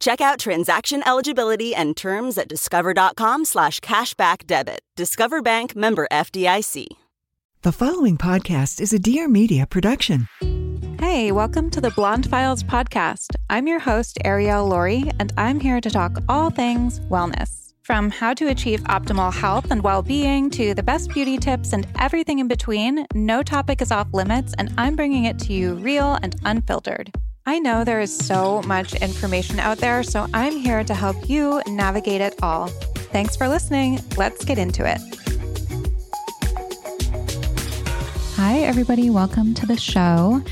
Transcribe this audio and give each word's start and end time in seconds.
Check 0.00 0.22
out 0.22 0.38
transaction 0.38 1.06
eligibility 1.06 1.74
and 1.74 1.94
terms 1.94 2.38
at 2.38 2.48
discover.com 2.48 3.44
slash 3.44 3.80
cashback 3.80 4.46
debit. 4.46 4.80
Discover 4.96 5.42
Bank 5.42 5.76
member 5.76 6.08
FDIC. 6.10 6.86
The 7.60 7.72
following 7.72 8.16
podcast 8.16 8.80
is 8.80 8.94
a 8.94 8.98
Dear 8.98 9.28
Media 9.28 9.66
production. 9.66 10.26
Hey, 10.98 11.32
welcome 11.32 11.68
to 11.70 11.82
the 11.82 11.90
Blonde 11.90 12.30
Files 12.30 12.62
podcast. 12.62 13.36
I'm 13.50 13.66
your 13.66 13.78
host, 13.78 14.16
Ariel 14.24 14.66
Laurie, 14.66 15.04
and 15.18 15.34
I'm 15.36 15.60
here 15.60 15.82
to 15.82 15.90
talk 15.90 16.16
all 16.30 16.48
things 16.48 17.00
wellness. 17.00 17.74
From 17.82 18.08
how 18.08 18.32
to 18.34 18.48
achieve 18.48 18.80
optimal 18.84 19.34
health 19.34 19.70
and 19.70 19.82
well 19.82 20.02
being 20.02 20.48
to 20.50 20.72
the 20.72 20.82
best 20.82 21.10
beauty 21.10 21.36
tips 21.36 21.74
and 21.74 21.86
everything 21.98 22.38
in 22.38 22.48
between, 22.48 23.04
no 23.14 23.42
topic 23.42 23.82
is 23.82 23.92
off 23.92 24.08
limits, 24.14 24.54
and 24.56 24.72
I'm 24.78 24.96
bringing 24.96 25.24
it 25.24 25.38
to 25.40 25.52
you 25.52 25.74
real 25.74 26.18
and 26.22 26.34
unfiltered. 26.44 27.12
I 27.46 27.58
know 27.58 27.84
there 27.84 28.00
is 28.00 28.14
so 28.14 28.60
much 28.62 28.94
information 28.94 29.58
out 29.58 29.78
there, 29.78 30.02
so 30.02 30.26
I'm 30.34 30.56
here 30.56 30.84
to 30.84 30.94
help 30.94 31.28
you 31.28 31.62
navigate 31.66 32.20
it 32.20 32.34
all. 32.42 32.68
Thanks 33.12 33.34
for 33.34 33.48
listening. 33.48 34.00
Let's 34.16 34.44
get 34.44 34.58
into 34.58 34.84
it. 34.84 35.00
Hi, 38.36 38.58
everybody. 38.58 39.08
Welcome 39.08 39.54
to 39.54 39.66
the 39.66 39.78
show. 39.78 40.42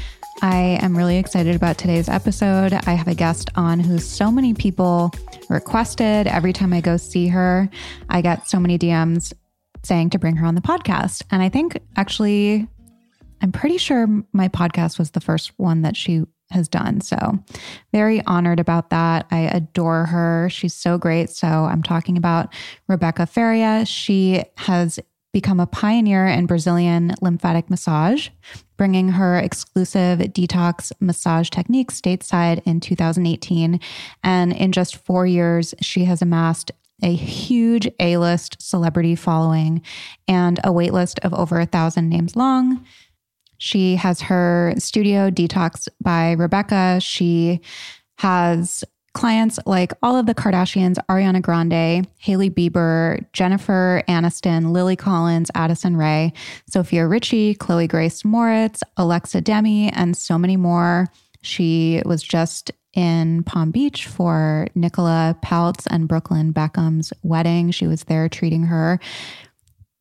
I 0.41 0.79
am 0.81 0.97
really 0.97 1.19
excited 1.19 1.55
about 1.55 1.77
today's 1.79 2.09
episode. 2.09 2.73
I 2.73 2.95
have 2.95 3.09
a 3.09 3.15
guest 3.15 3.51
on 3.55 3.81
who 3.81 3.99
so 3.99 4.31
many 4.31 4.55
people 4.55 5.11
requested. 5.51 6.27
Every 6.27 6.53
time 6.53 6.73
I 6.73 6.81
go 6.81 6.97
see 6.97 7.29
her, 7.29 7.69
I 8.09 8.23
get 8.23 8.49
so 8.49 8.59
many 8.59 8.79
DMs 8.79 9.33
saying 9.83 10.11
to 10.11 10.19
bring 10.19 10.37
her 10.37 10.47
on 10.47 10.55
the 10.55 10.61
podcast. 10.61 11.23
And 11.31 11.43
I 11.43 11.49
think 11.49 11.79
actually, 11.97 12.67
I'm 13.43 13.53
pretty 13.53 13.79
sure 13.79 14.07
my 14.33 14.49
podcast 14.49 14.99
was 14.99 15.11
the 15.11 15.21
first 15.21 15.53
one 15.59 15.83
that 15.83 15.97
she 15.97 16.25
has 16.51 16.69
done. 16.69 17.01
So, 17.01 17.39
very 17.93 18.25
honored 18.27 18.61
about 18.61 18.91
that. 18.91 19.27
I 19.31 19.41
adore 19.41 20.07
her. 20.07 20.49
She's 20.51 20.75
so 20.75 20.99
great. 20.99 21.31
So, 21.31 21.47
I'm 21.47 21.83
talking 21.83 22.17
about 22.17 22.53
Rebecca 22.89 23.27
Faria. 23.27 23.85
She 23.85 24.43
has 24.57 24.99
become 25.33 25.61
a 25.61 25.67
pioneer 25.67 26.27
in 26.27 26.47
Brazilian 26.47 27.15
lymphatic 27.21 27.69
massage, 27.69 28.29
bringing 28.77 29.11
her 29.11 29.39
exclusive 29.39 30.21
detox 30.21 30.91
massage 31.01 31.51
techniques 31.51 32.01
stateside 32.01 32.63
in 32.65 32.81
2018. 32.81 33.79
And 34.25 34.53
in 34.53 34.73
just 34.73 34.97
four 34.97 35.27
years, 35.27 35.75
she 35.81 36.05
has 36.05 36.23
amassed 36.23 36.71
a 37.03 37.15
huge 37.15 37.89
A 38.01 38.17
list 38.17 38.61
celebrity 38.61 39.15
following 39.15 39.83
and 40.27 40.59
a 40.61 40.71
waitlist 40.71 41.19
of 41.21 41.33
over 41.35 41.61
a 41.61 41.67
thousand 41.67 42.09
names 42.09 42.35
long. 42.35 42.85
She 43.59 43.97
has 43.97 44.21
her 44.23 44.73
studio 44.79 45.31
Detox 45.31 45.89
by 46.01 46.33
Rebecca. 46.33 46.99
She 47.01 47.61
has 48.19 48.85
clients 49.15 49.59
like 49.67 49.93
all 50.03 50.17
of 50.17 50.27
the 50.27 50.35
Kardashians, 50.35 50.97
Ariana 51.09 51.43
Grande, 51.43 52.07
Hailey 52.19 52.51
Bieber, 52.51 53.25
Jennifer 53.33 54.03
Aniston, 54.09 54.71
Lily 54.71 54.95
Collins, 54.95 55.51
Addison 55.57 55.97
Rae, 55.97 56.33
Sofia 56.71 57.07
Richie, 57.07 57.55
Chloe 57.55 57.89
Grace 57.89 58.23
Moretz, 58.23 58.83
Alexa 58.97 59.41
Demie, 59.41 59.91
and 59.91 60.17
so 60.17 60.39
many 60.39 60.57
more. 60.57 61.09
She 61.43 62.01
was 62.05 62.23
just 62.23 62.71
in 62.95 63.43
Palm 63.45 63.71
Beach 63.71 64.07
for 64.07 64.69
Nicola 64.75 65.37
Peltz 65.45 65.87
and 65.91 66.09
Brooklyn 66.09 66.53
Beckham's 66.53 67.13
wedding. 67.23 67.71
She 67.71 67.87
was 67.87 68.05
there 68.05 68.29
treating 68.29 68.65
her 68.65 68.99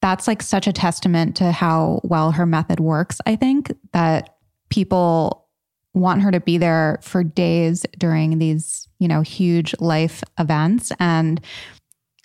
that's 0.02 0.28
like 0.28 0.42
such 0.42 0.68
a 0.68 0.74
testament 0.74 1.36
to 1.38 1.52
how 1.52 2.02
well 2.04 2.32
her 2.32 2.46
method 2.46 2.80
works. 2.80 3.20
I 3.26 3.36
think 3.36 3.72
that 3.94 4.38
people 4.70 5.48
want 5.94 6.22
her 6.22 6.32
to 6.32 6.40
be 6.40 6.58
there 6.58 7.00
for 7.02 7.24
days 7.24 7.86
during 7.98 8.38
these, 8.38 8.88
you 9.00 9.08
know, 9.08 9.22
huge 9.22 9.74
life 9.80 10.24
events 10.38 10.92
and 11.00 11.42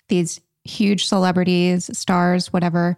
these 0.07 0.39
huge 0.63 1.05
celebrities, 1.05 1.89
stars, 1.97 2.53
whatever, 2.53 2.95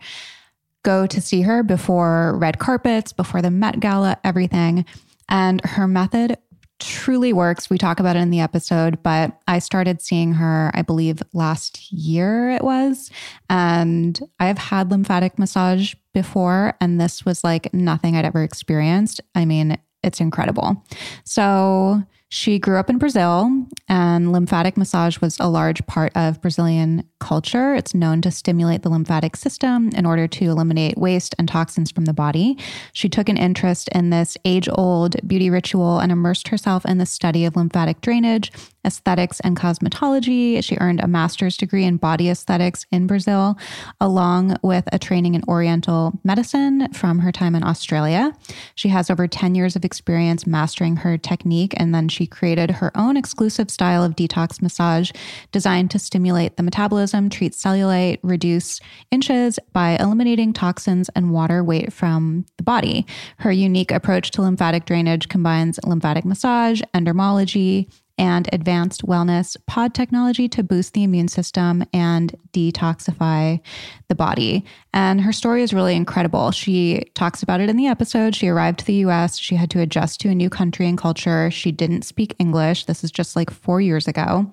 go 0.83 1.07
to 1.07 1.21
see 1.21 1.41
her 1.41 1.63
before 1.63 2.37
red 2.37 2.59
carpets, 2.59 3.13
before 3.13 3.41
the 3.41 3.49
Met 3.49 3.79
Gala, 3.79 4.17
everything. 4.23 4.85
And 5.29 5.63
her 5.65 5.87
method 5.87 6.37
truly 6.79 7.33
works. 7.33 7.69
We 7.69 7.77
talk 7.77 7.99
about 7.99 8.15
it 8.15 8.19
in 8.19 8.31
the 8.31 8.39
episode, 8.39 9.01
but 9.03 9.39
I 9.47 9.59
started 9.59 10.01
seeing 10.01 10.33
her, 10.33 10.71
I 10.73 10.81
believe, 10.81 11.21
last 11.33 11.91
year 11.91 12.51
it 12.51 12.63
was. 12.63 13.09
And 13.49 14.19
I 14.39 14.47
have 14.47 14.57
had 14.57 14.91
lymphatic 14.91 15.39
massage 15.39 15.93
before, 16.13 16.75
and 16.81 16.99
this 16.99 17.25
was 17.25 17.43
like 17.43 17.73
nothing 17.73 18.15
I'd 18.15 18.25
ever 18.25 18.43
experienced. 18.43 19.21
I 19.35 19.45
mean, 19.45 19.77
it's 20.03 20.19
incredible. 20.19 20.83
So, 21.23 22.03
she 22.35 22.59
grew 22.59 22.77
up 22.77 22.89
in 22.89 22.97
Brazil, 22.97 23.49
and 23.87 24.33
lymphatic 24.33 24.75
massage 24.75 25.21
was 25.21 25.37
a 25.39 25.47
large 25.47 25.85
part 25.87 26.11
of 26.17 26.41
Brazilian 26.41 27.07
culture. 27.21 27.73
It's 27.73 27.95
known 27.95 28.21
to 28.23 28.29
stimulate 28.29 28.81
the 28.81 28.89
lymphatic 28.89 29.37
system 29.37 29.89
in 29.95 30.05
order 30.05 30.27
to 30.27 30.45
eliminate 30.45 30.97
waste 30.97 31.33
and 31.39 31.47
toxins 31.47 31.91
from 31.91 32.03
the 32.03 32.13
body. 32.13 32.57
She 32.91 33.07
took 33.07 33.29
an 33.29 33.37
interest 33.37 33.87
in 33.93 34.09
this 34.09 34.37
age 34.43 34.67
old 34.69 35.15
beauty 35.25 35.49
ritual 35.49 35.99
and 35.99 36.11
immersed 36.11 36.49
herself 36.49 36.83
in 36.83 36.97
the 36.97 37.05
study 37.05 37.45
of 37.45 37.55
lymphatic 37.55 38.01
drainage, 38.01 38.51
aesthetics, 38.85 39.39
and 39.39 39.55
cosmetology. 39.57 40.61
She 40.61 40.75
earned 40.81 40.99
a 40.99 41.07
master's 41.07 41.55
degree 41.55 41.85
in 41.85 41.95
body 41.95 42.29
aesthetics 42.29 42.85
in 42.91 43.07
Brazil, 43.07 43.57
along 44.01 44.57
with 44.61 44.83
a 44.91 44.99
training 44.99 45.35
in 45.35 45.43
Oriental 45.47 46.19
medicine 46.25 46.91
from 46.91 47.19
her 47.19 47.31
time 47.31 47.55
in 47.55 47.63
Australia. 47.63 48.33
She 48.75 48.89
has 48.89 49.09
over 49.09 49.25
10 49.25 49.55
years 49.55 49.77
of 49.77 49.85
experience 49.85 50.45
mastering 50.45 50.97
her 50.97 51.17
technique, 51.17 51.73
and 51.77 51.95
then 51.95 52.09
she 52.09 52.24
created 52.27 52.71
her 52.71 52.91
own 52.97 53.17
exclusive 53.17 53.69
style 53.69 54.03
of 54.03 54.15
detox 54.15 54.61
massage 54.61 55.11
designed 55.51 55.91
to 55.91 55.99
stimulate 55.99 56.57
the 56.57 56.63
metabolism, 56.63 57.29
treat 57.29 57.53
cellulite, 57.53 58.19
reduce 58.23 58.79
inches 59.11 59.59
by 59.73 59.97
eliminating 59.99 60.53
toxins 60.53 61.09
and 61.15 61.31
water 61.31 61.63
weight 61.63 61.91
from 61.91 62.45
the 62.57 62.63
body. 62.63 63.05
Her 63.39 63.51
unique 63.51 63.91
approach 63.91 64.31
to 64.31 64.41
lymphatic 64.41 64.85
drainage 64.85 65.29
combines 65.29 65.79
lymphatic 65.83 66.25
massage, 66.25 66.81
endermology, 66.93 67.89
and 68.17 68.49
advanced 68.53 69.05
wellness 69.05 69.57
pod 69.67 69.93
technology 69.93 70.47
to 70.49 70.63
boost 70.63 70.93
the 70.93 71.03
immune 71.03 71.27
system 71.27 71.83
and 71.93 72.35
detoxify 72.53 73.59
the 74.07 74.15
body. 74.15 74.63
And 74.93 75.21
her 75.21 75.33
story 75.33 75.63
is 75.63 75.73
really 75.73 75.95
incredible. 75.95 76.51
She 76.51 77.11
talks 77.15 77.43
about 77.43 77.61
it 77.61 77.69
in 77.69 77.77
the 77.77 77.87
episode. 77.87 78.35
She 78.35 78.47
arrived 78.47 78.79
to 78.79 78.85
the 78.85 79.05
US, 79.05 79.37
she 79.37 79.55
had 79.55 79.69
to 79.71 79.81
adjust 79.81 80.21
to 80.21 80.29
a 80.29 80.35
new 80.35 80.49
country 80.49 80.87
and 80.87 80.97
culture. 80.97 81.51
She 81.51 81.71
didn't 81.71 82.03
speak 82.03 82.35
English. 82.39 82.85
This 82.85 83.03
is 83.03 83.11
just 83.11 83.35
like 83.35 83.49
four 83.49 83.81
years 83.81 84.07
ago. 84.07 84.51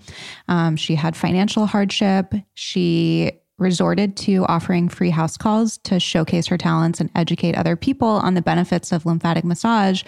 Um, 0.49 0.77
she 0.77 0.95
had 0.95 1.17
financial 1.17 1.67
hardship. 1.67 2.35
She 2.55 3.33
resorted 3.59 4.17
to 4.17 4.45
offering 4.47 4.89
free 4.89 5.11
house 5.11 5.37
calls 5.37 5.79
to 5.79 6.01
showcase 6.01 6.47
her 6.47 6.59
talents 6.59 7.01
and 7.01 7.11
educate 7.15 7.55
other 7.55 7.77
people 7.77 8.09
on 8.09 8.35
the 8.35 8.43
benefits 8.43 8.93
of 8.93 9.07
lymphatic 9.07 9.45
massage. 9.45 10.03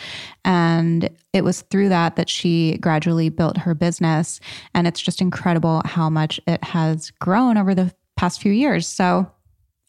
And 0.44 1.08
it 1.32 1.44
was 1.44 1.62
through 1.62 1.88
that 1.90 2.16
that 2.16 2.28
she 2.28 2.78
gradually 2.78 3.28
built 3.28 3.58
her 3.58 3.74
business. 3.74 4.40
And 4.74 4.86
it's 4.86 5.00
just 5.00 5.20
incredible 5.20 5.82
how 5.84 6.10
much 6.10 6.40
it 6.46 6.62
has 6.64 7.10
grown 7.12 7.56
over 7.56 7.74
the 7.74 7.94
past 8.16 8.40
few 8.40 8.52
years. 8.52 8.86
So 8.86 9.30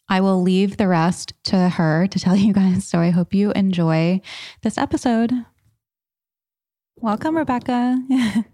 I 0.08 0.20
will 0.20 0.40
leave 0.40 0.76
the 0.76 0.88
rest 0.88 1.32
to 1.44 1.68
her 1.70 2.06
to 2.06 2.18
tell 2.20 2.36
you 2.36 2.52
guys. 2.52 2.86
So 2.86 3.00
I 3.00 3.10
hope 3.10 3.34
you 3.34 3.52
enjoy 3.52 4.20
this 4.62 4.78
episode. 4.78 5.32
Welcome, 6.96 7.36
Rebecca. 7.36 8.00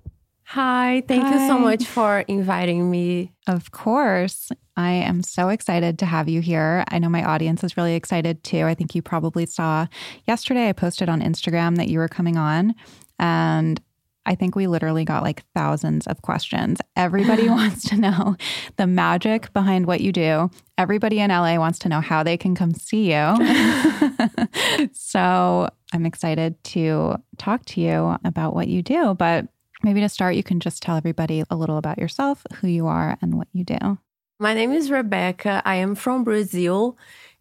Hi, 0.44 1.02
thank 1.06 1.24
Hi. 1.24 1.32
you 1.32 1.48
so 1.48 1.58
much 1.58 1.84
for 1.84 2.20
inviting 2.20 2.90
me. 2.90 3.32
Of 3.46 3.70
course. 3.70 4.50
I 4.76 4.92
am 4.92 5.22
so 5.22 5.48
excited 5.48 5.98
to 5.98 6.06
have 6.06 6.28
you 6.28 6.40
here. 6.40 6.84
I 6.88 6.98
know 6.98 7.08
my 7.08 7.24
audience 7.24 7.62
is 7.62 7.76
really 7.76 7.94
excited 7.94 8.42
too. 8.42 8.64
I 8.64 8.74
think 8.74 8.94
you 8.94 9.02
probably 9.02 9.46
saw 9.46 9.86
yesterday 10.26 10.68
I 10.68 10.72
posted 10.72 11.08
on 11.08 11.20
Instagram 11.20 11.76
that 11.76 11.88
you 11.88 11.98
were 11.98 12.08
coming 12.08 12.36
on 12.36 12.74
and 13.18 13.80
I 14.24 14.34
think 14.34 14.54
we 14.54 14.68
literally 14.68 15.04
got 15.04 15.22
like 15.22 15.42
thousands 15.54 16.06
of 16.06 16.22
questions. 16.22 16.78
Everybody 16.96 17.48
wants 17.48 17.88
to 17.88 17.96
know 17.96 18.36
the 18.76 18.86
magic 18.86 19.52
behind 19.52 19.86
what 19.86 20.00
you 20.00 20.12
do. 20.12 20.50
Everybody 20.78 21.20
in 21.20 21.30
LA 21.30 21.56
wants 21.56 21.78
to 21.80 21.88
know 21.88 22.00
how 22.00 22.22
they 22.22 22.36
can 22.36 22.54
come 22.54 22.72
see 22.72 23.12
you. 23.12 23.36
so 24.92 25.68
I'm 25.92 26.06
excited 26.06 26.62
to 26.64 27.16
talk 27.38 27.64
to 27.66 27.80
you 27.80 28.16
about 28.24 28.54
what 28.54 28.68
you 28.68 28.82
do. 28.82 29.14
But 29.14 29.46
maybe 29.82 30.00
to 30.00 30.08
start, 30.08 30.36
you 30.36 30.42
can 30.42 30.60
just 30.60 30.82
tell 30.82 30.96
everybody 30.96 31.44
a 31.50 31.56
little 31.56 31.76
about 31.76 31.98
yourself, 31.98 32.46
who 32.56 32.68
you 32.68 32.86
are, 32.86 33.16
and 33.20 33.36
what 33.36 33.48
you 33.52 33.64
do. 33.64 33.98
My 34.42 34.54
name 34.54 34.72
is 34.72 34.90
Rebecca. 34.90 35.62
I 35.64 35.76
am 35.76 35.94
from 35.94 36.24
Brazil, 36.24 36.98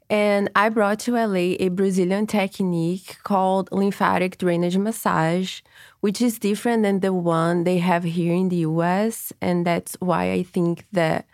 and 0.07 0.51
I 0.55 0.69
brought 0.69 0.99
to 0.99 1.13
LA 1.15 1.57
a 1.57 1.69
Brazilian 1.69 2.27
technique 2.27 3.17
called 3.23 3.69
lymphatic 3.71 4.37
drainage 4.37 4.77
massage, 4.77 5.61
which 6.01 6.21
is 6.21 6.37
different 6.37 6.83
than 6.83 6.99
the 6.99 7.11
one 7.11 7.63
they 7.63 7.79
have 7.79 8.03
here 8.03 8.35
in 8.35 8.49
the 8.49 8.57
US. 8.57 9.33
And 9.41 9.65
that's 9.65 9.97
why 9.99 10.31
I 10.31 10.43
think 10.43 10.85
that 10.91 11.25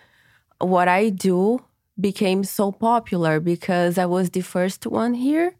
what 0.59 0.87
I 0.87 1.09
do 1.09 1.65
became 1.99 2.45
so 2.45 2.71
popular 2.71 3.41
because 3.41 3.97
I 3.97 4.05
was 4.05 4.29
the 4.29 4.43
first 4.43 4.87
one 4.87 5.15
here 5.15 5.57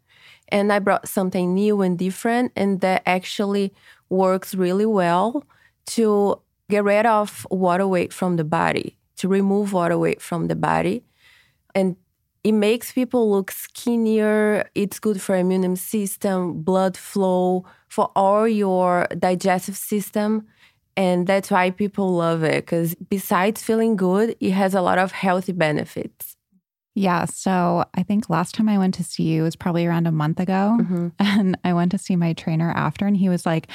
and 0.48 0.72
I 0.72 0.78
brought 0.78 1.06
something 1.06 1.52
new 1.52 1.82
and 1.82 1.98
different 1.98 2.52
and 2.56 2.80
that 2.80 3.02
actually 3.04 3.74
works 4.08 4.54
really 4.54 4.86
well 4.86 5.44
to 5.88 6.40
get 6.70 6.84
rid 6.84 7.06
of 7.06 7.46
water 7.50 7.86
weight 7.86 8.12
from 8.12 8.36
the 8.36 8.44
body, 8.44 8.97
to 9.18 9.28
remove 9.28 9.72
water 9.72 9.98
weight 9.98 10.20
from 10.20 10.48
the 10.48 10.56
body. 10.56 11.04
And 11.74 11.96
it 12.44 12.52
makes 12.52 12.92
people 12.92 13.30
look 13.30 13.50
skinnier. 13.50 14.68
It's 14.74 14.98
good 14.98 15.20
for 15.20 15.36
immune 15.36 15.76
system, 15.76 16.62
blood 16.62 16.96
flow, 16.96 17.64
for 17.88 18.10
all 18.16 18.48
your 18.48 19.06
digestive 19.18 19.76
system. 19.76 20.46
And 20.96 21.26
that's 21.26 21.50
why 21.50 21.70
people 21.70 22.14
love 22.14 22.42
it 22.42 22.64
because 22.64 22.94
besides 22.96 23.62
feeling 23.62 23.96
good, 23.96 24.36
it 24.40 24.50
has 24.50 24.74
a 24.74 24.80
lot 24.80 24.98
of 24.98 25.12
healthy 25.12 25.52
benefits. 25.52 26.36
Yeah. 26.94 27.26
So 27.26 27.84
I 27.94 28.02
think 28.02 28.28
last 28.28 28.56
time 28.56 28.68
I 28.68 28.78
went 28.78 28.94
to 28.94 29.04
see 29.04 29.22
you 29.22 29.44
was 29.44 29.54
probably 29.54 29.86
around 29.86 30.08
a 30.08 30.12
month 30.12 30.40
ago. 30.40 30.76
Mm-hmm. 30.80 31.08
And 31.20 31.56
I 31.62 31.72
went 31.72 31.92
to 31.92 31.98
see 31.98 32.16
my 32.16 32.32
trainer 32.32 32.72
after, 32.72 33.06
and 33.06 33.16
he 33.16 33.28
was 33.28 33.46
like, 33.46 33.68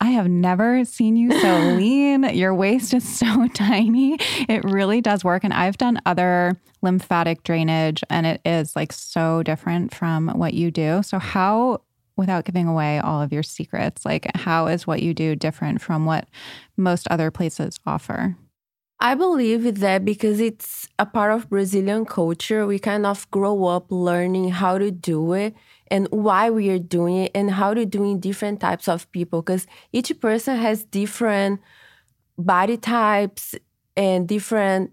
I 0.00 0.10
have 0.10 0.28
never 0.28 0.84
seen 0.84 1.16
you 1.16 1.38
so 1.40 1.58
lean. 1.76 2.24
Your 2.24 2.54
waist 2.54 2.94
is 2.94 3.06
so 3.08 3.48
tiny. 3.54 4.18
It 4.48 4.64
really 4.64 5.00
does 5.00 5.24
work. 5.24 5.44
And 5.44 5.52
I've 5.52 5.78
done 5.78 6.00
other 6.04 6.60
lymphatic 6.82 7.42
drainage, 7.42 8.04
and 8.10 8.26
it 8.26 8.40
is 8.44 8.76
like 8.76 8.92
so 8.92 9.42
different 9.42 9.94
from 9.94 10.28
what 10.28 10.54
you 10.54 10.70
do. 10.70 11.02
So, 11.02 11.18
how, 11.18 11.80
without 12.16 12.44
giving 12.44 12.68
away 12.68 12.98
all 12.98 13.22
of 13.22 13.32
your 13.32 13.42
secrets, 13.42 14.04
like 14.04 14.30
how 14.36 14.66
is 14.66 14.86
what 14.86 15.02
you 15.02 15.14
do 15.14 15.34
different 15.34 15.80
from 15.80 16.04
what 16.04 16.28
most 16.76 17.08
other 17.10 17.30
places 17.30 17.78
offer? 17.86 18.36
I 19.04 19.14
believe 19.14 19.80
that 19.80 20.02
because 20.02 20.40
it's 20.40 20.88
a 20.98 21.04
part 21.04 21.30
of 21.30 21.50
Brazilian 21.50 22.06
culture, 22.06 22.66
we 22.66 22.78
kind 22.78 23.04
of 23.04 23.30
grow 23.30 23.66
up 23.66 23.88
learning 23.90 24.48
how 24.48 24.78
to 24.78 24.90
do 24.90 25.34
it 25.34 25.54
and 25.88 26.08
why 26.10 26.48
we 26.48 26.70
are 26.70 26.78
doing 26.78 27.16
it 27.18 27.32
and 27.34 27.50
how 27.50 27.74
to 27.74 27.84
do 27.84 28.02
in 28.02 28.18
different 28.18 28.60
types 28.60 28.88
of 28.88 29.12
people 29.12 29.42
because 29.42 29.66
each 29.92 30.18
person 30.22 30.56
has 30.56 30.84
different 30.86 31.60
body 32.38 32.78
types 32.78 33.54
and 33.94 34.26
different 34.26 34.90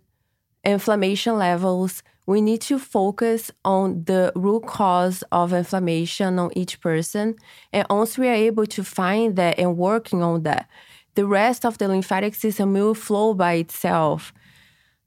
inflammation 0.66 1.38
levels. 1.38 2.04
We 2.25 2.42
need 2.42 2.60
to 2.64 2.80
focus 2.80 3.50
on 3.64 4.04
the 4.04 4.34
root 4.36 4.66
cause 4.68 5.24
of 5.31 5.54
inflammation 5.54 6.38
on 6.38 6.52
each 6.54 6.81
person. 6.81 7.38
And 7.72 7.88
once 7.90 8.18
we 8.18 8.28
are 8.28 8.34
able 8.34 8.66
to 8.66 8.84
find 8.84 9.38
that 9.38 9.57
and 9.57 9.78
working 9.78 10.22
on 10.22 10.44
that, 10.44 10.68
the 11.16 11.25
rest 11.25 11.66
of 11.66 11.78
the 11.78 11.88
lymphatic 11.88 12.36
system 12.36 12.74
will 12.74 12.94
flow 12.94 13.34
by 13.34 13.54
itself. 13.54 14.34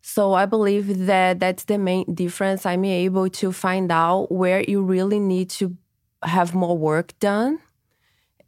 So 0.00 0.34
I 0.34 0.44
believe 0.44 1.06
that 1.06 1.40
that's 1.40 1.64
the 1.64 1.78
main 1.78 2.14
difference. 2.14 2.66
I'm 2.66 2.84
able 2.84 3.30
to 3.30 3.52
find 3.52 3.90
out 3.90 4.30
where 4.30 4.62
you 4.62 4.82
really 4.82 5.18
need 5.18 5.48
to 5.50 5.76
have 6.22 6.54
more 6.54 6.76
work 6.76 7.18
done. 7.20 7.58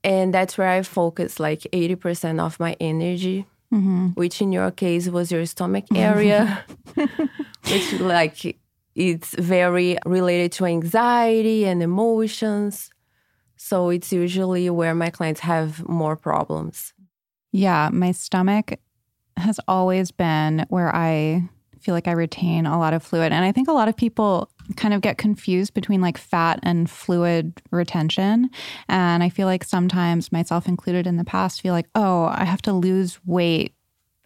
And 0.05 0.35
that's 0.35 0.59
where 0.59 0.69
I 0.69 0.83
focus 0.83 1.41
like 1.41 1.61
80% 1.73 2.41
of 2.41 2.61
my 2.61 2.77
energy, 2.79 3.47
mm-hmm. 3.73 4.09
which 4.09 4.43
in 4.43 4.53
your 4.53 4.71
case 4.71 5.09
was 5.09 5.33
your 5.33 5.47
stomach 5.47 5.87
area, 5.95 6.65
which 6.95 7.93
like 8.01 8.59
it's 8.95 9.35
very 9.35 9.97
related 10.05 10.53
to 10.53 10.67
anxiety 10.67 11.65
and 11.65 11.83
emotions. 11.83 12.91
So 13.57 13.89
it's 13.89 14.13
usually 14.13 14.69
where 14.71 14.95
my 14.95 15.11
clients 15.11 15.41
have 15.41 15.89
more 15.89 16.17
problems. 16.17 16.93
Yeah, 17.53 17.91
my 17.93 18.13
stomach 18.13 18.79
has 19.37 19.61
always 19.69 20.11
been 20.11 20.67
where 20.69 20.95
I 20.95 21.49
feel 21.81 21.95
like 21.95 22.09
I 22.09 22.13
retain 22.13 22.67
a 22.67 22.79
lot 22.79 22.95
of 22.95 23.03
fluid. 23.03 23.33
And 23.33 23.45
I 23.45 23.53
think 23.53 23.69
a 23.69 23.73
lot 23.73 23.87
of 23.87 23.97
people 23.97 24.51
kind 24.77 24.93
of 24.93 25.03
get 25.03 25.19
confused 25.19 25.73
between 25.73 26.01
like 26.01 26.19
fat 26.19 26.59
and 26.65 26.91
fluid 26.91 27.63
retention. 27.71 28.51
And 28.89 29.23
I 29.23 29.29
feel 29.29 29.47
like 29.47 29.63
sometimes, 29.63 30.33
myself 30.33 30.67
included 30.67 31.07
in 31.07 31.17
the 31.17 31.25
past, 31.25 31.61
feel 31.61 31.73
like, 31.73 31.89
oh, 31.95 32.25
I 32.25 32.45
have 32.45 32.61
to 32.63 32.73
lose 32.73 33.21
weight 33.25 33.73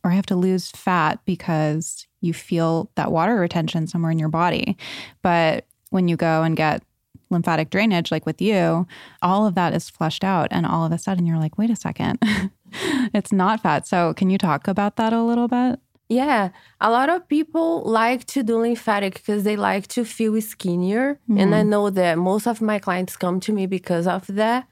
or 0.02 0.10
I 0.10 0.14
have 0.14 0.26
to 0.26 0.36
lose 0.36 0.70
fat 0.70 1.20
because 1.26 2.06
you 2.22 2.32
feel 2.32 2.90
that 2.94 3.12
water 3.12 3.36
retention 3.36 3.86
somewhere 3.86 4.10
in 4.10 4.18
your 4.18 4.30
body. 4.30 4.78
But 5.22 5.66
when 5.90 6.08
you 6.08 6.16
go 6.16 6.42
and 6.42 6.56
get 6.56 6.82
lymphatic 7.28 7.70
drainage, 7.70 8.10
like 8.10 8.26
with 8.26 8.40
you, 8.40 8.86
all 9.22 9.46
of 9.46 9.54
that 9.54 9.74
is 9.74 9.88
flushed 9.88 10.24
out. 10.24 10.48
And 10.50 10.66
all 10.66 10.84
of 10.84 10.92
a 10.92 10.98
sudden 10.98 11.26
you're 11.26 11.38
like, 11.38 11.58
wait 11.58 11.70
a 11.70 11.76
second, 11.76 12.18
it's 13.14 13.32
not 13.32 13.62
fat. 13.62 13.86
So, 13.86 14.14
can 14.14 14.30
you 14.30 14.38
talk 14.38 14.68
about 14.68 14.96
that 14.96 15.12
a 15.12 15.22
little 15.22 15.48
bit? 15.48 15.80
Yeah, 16.08 16.48
a 16.80 16.90
lot 16.90 17.08
of 17.08 17.28
people 17.28 17.82
like 17.84 18.26
to 18.26 18.42
do 18.42 18.58
lymphatic 18.58 19.14
because 19.14 19.44
they 19.44 19.54
like 19.54 19.86
to 19.88 20.04
feel 20.04 20.40
skinnier. 20.40 21.20
And 21.28 21.54
I 21.54 21.60
mm-hmm. 21.60 21.70
know 21.70 21.90
that 21.90 22.18
most 22.18 22.48
of 22.48 22.60
my 22.60 22.80
clients 22.80 23.16
come 23.16 23.38
to 23.40 23.52
me 23.52 23.66
because 23.66 24.08
of 24.08 24.26
that. 24.26 24.66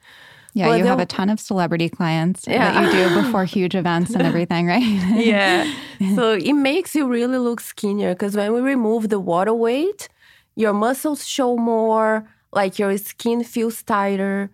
Yeah, 0.55 0.67
But 0.67 0.79
you 0.79 0.87
have 0.87 0.99
a 0.99 1.07
ton 1.07 1.31
of 1.31 1.39
celebrity 1.39 1.89
clients 1.89 2.45
that 2.47 2.83
you 2.83 2.91
do 2.91 3.23
before 3.23 3.45
huge 3.45 3.77
events 3.77 4.11
and 4.15 4.23
everything, 4.23 4.67
right? 4.67 4.83
Yeah. 5.15 5.73
so 6.17 6.33
it 6.33 6.55
makes 6.55 6.97
you 6.97 7.07
really 7.07 7.39
look 7.39 7.61
skinnier 7.61 8.15
because 8.15 8.35
when 8.35 8.53
we 8.53 8.61
remove 8.61 9.09
the 9.09 9.21
water 9.21 9.55
weight, 9.55 10.09
your 10.57 10.73
muscles 10.73 11.25
show 11.25 11.57
more, 11.57 12.29
like 12.53 12.81
your 12.81 12.99
skin 12.99 13.45
feels 13.45 13.81
tighter. 13.85 14.51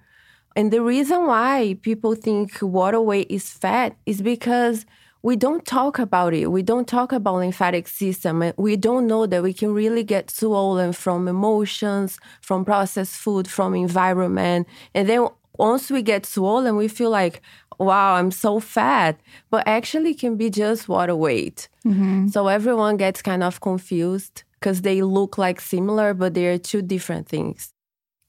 And 0.57 0.73
the 0.73 0.83
reason 0.83 1.27
why 1.27 1.77
people 1.83 2.15
think 2.15 2.59
water 2.63 3.01
weight 3.01 3.27
is 3.31 3.51
fat 3.51 3.97
is 4.07 4.23
because 4.23 4.87
we 5.23 5.37
don't 5.37 5.65
talk 5.65 5.99
about 5.99 6.35
it. 6.35 6.49
We 6.49 6.63
don't 6.63 6.87
talk 6.87 7.11
about 7.11 7.37
lymphatic 7.37 7.89
system. 7.89 8.53
We 8.57 8.77
don't 8.77 9.07
know 9.07 9.27
that 9.27 9.43
we 9.43 9.53
can 9.53 9.73
really 9.73 10.05
get 10.05 10.31
swollen 10.31 10.93
from 10.93 11.29
emotions, 11.29 12.19
from 12.43 12.65
processed 12.65 13.17
food, 13.17 13.49
from 13.49 13.75
environment. 13.75 14.69
And 14.95 15.09
then 15.09 15.29
once 15.59 15.91
we 15.91 16.03
get 16.03 16.27
swollen, 16.27 16.77
we 16.77 16.89
feel 16.89 17.11
like, 17.11 17.41
wow, 17.79 18.15
I'm 18.15 18.31
so 18.31 18.61
fat. 18.61 19.19
But 19.51 19.67
actually 19.67 20.11
it 20.11 20.21
can 20.21 20.37
be 20.37 20.51
just 20.51 20.89
water 20.89 21.17
weight. 21.17 21.69
Mm-hmm. 21.85 22.29
So 22.29 22.49
everyone 22.49 22.97
gets 22.97 23.23
kind 23.23 23.43
of 23.43 23.61
confused 23.61 24.45
because 24.61 24.83
they 24.83 25.03
look 25.03 25.37
like 25.39 25.61
similar, 25.61 26.15
but 26.15 26.35
they're 26.35 26.59
two 26.59 26.83
different 26.83 27.29
things. 27.29 27.74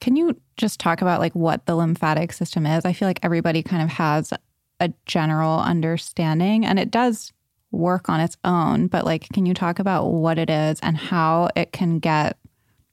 Can 0.01 0.15
you 0.15 0.39
just 0.57 0.79
talk 0.79 1.01
about 1.01 1.19
like 1.19 1.33
what 1.33 1.65
the 1.65 1.75
lymphatic 1.75 2.33
system 2.33 2.65
is? 2.65 2.85
I 2.85 2.93
feel 2.93 3.07
like 3.07 3.19
everybody 3.23 3.63
kind 3.63 3.81
of 3.81 3.89
has 3.89 4.33
a 4.79 4.93
general 5.05 5.59
understanding 5.59 6.65
and 6.65 6.77
it 6.79 6.91
does 6.91 7.31
work 7.71 8.09
on 8.09 8.19
its 8.19 8.37
own, 8.43 8.87
but 8.87 9.05
like 9.05 9.27
can 9.29 9.45
you 9.45 9.53
talk 9.53 9.79
about 9.79 10.07
what 10.07 10.37
it 10.37 10.49
is 10.49 10.79
and 10.81 10.97
how 10.97 11.49
it 11.55 11.71
can 11.71 11.99
get 11.99 12.37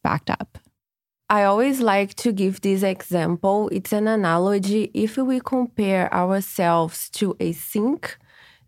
backed 0.03 0.31
up? 0.31 0.59
I 1.29 1.45
always 1.45 1.81
like 1.81 2.15
to 2.17 2.33
give 2.33 2.61
this 2.61 2.83
example. 2.83 3.71
It's 3.73 3.93
an 3.93 4.07
analogy. 4.07 4.91
If 4.93 5.17
we 5.17 5.41
compare 5.41 6.13
ourselves 6.13 7.09
to 7.11 7.37
a 7.41 7.53
sink, 7.53 8.19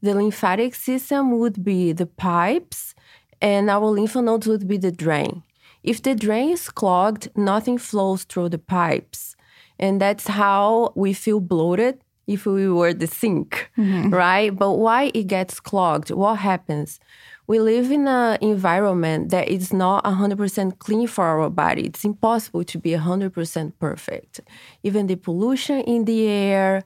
the 0.00 0.14
lymphatic 0.14 0.75
system 0.75 1.38
would 1.38 1.62
be 1.62 1.93
the 1.93 2.07
pipes 2.07 2.95
and 3.41 3.69
our 3.69 3.87
lymph 3.87 4.17
nodes 4.17 4.47
would 4.47 4.67
be 4.67 4.79
the 4.79 4.93
drain. 4.93 5.43
If 5.85 6.03
the 6.03 6.14
drain 6.14 6.50
is 6.50 6.71
clogged, 6.71 7.29
nothing 7.37 7.76
flows 7.76 8.25
through 8.25 8.49
the 8.49 8.59
pipes. 8.59 9.37
And 9.79 10.00
that's 10.00 10.26
how 10.26 10.93
we 10.97 11.12
feel 11.12 11.41
bloated 11.41 12.00
if 12.26 12.47
we 12.47 12.71
were 12.71 12.95
the 12.95 13.07
sink, 13.07 13.71
mm-hmm. 13.76 14.09
right? 14.09 14.57
But 14.57 14.73
why 14.73 15.11
it 15.12 15.26
gets 15.26 15.61
clogged? 15.61 16.11
What 16.11 16.37
happens? 16.37 17.00
We 17.47 17.59
live 17.61 17.91
in 17.91 18.09
an 18.09 18.38
environment 18.41 19.31
that 19.31 19.49
is 19.49 19.75
not 19.75 20.05
100% 20.05 20.79
clean 20.79 21.07
for 21.07 21.25
our 21.25 21.50
body. 21.50 21.83
It's 21.83 22.05
impossible 22.05 22.64
to 22.64 22.79
be 22.79 22.93
100% 22.93 23.73
perfect. 23.79 24.41
Even 24.83 25.07
the 25.07 25.17
pollution 25.17 25.81
in 25.81 26.07
the 26.07 26.26
air, 26.26 26.85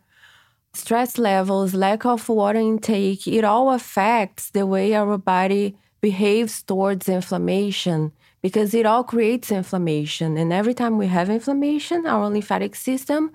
stress 0.72 1.18
levels, 1.18 1.74
lack 1.74 2.04
of 2.04 2.28
water 2.28 2.58
intake, 2.58 3.28
it 3.28 3.44
all 3.44 3.70
affects 3.70 4.50
the 4.50 4.66
way 4.66 4.92
our 4.94 5.16
body 5.18 5.76
behaves 6.00 6.64
towards 6.64 7.08
inflammation 7.08 8.10
because 8.42 8.74
it 8.74 8.86
all 8.86 9.04
creates 9.04 9.50
inflammation. 9.50 10.36
And 10.36 10.52
every 10.52 10.74
time 10.74 10.98
we 10.98 11.06
have 11.08 11.30
inflammation, 11.30 12.06
our 12.06 12.28
lymphatic 12.28 12.74
system 12.76 13.30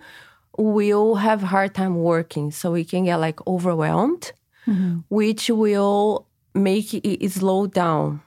will 0.58 1.16
have 1.16 1.42
hard 1.42 1.74
time 1.74 1.96
working. 1.96 2.52
So 2.52 2.72
we 2.72 2.86
can 2.86 3.06
get 3.06 3.18
like 3.18 3.46
overwhelmed, 3.48 4.32
mm-hmm. 4.68 5.00
which 5.10 5.50
will 5.50 6.28
make 6.54 6.94
it 6.94 7.32
slow 7.32 7.68
down. 7.68 8.22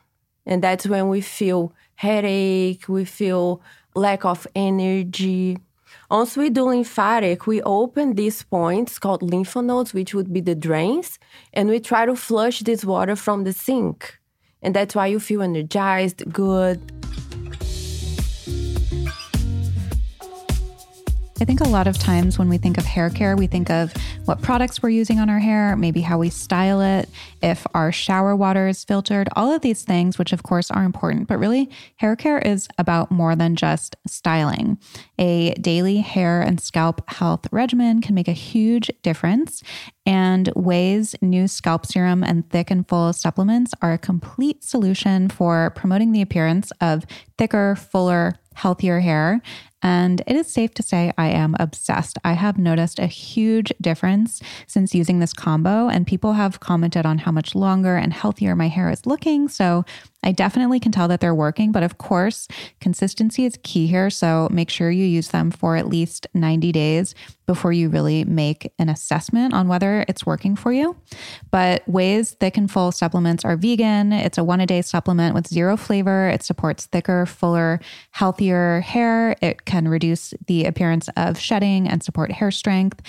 And 0.44 0.62
that's 0.62 0.86
when 0.86 1.08
we 1.08 1.20
feel 1.20 1.72
headache, 1.96 2.88
we 2.88 3.04
feel 3.04 3.62
lack 3.94 4.24
of 4.24 4.46
energy. 4.54 5.58
Once 6.10 6.36
we 6.36 6.50
do 6.50 6.64
lymphatic, 6.64 7.46
we 7.46 7.62
open 7.62 8.14
these 8.14 8.42
points 8.42 8.98
called 8.98 9.22
lymph 9.22 9.56
nodes, 9.56 9.92
which 9.92 10.14
would 10.14 10.32
be 10.32 10.40
the 10.40 10.54
drains, 10.54 11.18
and 11.52 11.68
we 11.68 11.80
try 11.80 12.06
to 12.06 12.14
flush 12.14 12.60
this 12.60 12.84
water 12.84 13.16
from 13.16 13.42
the 13.42 13.52
sink. 13.52 14.18
And 14.62 14.74
that's 14.74 14.94
why 14.94 15.06
you 15.06 15.20
feel 15.20 15.42
energized, 15.42 16.32
good. 16.32 16.80
I 21.38 21.44
think 21.44 21.60
a 21.60 21.68
lot 21.68 21.86
of 21.86 21.98
times 21.98 22.38
when 22.38 22.48
we 22.48 22.56
think 22.56 22.78
of 22.78 22.86
hair 22.86 23.10
care, 23.10 23.36
we 23.36 23.46
think 23.46 23.68
of 23.68 23.92
what 24.24 24.40
products 24.40 24.82
we're 24.82 24.88
using 24.88 25.20
on 25.20 25.28
our 25.28 25.38
hair, 25.38 25.76
maybe 25.76 26.00
how 26.00 26.16
we 26.16 26.30
style 26.30 26.80
it, 26.80 27.10
if 27.42 27.66
our 27.74 27.92
shower 27.92 28.34
water 28.34 28.68
is 28.68 28.82
filtered, 28.84 29.28
all 29.36 29.52
of 29.52 29.60
these 29.60 29.82
things, 29.82 30.18
which 30.18 30.32
of 30.32 30.42
course 30.42 30.70
are 30.70 30.82
important. 30.82 31.28
But 31.28 31.38
really, 31.38 31.68
hair 31.96 32.16
care 32.16 32.38
is 32.38 32.68
about 32.78 33.10
more 33.10 33.36
than 33.36 33.54
just 33.54 33.96
styling. 34.06 34.78
A 35.18 35.52
daily 35.54 35.98
hair 35.98 36.40
and 36.40 36.58
scalp 36.58 37.08
health 37.10 37.46
regimen 37.52 38.00
can 38.00 38.14
make 38.14 38.28
a 38.28 38.32
huge 38.32 38.90
difference. 39.02 39.62
And 40.06 40.48
Ouai's 40.56 41.14
new 41.20 41.48
scalp 41.48 41.84
serum 41.84 42.24
and 42.24 42.48
thick 42.48 42.70
and 42.70 42.88
full 42.88 43.12
supplements 43.12 43.74
are 43.82 43.92
a 43.92 43.98
complete 43.98 44.64
solution 44.64 45.28
for 45.28 45.70
promoting 45.76 46.12
the 46.12 46.22
appearance 46.22 46.72
of 46.80 47.04
thicker, 47.36 47.76
fuller, 47.76 48.36
healthier 48.54 49.00
hair. 49.00 49.42
And 49.82 50.22
it 50.26 50.36
is 50.36 50.46
safe 50.46 50.72
to 50.74 50.82
say 50.82 51.12
I 51.18 51.28
am 51.28 51.54
obsessed. 51.60 52.18
I 52.24 52.32
have 52.32 52.58
noticed 52.58 52.98
a 52.98 53.06
huge 53.06 53.72
difference 53.80 54.40
since 54.66 54.94
using 54.94 55.18
this 55.18 55.32
combo, 55.32 55.88
and 55.88 56.06
people 56.06 56.32
have 56.32 56.60
commented 56.60 57.06
on 57.06 57.18
how 57.18 57.30
much 57.30 57.54
longer 57.54 57.96
and 57.96 58.12
healthier 58.12 58.56
my 58.56 58.68
hair 58.68 58.90
is 58.90 59.06
looking. 59.06 59.48
So 59.48 59.84
I 60.26 60.32
definitely 60.32 60.80
can 60.80 60.90
tell 60.90 61.06
that 61.08 61.20
they're 61.20 61.34
working, 61.34 61.70
but 61.70 61.84
of 61.84 61.98
course, 61.98 62.48
consistency 62.80 63.44
is 63.44 63.58
key 63.62 63.86
here. 63.86 64.10
So 64.10 64.48
make 64.50 64.70
sure 64.70 64.90
you 64.90 65.04
use 65.04 65.28
them 65.28 65.52
for 65.52 65.76
at 65.76 65.86
least 65.86 66.26
90 66.34 66.72
days 66.72 67.14
before 67.46 67.72
you 67.72 67.88
really 67.88 68.24
make 68.24 68.72
an 68.80 68.88
assessment 68.88 69.54
on 69.54 69.68
whether 69.68 70.04
it's 70.08 70.26
working 70.26 70.56
for 70.56 70.72
you. 70.72 70.96
But 71.52 71.84
Ouai's 71.86 72.32
Thick 72.32 72.56
and 72.56 72.68
Full 72.68 72.90
supplements 72.90 73.44
are 73.44 73.56
vegan. 73.56 74.12
It's 74.12 74.36
a 74.36 74.42
one 74.42 74.60
a 74.60 74.66
day 74.66 74.82
supplement 74.82 75.32
with 75.32 75.46
zero 75.46 75.76
flavor. 75.76 76.28
It 76.28 76.42
supports 76.42 76.86
thicker, 76.86 77.24
fuller, 77.24 77.78
healthier 78.10 78.80
hair. 78.80 79.36
It 79.40 79.64
can 79.66 79.88
reduce 79.88 80.32
the 80.46 80.64
appearance 80.64 81.08
of 81.16 81.38
shedding 81.38 81.88
and 81.88 82.02
support 82.02 82.32
hair 82.32 82.50
strength. 82.50 83.02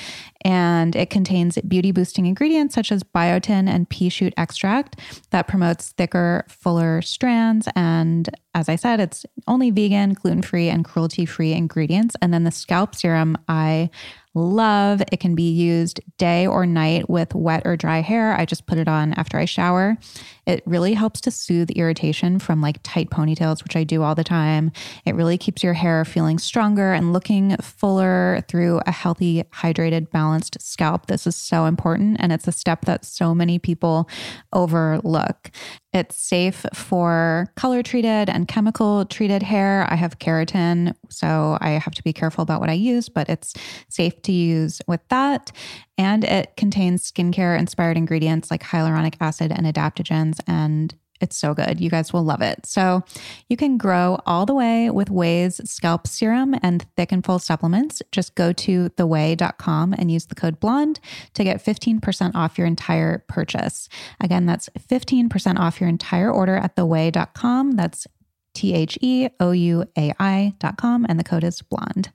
And 0.43 0.95
it 0.95 1.09
contains 1.09 1.57
beauty 1.67 1.91
boosting 1.91 2.25
ingredients 2.25 2.75
such 2.75 2.91
as 2.91 3.03
biotin 3.03 3.69
and 3.69 3.89
pea 3.89 4.09
shoot 4.09 4.33
extract 4.37 4.99
that 5.31 5.47
promotes 5.47 5.91
thicker, 5.93 6.45
fuller 6.49 7.01
strands. 7.01 7.67
And 7.75 8.29
as 8.53 8.69
I 8.69 8.75
said, 8.75 8.99
it's 8.99 9.25
only 9.47 9.71
vegan, 9.71 10.13
gluten 10.13 10.41
free, 10.41 10.69
and 10.69 10.83
cruelty 10.83 11.25
free 11.25 11.53
ingredients. 11.53 12.15
And 12.21 12.33
then 12.33 12.43
the 12.43 12.51
scalp 12.51 12.95
serum, 12.95 13.37
I 13.47 13.89
love. 14.37 15.01
It 15.11 15.19
can 15.19 15.35
be 15.35 15.51
used 15.51 15.99
day 16.17 16.45
or 16.45 16.65
night 16.65 17.09
with 17.09 17.33
wet 17.33 17.63
or 17.65 17.75
dry 17.75 18.01
hair. 18.01 18.37
I 18.37 18.45
just 18.45 18.65
put 18.65 18.77
it 18.77 18.87
on 18.87 19.13
after 19.13 19.37
I 19.37 19.45
shower. 19.45 19.97
It 20.45 20.63
really 20.65 20.93
helps 20.93 21.19
to 21.21 21.31
soothe 21.31 21.71
irritation 21.71 22.39
from 22.39 22.61
like 22.61 22.79
tight 22.83 23.09
ponytails, 23.09 23.63
which 23.63 23.75
I 23.75 23.83
do 23.83 24.03
all 24.03 24.15
the 24.15 24.23
time. 24.23 24.71
It 25.05 25.15
really 25.15 25.37
keeps 25.37 25.63
your 25.63 25.73
hair 25.73 26.05
feeling 26.05 26.39
stronger 26.39 26.93
and 26.93 27.11
looking 27.11 27.57
fuller 27.57 28.41
through 28.47 28.81
a 28.85 28.91
healthy, 28.91 29.43
hydrated, 29.53 30.09
balanced 30.11 30.61
scalp. 30.61 31.07
This 31.07 31.27
is 31.27 31.35
so 31.35 31.65
important. 31.65 32.17
And 32.19 32.31
it's 32.31 32.47
a 32.47 32.53
step 32.53 32.85
that 32.85 33.03
so 33.03 33.35
many 33.35 33.59
people 33.59 34.07
overlook. 34.53 35.51
It's 35.97 36.15
safe 36.15 36.63
for 36.75 37.51
color 37.55 37.81
treated 37.81 38.29
and 38.29 38.47
chemical 38.47 39.03
treated 39.05 39.41
hair. 39.41 39.87
I 39.89 39.95
have 39.95 40.19
keratin, 40.19 40.93
so 41.09 41.57
I 41.59 41.71
have 41.71 41.95
to 41.95 42.03
be 42.03 42.13
careful 42.13 42.43
about 42.43 42.61
what 42.61 42.69
I 42.69 42.73
use, 42.73 43.09
but 43.09 43.27
it's 43.29 43.55
safe 43.89 44.21
to 44.21 44.31
use 44.31 44.79
with 44.87 45.01
that. 45.09 45.51
And 45.97 46.23
it 46.23 46.55
contains 46.55 47.11
skincare 47.11 47.57
inspired 47.57 47.97
ingredients 47.97 48.51
like 48.51 48.61
hyaluronic 48.61 49.15
acid 49.19 49.51
and 49.51 49.65
adaptogens. 49.65 50.39
And 50.45 50.93
it's 51.21 51.37
so 51.37 51.53
good. 51.53 51.79
You 51.79 51.89
guys 51.89 52.13
will 52.13 52.23
love 52.23 52.41
it. 52.41 52.65
So 52.65 53.03
you 53.49 53.57
can 53.57 53.77
grow 53.77 54.19
all 54.25 54.45
the 54.45 54.53
way 54.53 54.89
with 54.89 55.09
Ouai's 55.09 55.61
scalp 55.69 56.07
serum 56.07 56.55
and 56.61 56.85
thick 56.95 57.11
and 57.11 57.25
full 57.25 57.39
supplements. 57.39 58.01
Just 58.11 58.35
go 58.35 58.53
to 58.53 58.89
theouai.com 58.89 59.93
and 59.93 60.11
use 60.11 60.25
the 60.25 60.35
code 60.35 60.59
blonde 60.59 60.99
to 61.33 61.43
get 61.43 61.63
15% 61.63 62.35
off 62.35 62.57
your 62.57 62.67
entire 62.67 63.23
purchase. 63.27 63.89
Again, 64.21 64.45
that's 64.45 64.69
15% 64.77 65.59
off 65.59 65.79
your 65.79 65.89
entire 65.89 66.31
order 66.31 66.57
at 66.57 66.75
theouai.com. 66.75 67.71
That's 67.71 68.07
T 68.53 68.73
H 68.73 68.97
E 69.01 69.29
O 69.39 69.51
U 69.51 69.85
A 69.97 70.13
I.com. 70.19 71.05
And 71.07 71.19
the 71.19 71.23
code 71.23 71.43
is 71.43 71.61
blonde. 71.61 72.11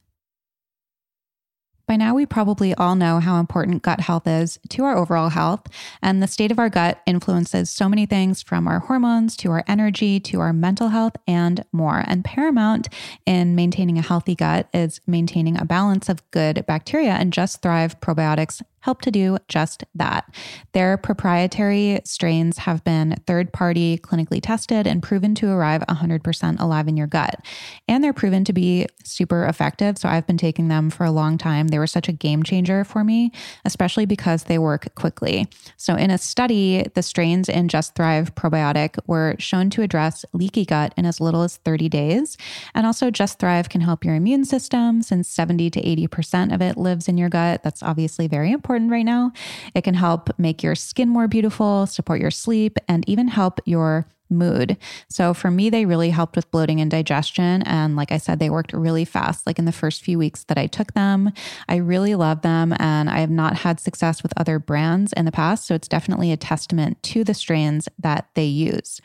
By 1.93 1.97
now, 1.97 2.15
we 2.15 2.25
probably 2.25 2.75
all 2.77 2.95
know 2.95 3.21
how 3.21 3.39
important 3.39 3.83
gut 3.83 4.01
health 4.01 4.27
is 4.27 4.59
to 4.71 4.85
our 4.85 4.97
overall 4.97 5.29
health. 5.29 5.67
And 6.01 6.23
the 6.23 6.27
state 6.27 6.51
of 6.51 6.59
our 6.59 6.71
gut 6.71 7.03
influences 7.05 7.69
so 7.69 7.87
many 7.87 8.07
things 8.07 8.41
from 8.41 8.67
our 8.67 8.79
hormones 8.79 9.37
to 9.37 9.51
our 9.51 9.63
energy 9.69 10.19
to 10.21 10.41
our 10.41 10.55
mental 10.55 10.89
health 10.89 11.17
and 11.27 11.63
more. 11.71 12.03
And 12.07 12.25
paramount 12.25 12.89
in 13.27 13.55
maintaining 13.55 13.99
a 13.99 14.01
healthy 14.01 14.35
gut 14.35 14.71
is 14.73 15.03
maintaining 15.07 15.61
a 15.61 15.67
balance 15.67 16.09
of 16.09 16.23
good 16.31 16.65
bacteria. 16.67 17.11
And 17.11 17.31
Just 17.31 17.61
Thrive 17.61 18.01
probiotics 18.01 18.63
help 18.83 19.01
to 19.01 19.11
do 19.11 19.39
just 19.49 19.85
that. 19.95 20.33
Their 20.73 20.97
proprietary 20.97 22.01
strains 22.05 22.59
have 22.59 22.85
been 22.85 23.17
third 23.27 23.53
party 23.53 23.97
clinically 23.99 24.41
tested 24.43 24.87
and 24.87 25.03
proven 25.03 25.35
to 25.37 25.49
arrive 25.49 25.83
100% 25.89 26.61
alive 26.61 26.89
in 26.89 26.97
your 26.97 27.07
gut. 27.07 27.45
And 27.87 28.03
they're 28.03 28.13
proven 28.13 28.45
to 28.45 28.53
be 28.53 28.87
super 29.05 29.47
effective. 29.47 29.99
So 29.99 30.09
I've 30.09 30.27
been 30.27 30.37
taking 30.37 30.69
them 30.69 30.91
for 30.91 31.05
a 31.05 31.13
long 31.13 31.39
time. 31.39 31.69
They 31.69 31.79
were 31.79 31.87
such 31.87 32.09
a 32.09 32.13
game 32.13 32.43
changer 32.43 32.85
for 32.85 33.05
me, 33.05 33.31
especially 33.65 34.05
because 34.05 34.45
they 34.45 34.59
work 34.59 34.93
quickly. 34.97 35.49
So 35.77 35.95
in 35.95 36.11
a 36.11 36.19
study, 36.19 36.85
the 36.95 37.03
strains 37.03 37.49
in 37.49 37.69
Just 37.69 37.95
Thrive 37.95 38.35
probiotic 38.35 38.99
were 39.07 39.37
shown 39.39 39.71
to 39.71 39.83
address 39.83 40.25
leaky 40.33 40.65
gut 40.65 40.93
in 40.97 41.07
as 41.07 41.21
little 41.21 41.43
as 41.43 41.59
30 41.59 41.89
days. 41.89 42.37
And 42.75 42.85
also, 42.85 43.11
Just 43.11 43.39
Thrive 43.39 43.69
can 43.69 43.81
help 43.81 44.05
your 44.05 44.17
immune 44.17 44.45
system 44.45 45.03
since 45.03 45.29
70 45.29 45.71
to 45.71 45.81
80% 45.81 46.53
of 46.53 46.61
it 46.61 46.77
lives 46.77 47.07
in 47.07 47.17
your 47.17 47.29
gut. 47.29 47.63
That's 47.63 47.83
obviously 47.83 48.27
very 48.27 48.51
important 48.51 48.72
right 48.73 49.05
now. 49.05 49.33
It 49.75 49.83
can 49.83 49.95
help 49.95 50.31
make 50.39 50.63
your 50.63 50.75
skin 50.75 51.09
more 51.09 51.29
beautiful, 51.29 51.87
support 51.87 52.21
your 52.21 52.31
sleep, 52.31 52.79
and 52.89 53.09
even 53.09 53.29
help 53.29 53.61
your 53.65 54.07
mood. 54.33 54.77
So 55.09 55.35
for 55.35 55.51
me, 55.51 55.71
they 55.71 55.85
really 55.85 56.11
helped 56.11 56.37
with 56.37 56.51
bloating 56.51 56.81
and 56.81 56.91
digestion. 56.91 57.63
And 57.63 57.95
like 57.95 58.11
I 58.11 58.17
said, 58.17 58.39
they 58.39 58.51
worked 58.51 58.73
really 58.73 59.05
fast. 59.05 59.47
Like 59.47 59.59
in 59.59 59.67
the 59.67 59.73
first 59.73 60.03
few 60.03 60.19
weeks 60.19 60.45
that 60.45 60.59
I 60.59 60.67
took 60.67 60.95
them, 60.95 61.33
I 61.69 61.77
really 61.77 62.15
love 62.15 62.43
them. 62.43 62.75
And 62.79 63.09
I 63.09 63.19
have 63.19 63.31
not 63.31 63.59
had 63.59 63.79
success 63.79 64.23
with 64.23 64.33
other 64.37 64.59
brands 64.59 65.13
in 65.13 65.27
the 65.27 65.33
past. 65.33 65.67
So 65.67 65.75
it's 65.75 65.89
definitely 65.89 66.33
a 66.33 66.37
testament 66.37 67.03
to 67.05 67.25
the 67.25 67.35
strains 67.35 67.89
that 67.99 68.29
they 68.35 68.47
use. 68.47 69.01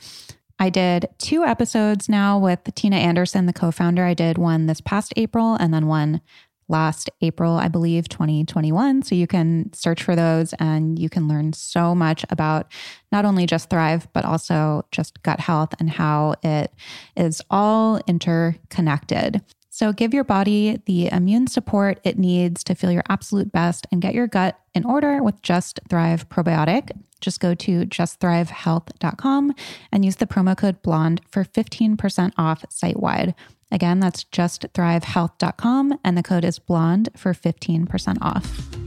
I 0.59 0.71
did 0.71 1.07
two 1.19 1.43
episodes 1.43 2.09
now 2.09 2.39
with 2.39 2.63
Tina 2.73 2.95
Anderson, 2.95 3.45
the 3.45 3.53
co 3.53 3.69
founder. 3.69 4.03
I 4.03 4.15
did 4.15 4.39
one 4.39 4.65
this 4.65 4.81
past 4.81 5.13
April 5.15 5.53
and 5.55 5.71
then 5.71 5.85
one 5.85 6.19
last 6.67 7.09
April, 7.21 7.53
I 7.53 7.67
believe, 7.67 8.09
2021. 8.09 9.03
So 9.03 9.15
you 9.15 9.27
can 9.27 9.71
search 9.73 10.03
for 10.03 10.15
those 10.15 10.53
and 10.59 10.99
you 10.99 11.09
can 11.09 11.27
learn 11.27 11.53
so 11.53 11.95
much 11.95 12.25
about 12.29 12.71
not 13.11 13.25
only 13.25 13.45
just 13.45 13.69
Thrive, 13.69 14.07
but 14.13 14.25
also 14.25 14.85
just 14.91 15.21
gut 15.23 15.39
health 15.39 15.73
and 15.79 15.89
how 15.89 16.35
it 16.43 16.73
is 17.15 17.41
all 17.49 18.01
interconnected. 18.07 19.41
So 19.77 19.93
give 19.93 20.11
your 20.11 20.23
body 20.23 20.81
the 20.87 21.07
immune 21.11 21.45
support 21.45 21.99
it 22.03 22.17
needs 22.17 22.63
to 22.63 22.73
feel 22.73 22.91
your 22.91 23.03
absolute 23.09 23.51
best 23.51 23.85
and 23.91 24.01
get 24.01 24.15
your 24.15 24.25
gut 24.25 24.59
in 24.73 24.83
order 24.85 25.21
with 25.21 25.39
Just 25.43 25.79
Thrive 25.87 26.27
Probiotic. 26.29 26.89
Just 27.21 27.39
go 27.39 27.53
to 27.53 27.85
justthrivehealth.com 27.85 29.53
and 29.91 30.03
use 30.03 30.15
the 30.15 30.25
promo 30.25 30.57
code 30.57 30.81
BLONDE 30.81 31.21
for 31.29 31.43
15% 31.43 32.33
off 32.39 32.65
site 32.69 32.99
wide. 32.99 33.35
Again, 33.71 33.99
that's 33.99 34.23
justthrivehealth.com, 34.25 35.99
and 36.03 36.17
the 36.17 36.23
code 36.23 36.45
is 36.45 36.59
blonde 36.59 37.09
for 37.15 37.33
15% 37.33 38.17
off. 38.21 38.77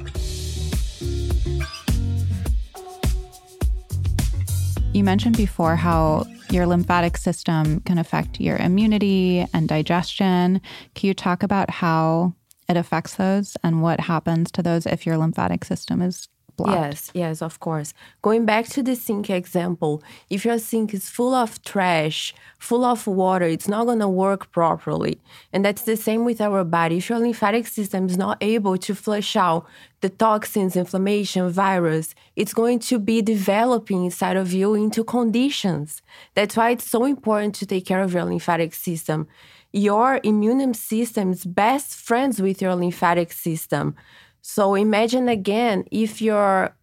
You 4.93 5.05
mentioned 5.05 5.37
before 5.37 5.77
how 5.77 6.27
your 6.51 6.67
lymphatic 6.67 7.17
system 7.17 7.81
can 7.81 7.99
affect 7.99 8.41
your 8.41 8.57
immunity 8.57 9.47
and 9.55 9.69
digestion. 9.69 10.61
Can 10.95 11.07
you 11.07 11.15
talk 11.15 11.43
about 11.45 11.71
how 11.71 12.35
it 12.69 12.77
affects 12.77 13.15
those 13.15 13.57
and 13.63 13.83
what 13.83 14.01
happens 14.01 14.51
to 14.53 14.63
those 14.63 14.87
if 14.87 15.07
your 15.07 15.17
lymphatic 15.17 15.65
system 15.65 16.03
is 16.03 16.29
Yes, 16.69 17.11
yes, 17.15 17.43
of 17.43 17.61
course. 17.61 17.95
Going 18.23 18.45
back 18.45 18.67
to 18.67 18.83
the 18.83 18.97
sink 18.97 19.31
example, 19.31 20.03
if 20.29 20.45
your 20.45 20.59
sink 20.59 20.93
is 20.95 21.09
full 21.09 21.35
of 21.35 21.63
trash, 21.63 22.35
full 22.59 22.85
of 22.85 23.07
water, 23.07 23.47
it's 23.47 23.69
not 23.69 23.87
going 23.87 24.01
to 24.01 24.09
work 24.09 24.51
properly. 24.53 25.19
And 25.53 25.65
that's 25.65 25.83
the 25.83 25.97
same 25.97 26.25
with 26.25 26.41
our 26.41 26.65
body. 26.65 26.99
If 26.99 27.09
your 27.09 27.19
lymphatic 27.19 27.67
system 27.67 28.07
is 28.07 28.17
not 28.17 28.39
able 28.41 28.77
to 28.79 28.95
flush 28.95 29.37
out 29.37 29.67
the 30.01 30.09
toxins, 30.09 30.77
inflammation, 30.77 31.51
virus, 31.51 32.15
it's 32.37 32.55
going 32.55 32.79
to 32.81 32.99
be 32.99 33.23
developing 33.23 34.05
inside 34.05 34.37
of 34.37 34.53
you 34.53 34.75
into 34.75 35.05
conditions. 35.05 36.03
That's 36.35 36.57
why 36.57 36.71
it's 36.71 36.89
so 36.89 37.05
important 37.05 37.55
to 37.57 37.67
take 37.67 37.87
care 37.87 38.03
of 38.03 38.13
your 38.13 38.25
lymphatic 38.25 38.75
system. 38.75 39.29
Your 39.73 40.21
immune 40.25 40.75
system 40.75 41.31
is 41.31 41.45
best 41.45 41.95
friends 41.95 42.43
with 42.43 42.61
your 42.61 42.75
lymphatic 42.75 43.33
system. 43.33 43.95
So 44.43 44.75
imagine 44.75 45.29
again 45.29 45.85
if 45.91 46.23
your 46.23 46.75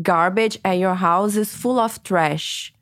garbage 0.00 0.58
at 0.64 0.78
your 0.78 0.94
house 0.94 1.36
is 1.36 1.54
full 1.54 1.78
of 1.78 2.02
trash. 2.02 2.72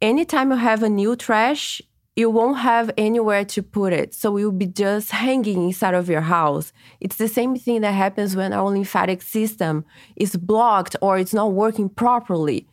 Anytime 0.00 0.50
you 0.50 0.56
have 0.56 0.82
a 0.82 0.88
new 0.88 1.16
trash, 1.16 1.80
you 2.16 2.30
won't 2.30 2.58
have 2.58 2.90
anywhere 2.96 3.44
to 3.44 3.62
put 3.62 3.92
it. 3.92 4.14
So 4.14 4.36
it 4.36 4.44
will 4.44 4.52
be 4.52 4.66
just 4.66 5.10
hanging 5.10 5.64
inside 5.64 5.94
of 5.94 6.08
your 6.08 6.20
house. 6.20 6.72
It's 7.00 7.16
the 7.16 7.28
same 7.28 7.56
thing 7.56 7.80
that 7.80 7.92
happens 7.92 8.36
when 8.36 8.52
our 8.52 8.70
lymphatic 8.70 9.20
system 9.22 9.84
is 10.16 10.36
blocked 10.36 10.96
or 11.00 11.18
it's 11.18 11.34
not 11.34 11.52
working 11.52 11.88
properly. 11.88 12.66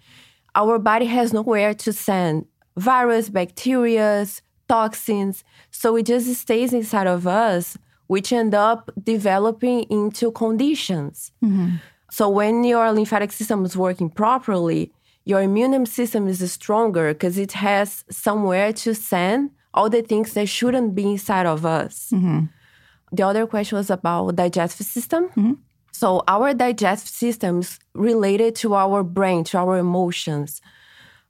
Our 0.54 0.78
body 0.80 1.06
has 1.06 1.34
nowhere 1.34 1.74
to 1.74 1.94
send 1.94 2.46
virus, 2.78 3.30
bacteria, 3.30 4.28
toxins. 4.68 5.44
So 5.72 5.96
it 5.96 6.06
just 6.06 6.34
stays 6.36 6.74
inside 6.74 7.08
of 7.08 7.26
us 7.26 7.78
which 8.12 8.34
end 8.34 8.54
up 8.54 8.92
developing 9.02 9.84
into 9.84 10.34
conditions. 10.34 11.32
Mm-hmm. 11.42 11.76
So 12.12 12.28
when 12.28 12.66
your 12.66 12.92
lymphatic 12.92 13.32
system 13.32 13.64
is 13.64 13.78
working 13.78 14.10
properly, 14.10 14.92
your 15.24 15.42
immune 15.42 15.86
system 15.86 16.28
is 16.28 16.40
stronger 16.52 17.14
because 17.14 17.38
it 17.38 17.54
has 17.54 18.04
somewhere 18.10 18.74
to 18.84 18.94
send 18.94 19.52
all 19.74 19.90
the 19.90 20.02
things 20.02 20.34
that 20.34 20.50
shouldn't 20.50 20.94
be 20.94 21.06
inside 21.12 21.46
of 21.46 21.66
us. 21.66 22.10
Mm-hmm. 22.14 22.48
The 23.14 23.24
other 23.24 23.48
question 23.48 23.78
was 23.78 23.90
about 23.90 24.36
digestive 24.36 24.88
system. 24.88 25.30
Mm-hmm. 25.30 25.54
So 25.94 26.22
our 26.28 26.54
digestive 26.54 27.14
system 27.24 27.60
is 27.60 27.80
related 27.94 28.56
to 28.56 28.76
our 28.76 29.04
brain, 29.04 29.46
to 29.46 29.58
our 29.58 29.78
emotions. 29.78 30.60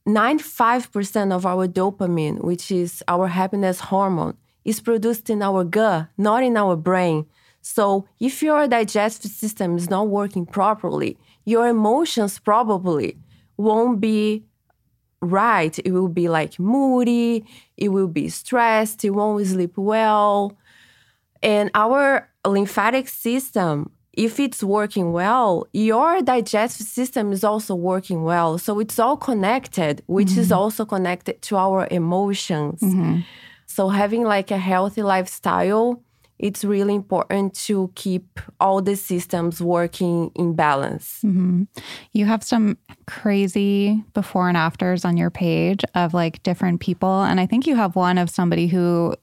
95% 0.07 1.31
of 1.31 1.45
our 1.45 1.67
dopamine, 1.67 2.43
which 2.43 2.71
is 2.71 3.03
our 3.07 3.27
happiness 3.27 3.81
hormone, 3.81 4.35
is 4.65 4.79
produced 4.79 5.29
in 5.29 5.41
our 5.41 5.63
gut, 5.63 6.07
not 6.17 6.43
in 6.43 6.57
our 6.57 6.75
brain. 6.75 7.25
So 7.61 8.07
if 8.19 8.41
your 8.41 8.67
digestive 8.67 9.31
system 9.31 9.77
is 9.77 9.89
not 9.89 10.07
working 10.07 10.45
properly, 10.45 11.17
your 11.45 11.67
emotions 11.67 12.39
probably 12.39 13.17
won't 13.57 13.99
be 13.99 14.43
right. 15.21 15.77
It 15.79 15.91
will 15.91 16.07
be 16.07 16.27
like 16.27 16.59
moody, 16.59 17.45
it 17.77 17.89
will 17.89 18.07
be 18.07 18.29
stressed, 18.29 19.05
it 19.05 19.11
won't 19.11 19.45
sleep 19.45 19.77
well. 19.77 20.57
And 21.43 21.69
our 21.73 22.29
lymphatic 22.45 23.07
system, 23.07 23.91
if 24.13 24.39
it's 24.39 24.63
working 24.63 25.13
well, 25.13 25.67
your 25.73 26.21
digestive 26.21 26.87
system 26.87 27.31
is 27.31 27.43
also 27.43 27.75
working 27.75 28.23
well. 28.23 28.57
So 28.57 28.79
it's 28.79 28.99
all 28.99 29.17
connected, 29.17 30.01
which 30.07 30.29
mm-hmm. 30.29 30.41
is 30.41 30.51
also 30.51 30.85
connected 30.85 31.41
to 31.43 31.57
our 31.57 31.87
emotions. 31.89 32.81
Mm-hmm. 32.81 33.19
So 33.71 33.89
having 33.89 34.23
like 34.23 34.51
a 34.51 34.57
healthy 34.57 35.01
lifestyle, 35.01 36.03
it's 36.37 36.63
really 36.63 36.95
important 36.95 37.53
to 37.53 37.91
keep 37.95 38.39
all 38.59 38.81
the 38.81 38.95
systems 38.95 39.61
working 39.61 40.31
in 40.35 40.55
balance. 40.55 41.21
Mm-hmm. 41.23 41.63
You 42.13 42.25
have 42.25 42.43
some 42.43 42.77
crazy 43.05 44.03
before 44.13 44.49
and 44.49 44.57
afters 44.57 45.05
on 45.05 45.17
your 45.17 45.29
page 45.29 45.83
of 45.95 46.13
like 46.13 46.43
different 46.43 46.81
people. 46.81 47.21
And 47.23 47.39
I 47.39 47.45
think 47.45 47.65
you 47.65 47.75
have 47.75 47.95
one 47.95 48.17
of 48.17 48.29
somebody 48.29 48.67
who 48.67 49.15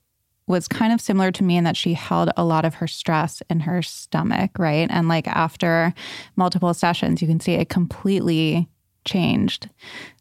was 0.47 0.67
kind 0.67 0.95
of 0.95 1.01
similar 1.01 1.31
to 1.33 1.45
me 1.45 1.57
in 1.57 1.65
that 1.65 1.77
she 1.77 1.93
held 1.93 2.31
a 2.37 2.45
lot 2.45 2.65
of 2.65 2.75
her 2.75 2.87
stress 2.87 3.43
in 3.51 3.61
her 3.61 3.83
stomach, 3.83 4.59
right? 4.59 4.89
And 4.91 5.09
like 5.09 5.29
after 5.29 5.93
multiple 6.37 6.73
sessions, 6.73 7.21
you 7.21 7.29
can 7.29 7.41
see 7.41 7.53
it 7.53 7.69
completely 7.69 8.67
changed. 9.05 9.69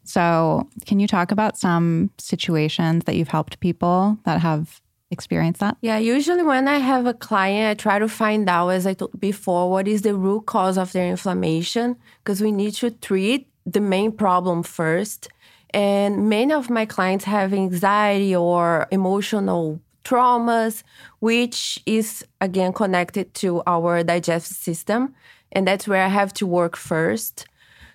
So, 0.08 0.66
can 0.86 1.00
you 1.00 1.06
talk 1.06 1.30
about 1.30 1.58
some 1.58 2.10
situations 2.16 3.04
that 3.04 3.14
you've 3.14 3.28
helped 3.28 3.60
people 3.60 4.18
that 4.24 4.40
have 4.40 4.80
experienced 5.10 5.60
that? 5.60 5.76
Yeah, 5.82 5.98
usually 5.98 6.42
when 6.42 6.66
I 6.66 6.78
have 6.78 7.04
a 7.04 7.12
client, 7.12 7.68
I 7.68 7.74
try 7.74 7.98
to 7.98 8.08
find 8.08 8.48
out, 8.48 8.70
as 8.70 8.86
I 8.86 8.94
told 8.94 9.20
before, 9.20 9.70
what 9.70 9.86
is 9.86 10.00
the 10.02 10.14
root 10.14 10.46
cause 10.46 10.78
of 10.78 10.92
their 10.92 11.06
inflammation, 11.06 11.96
because 12.24 12.40
we 12.40 12.52
need 12.52 12.72
to 12.76 12.90
treat 12.90 13.48
the 13.66 13.80
main 13.80 14.12
problem 14.12 14.62
first. 14.62 15.28
And 15.74 16.30
many 16.30 16.54
of 16.54 16.70
my 16.70 16.86
clients 16.86 17.26
have 17.26 17.52
anxiety 17.52 18.34
or 18.34 18.88
emotional 18.90 19.78
traumas, 20.04 20.84
which 21.18 21.78
is 21.84 22.24
again 22.40 22.72
connected 22.72 23.34
to 23.34 23.62
our 23.66 24.02
digestive 24.02 24.56
system. 24.56 25.14
And 25.52 25.68
that's 25.68 25.86
where 25.86 26.02
I 26.02 26.08
have 26.08 26.32
to 26.34 26.46
work 26.46 26.76
first. 26.76 27.46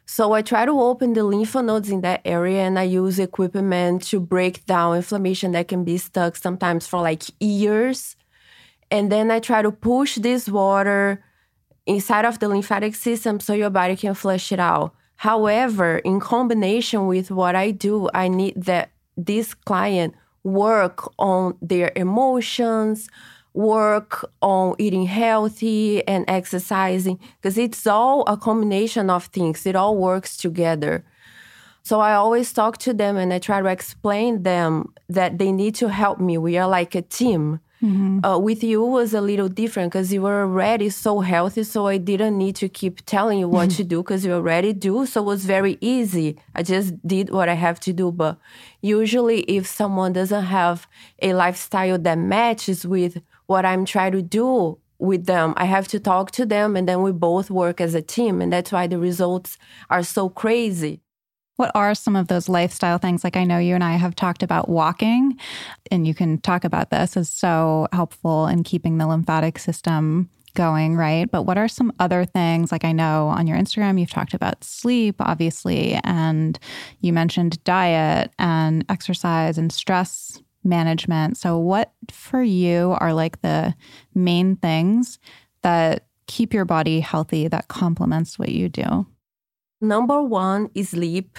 So 0.05 0.33
I 0.33 0.41
try 0.41 0.65
to 0.65 0.79
open 0.79 1.13
the 1.13 1.23
lymph 1.23 1.55
nodes 1.55 1.89
in 1.89 2.01
that 2.01 2.21
area 2.25 2.61
and 2.61 2.77
I 2.77 2.83
use 2.83 3.19
equipment 3.19 4.03
to 4.03 4.19
break 4.19 4.65
down 4.65 4.97
inflammation 4.97 5.53
that 5.53 5.67
can 5.67 5.83
be 5.83 5.97
stuck 5.97 6.35
sometimes 6.35 6.85
for 6.87 7.01
like 7.01 7.23
years. 7.39 8.15
And 8.91 9.11
then 9.11 9.31
I 9.31 9.39
try 9.39 9.61
to 9.61 9.71
push 9.71 10.17
this 10.17 10.49
water 10.49 11.23
inside 11.85 12.25
of 12.25 12.39
the 12.39 12.49
lymphatic 12.49 12.95
system 12.95 13.39
so 13.39 13.53
your 13.53 13.69
body 13.69 13.95
can 13.95 14.13
flush 14.13 14.51
it 14.51 14.59
out. 14.59 14.93
However, 15.15 15.99
in 15.99 16.19
combination 16.19 17.07
with 17.07 17.31
what 17.31 17.55
I 17.55 17.71
do, 17.71 18.09
I 18.13 18.27
need 18.27 18.55
that 18.57 18.91
this 19.15 19.53
client 19.53 20.15
work 20.43 21.09
on 21.17 21.57
their 21.61 21.91
emotions, 21.95 23.09
work 23.53 24.29
on 24.41 24.75
eating 24.79 25.05
healthy 25.05 26.05
and 26.07 26.25
exercising 26.27 27.19
because 27.37 27.57
it's 27.57 27.85
all 27.85 28.23
a 28.27 28.37
combination 28.37 29.09
of 29.09 29.25
things. 29.25 29.65
It 29.65 29.75
all 29.75 29.97
works 29.97 30.35
together. 30.37 31.03
So 31.85 31.99
i 31.99 32.13
always 32.13 32.53
talk 32.53 32.77
to 32.79 32.93
them 32.93 33.17
and 33.17 33.33
i 33.33 33.39
try 33.39 33.61
to 33.61 33.67
explain 33.67 34.43
them 34.43 34.93
that 35.09 35.37
they 35.37 35.51
need 35.51 35.75
to 35.75 35.89
help 35.89 36.19
me. 36.19 36.37
We 36.37 36.57
are 36.57 36.67
like 36.67 36.95
a 36.95 37.01
team. 37.01 37.59
Mm-hmm. 37.83 38.23
uh, 38.23 38.37
with 38.37 38.63
you 38.63 38.81
was 38.81 39.13
a 39.13 39.19
little 39.19 39.49
different 39.49 39.91
because 39.91 40.13
you 40.13 40.21
were 40.21 40.43
already 40.43 40.87
so 40.87 41.19
healthy 41.19 41.63
so 41.63 41.87
i 41.87 41.97
didn't 41.97 42.37
need 42.37 42.55
to 42.55 42.69
keep 42.69 43.05
telling 43.05 43.39
you 43.39 43.49
what 43.49 43.71
to 43.77 43.83
do 43.83 44.01
because 44.01 44.23
you 44.23 44.31
already 44.31 44.71
do 44.71 45.05
so 45.05 45.19
it 45.19 45.25
was 45.25 45.43
very 45.43 45.77
easy. 45.81 46.39
I 46.55 46.63
just 46.63 47.05
did 47.05 47.29
what 47.29 47.49
i 47.49 47.55
have 47.55 47.81
to 47.81 47.91
do. 47.91 48.09
But 48.09 48.37
usually 48.81 49.41
if 49.41 49.67
someone 49.67 50.13
doesn't 50.13 50.45
have 50.45 50.87
a 51.21 51.33
lifestyle 51.33 51.97
that 51.97 52.17
matches 52.17 52.87
with 52.87 53.21
what 53.53 53.65
I'm 53.67 53.85
trying 53.85 54.13
to 54.13 54.23
do 54.23 54.79
with 54.97 55.27
them. 55.27 55.53
I 55.57 55.65
have 55.65 55.87
to 55.89 55.99
talk 55.99 56.31
to 56.31 56.43
them 56.43 56.75
and 56.75 56.89
then 56.89 57.03
we 57.03 57.11
both 57.11 57.51
work 57.51 57.79
as 57.79 57.93
a 57.93 58.01
team. 58.01 58.41
And 58.41 58.51
that's 58.51 58.71
why 58.71 58.87
the 58.87 58.97
results 58.97 59.59
are 59.91 60.01
so 60.01 60.27
crazy. 60.27 61.01
What 61.57 61.71
are 61.75 61.93
some 61.93 62.15
of 62.15 62.29
those 62.29 62.49
lifestyle 62.49 62.97
things? 62.97 63.23
Like 63.23 63.37
I 63.37 63.43
know 63.43 63.59
you 63.59 63.75
and 63.75 63.83
I 63.83 63.97
have 63.97 64.15
talked 64.15 64.41
about 64.41 64.69
walking, 64.69 65.37
and 65.91 66.07
you 66.07 66.15
can 66.15 66.39
talk 66.39 66.63
about 66.63 66.89
this 66.89 67.15
as 67.15 67.29
so 67.29 67.87
helpful 67.93 68.47
in 68.47 68.63
keeping 68.63 68.97
the 68.97 69.05
lymphatic 69.05 69.59
system 69.59 70.31
going, 70.55 70.95
right? 70.95 71.29
But 71.29 71.43
what 71.43 71.59
are 71.59 71.67
some 71.67 71.93
other 71.99 72.25
things? 72.25 72.71
Like 72.71 72.83
I 72.83 72.91
know 72.91 73.27
on 73.27 73.45
your 73.45 73.57
Instagram, 73.57 73.99
you've 73.99 74.09
talked 74.09 74.33
about 74.33 74.63
sleep, 74.63 75.17
obviously, 75.19 75.99
and 76.03 76.57
you 77.01 77.13
mentioned 77.13 77.63
diet 77.63 78.31
and 78.39 78.83
exercise 78.89 79.59
and 79.59 79.71
stress 79.71 80.41
management. 80.63 81.37
So, 81.37 81.57
what 81.57 81.93
for 82.11 82.41
you 82.41 82.95
are 82.99 83.13
like 83.13 83.41
the 83.41 83.75
main 84.13 84.55
things 84.55 85.19
that 85.61 86.07
keep 86.27 86.53
your 86.53 86.65
body 86.65 86.99
healthy 86.99 87.47
that 87.47 87.67
complements 87.67 88.39
what 88.39 88.49
you 88.49 88.69
do? 88.69 89.05
Number 89.81 90.21
one 90.21 90.69
is 90.73 90.89
sleep, 90.89 91.37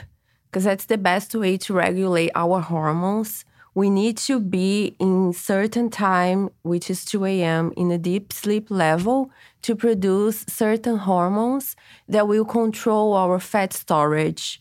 because 0.50 0.64
that's 0.64 0.86
the 0.86 0.98
best 0.98 1.34
way 1.34 1.56
to 1.58 1.72
regulate 1.72 2.30
our 2.34 2.60
hormones. 2.60 3.44
We 3.74 3.90
need 3.90 4.18
to 4.18 4.38
be 4.38 4.94
in 5.00 5.32
certain 5.32 5.90
time, 5.90 6.50
which 6.62 6.90
is 6.90 7.04
2 7.04 7.24
a.m., 7.24 7.72
in 7.76 7.90
a 7.90 7.98
deep 7.98 8.32
sleep 8.32 8.70
level 8.70 9.30
to 9.62 9.74
produce 9.74 10.44
certain 10.46 10.98
hormones 10.98 11.74
that 12.08 12.28
will 12.28 12.44
control 12.44 13.14
our 13.14 13.40
fat 13.40 13.72
storage 13.72 14.60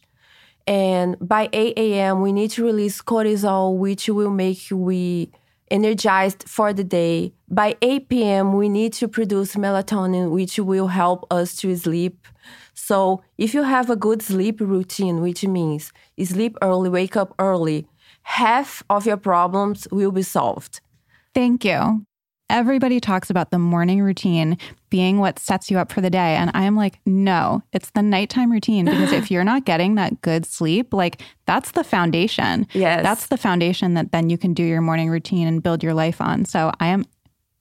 and 0.66 1.18
by 1.20 1.50
8 1.52 1.78
a.m., 1.78 2.22
we 2.22 2.32
need 2.32 2.52
to 2.52 2.64
release 2.64 3.02
cortisol, 3.02 3.78
which 3.78 4.08
will 4.08 4.30
make 4.30 4.60
we 4.72 5.32
energized 5.70 6.48
for 6.48 6.72
the 6.72 6.84
day. 6.84 7.34
By 7.50 7.76
8 7.82 8.10
p.m., 8.10 8.54
we 8.54 8.70
need 8.70 8.94
to 8.94 9.08
produce 9.08 9.56
melatonin, 9.56 10.32
which 10.32 10.60
will 10.60 10.88
help 10.88 11.26
us 11.32 11.56
to 11.58 11.76
sleep. 11.76 12.28
So, 12.74 13.24
if 13.38 13.54
you 13.54 13.64
have 13.64 13.90
a 13.90 13.96
good 13.96 14.22
sleep 14.22 14.60
routine, 14.60 15.22
which 15.22 15.44
means 15.46 15.92
sleep 16.24 16.58
early, 16.62 16.90
wake 16.90 17.16
up 17.16 17.34
early, 17.40 17.88
half 18.24 18.84
of 18.90 19.06
your 19.06 19.18
problems 19.18 19.88
will 19.92 20.12
be 20.12 20.24
solved. 20.24 20.82
Thank 21.34 21.66
you. 21.66 22.06
Everybody 22.54 23.00
talks 23.00 23.32
about 23.32 23.50
the 23.50 23.58
morning 23.58 24.04
routine 24.04 24.60
being 24.92 25.18
what 25.18 25.40
sets 25.40 25.72
you 25.72 25.80
up 25.80 25.92
for 25.92 26.02
the 26.02 26.12
day. 26.12 26.36
And 26.36 26.52
I 26.54 26.66
am 26.66 26.76
like, 26.76 27.00
no, 27.04 27.64
it's 27.74 27.90
the 27.90 28.04
nighttime 28.04 28.52
routine. 28.52 28.86
Because 28.86 29.12
if 29.12 29.32
you're 29.32 29.44
not 29.44 29.66
getting 29.66 29.96
that 29.96 30.22
good 30.22 30.46
sleep, 30.46 30.94
like 30.94 31.24
that's 31.48 31.72
the 31.72 31.84
foundation. 31.84 32.68
Yes. 32.74 33.02
That's 33.02 33.26
the 33.26 33.38
foundation 33.38 33.96
that 33.96 34.12
then 34.12 34.30
you 34.30 34.38
can 34.38 34.54
do 34.54 34.62
your 34.62 34.82
morning 34.82 35.10
routine 35.10 35.48
and 35.48 35.64
build 35.64 35.82
your 35.82 35.96
life 35.96 36.22
on. 36.22 36.46
So 36.46 36.72
I 36.80 36.90
am 36.90 37.06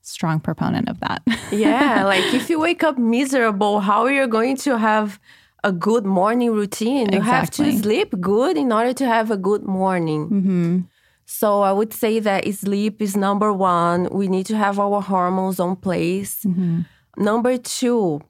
strong 0.02 0.40
proponent 0.40 0.90
of 0.90 1.00
that. 1.00 1.22
yeah. 1.52 2.04
Like 2.04 2.34
if 2.34 2.50
you 2.50 2.60
wake 2.60 2.84
up 2.84 2.98
miserable, 2.98 3.80
how 3.80 4.02
are 4.02 4.12
you 4.12 4.26
going 4.26 4.58
to 4.58 4.76
have 4.76 5.18
a 5.64 5.72
good 5.72 6.04
morning 6.04 6.52
routine? 6.52 7.10
You 7.14 7.22
have 7.22 7.50
to 7.52 7.72
sleep 7.78 8.12
good 8.20 8.58
in 8.58 8.70
order 8.70 8.92
to 8.92 9.06
have 9.06 9.30
a 9.30 9.38
good 9.38 9.62
morning. 9.62 10.26
hmm 10.26 10.80
So 11.24 11.62
I 11.62 11.72
would 11.72 11.92
say 11.92 12.18
that 12.20 12.52
sleep 12.54 13.00
is 13.00 13.16
number 13.16 13.52
one. 13.52 14.08
We 14.10 14.28
need 14.28 14.46
to 14.46 14.56
have 14.56 14.78
our 14.78 15.00
hormones 15.00 15.60
on 15.60 15.76
place. 15.76 16.44
Mm-hmm. 16.44 16.82
Number 17.16 17.56
two, 17.56 18.20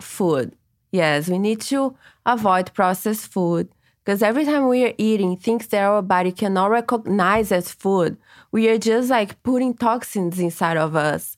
food. 0.00 0.56
Yes, 0.92 1.28
we 1.28 1.38
need 1.38 1.60
to 1.62 1.96
avoid 2.26 2.72
processed 2.74 3.28
food 3.28 3.68
because 4.04 4.22
every 4.22 4.44
time 4.44 4.66
we 4.66 4.84
are 4.84 4.94
eating 4.98 5.36
things 5.36 5.68
that 5.68 5.84
our 5.84 6.02
body 6.02 6.32
cannot 6.32 6.70
recognize 6.70 7.52
as 7.52 7.70
food, 7.70 8.16
we 8.50 8.68
are 8.68 8.78
just 8.78 9.08
like 9.10 9.40
putting 9.42 9.74
toxins 9.74 10.38
inside 10.40 10.76
of 10.76 10.96
us. 10.96 11.36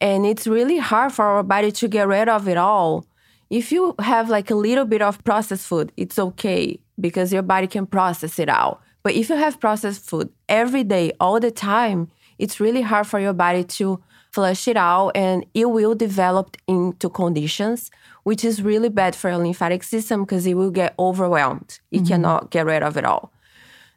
And 0.00 0.26
it's 0.26 0.46
really 0.46 0.78
hard 0.78 1.12
for 1.12 1.24
our 1.24 1.42
body 1.42 1.70
to 1.72 1.88
get 1.88 2.08
rid 2.08 2.28
of 2.28 2.48
it 2.48 2.56
all. 2.56 3.06
If 3.50 3.72
you 3.72 3.94
have 4.00 4.28
like 4.28 4.50
a 4.50 4.54
little 4.54 4.84
bit 4.84 5.02
of 5.02 5.22
processed 5.24 5.66
food, 5.66 5.92
it's 5.96 6.18
okay 6.18 6.80
because 7.00 7.32
your 7.32 7.42
body 7.42 7.66
can 7.66 7.86
process 7.86 8.38
it 8.38 8.48
out. 8.48 8.80
But 9.08 9.16
if 9.16 9.30
you 9.30 9.36
have 9.36 9.58
processed 9.58 10.04
food 10.04 10.28
every 10.50 10.84
day, 10.84 11.12
all 11.18 11.40
the 11.40 11.50
time, 11.50 12.10
it's 12.38 12.60
really 12.60 12.82
hard 12.82 13.06
for 13.06 13.18
your 13.18 13.32
body 13.32 13.64
to 13.64 14.02
flush 14.32 14.68
it 14.68 14.76
out 14.76 15.12
and 15.14 15.46
it 15.54 15.70
will 15.70 15.94
develop 15.94 16.58
into 16.66 17.08
conditions, 17.08 17.90
which 18.24 18.44
is 18.44 18.60
really 18.60 18.90
bad 18.90 19.16
for 19.16 19.30
your 19.30 19.38
lymphatic 19.38 19.82
system 19.82 20.24
because 20.24 20.46
it 20.46 20.58
will 20.58 20.70
get 20.70 20.94
overwhelmed. 20.98 21.80
It 21.90 22.00
mm-hmm. 22.00 22.06
cannot 22.06 22.50
get 22.50 22.66
rid 22.66 22.82
of 22.82 22.98
it 22.98 23.06
all. 23.06 23.32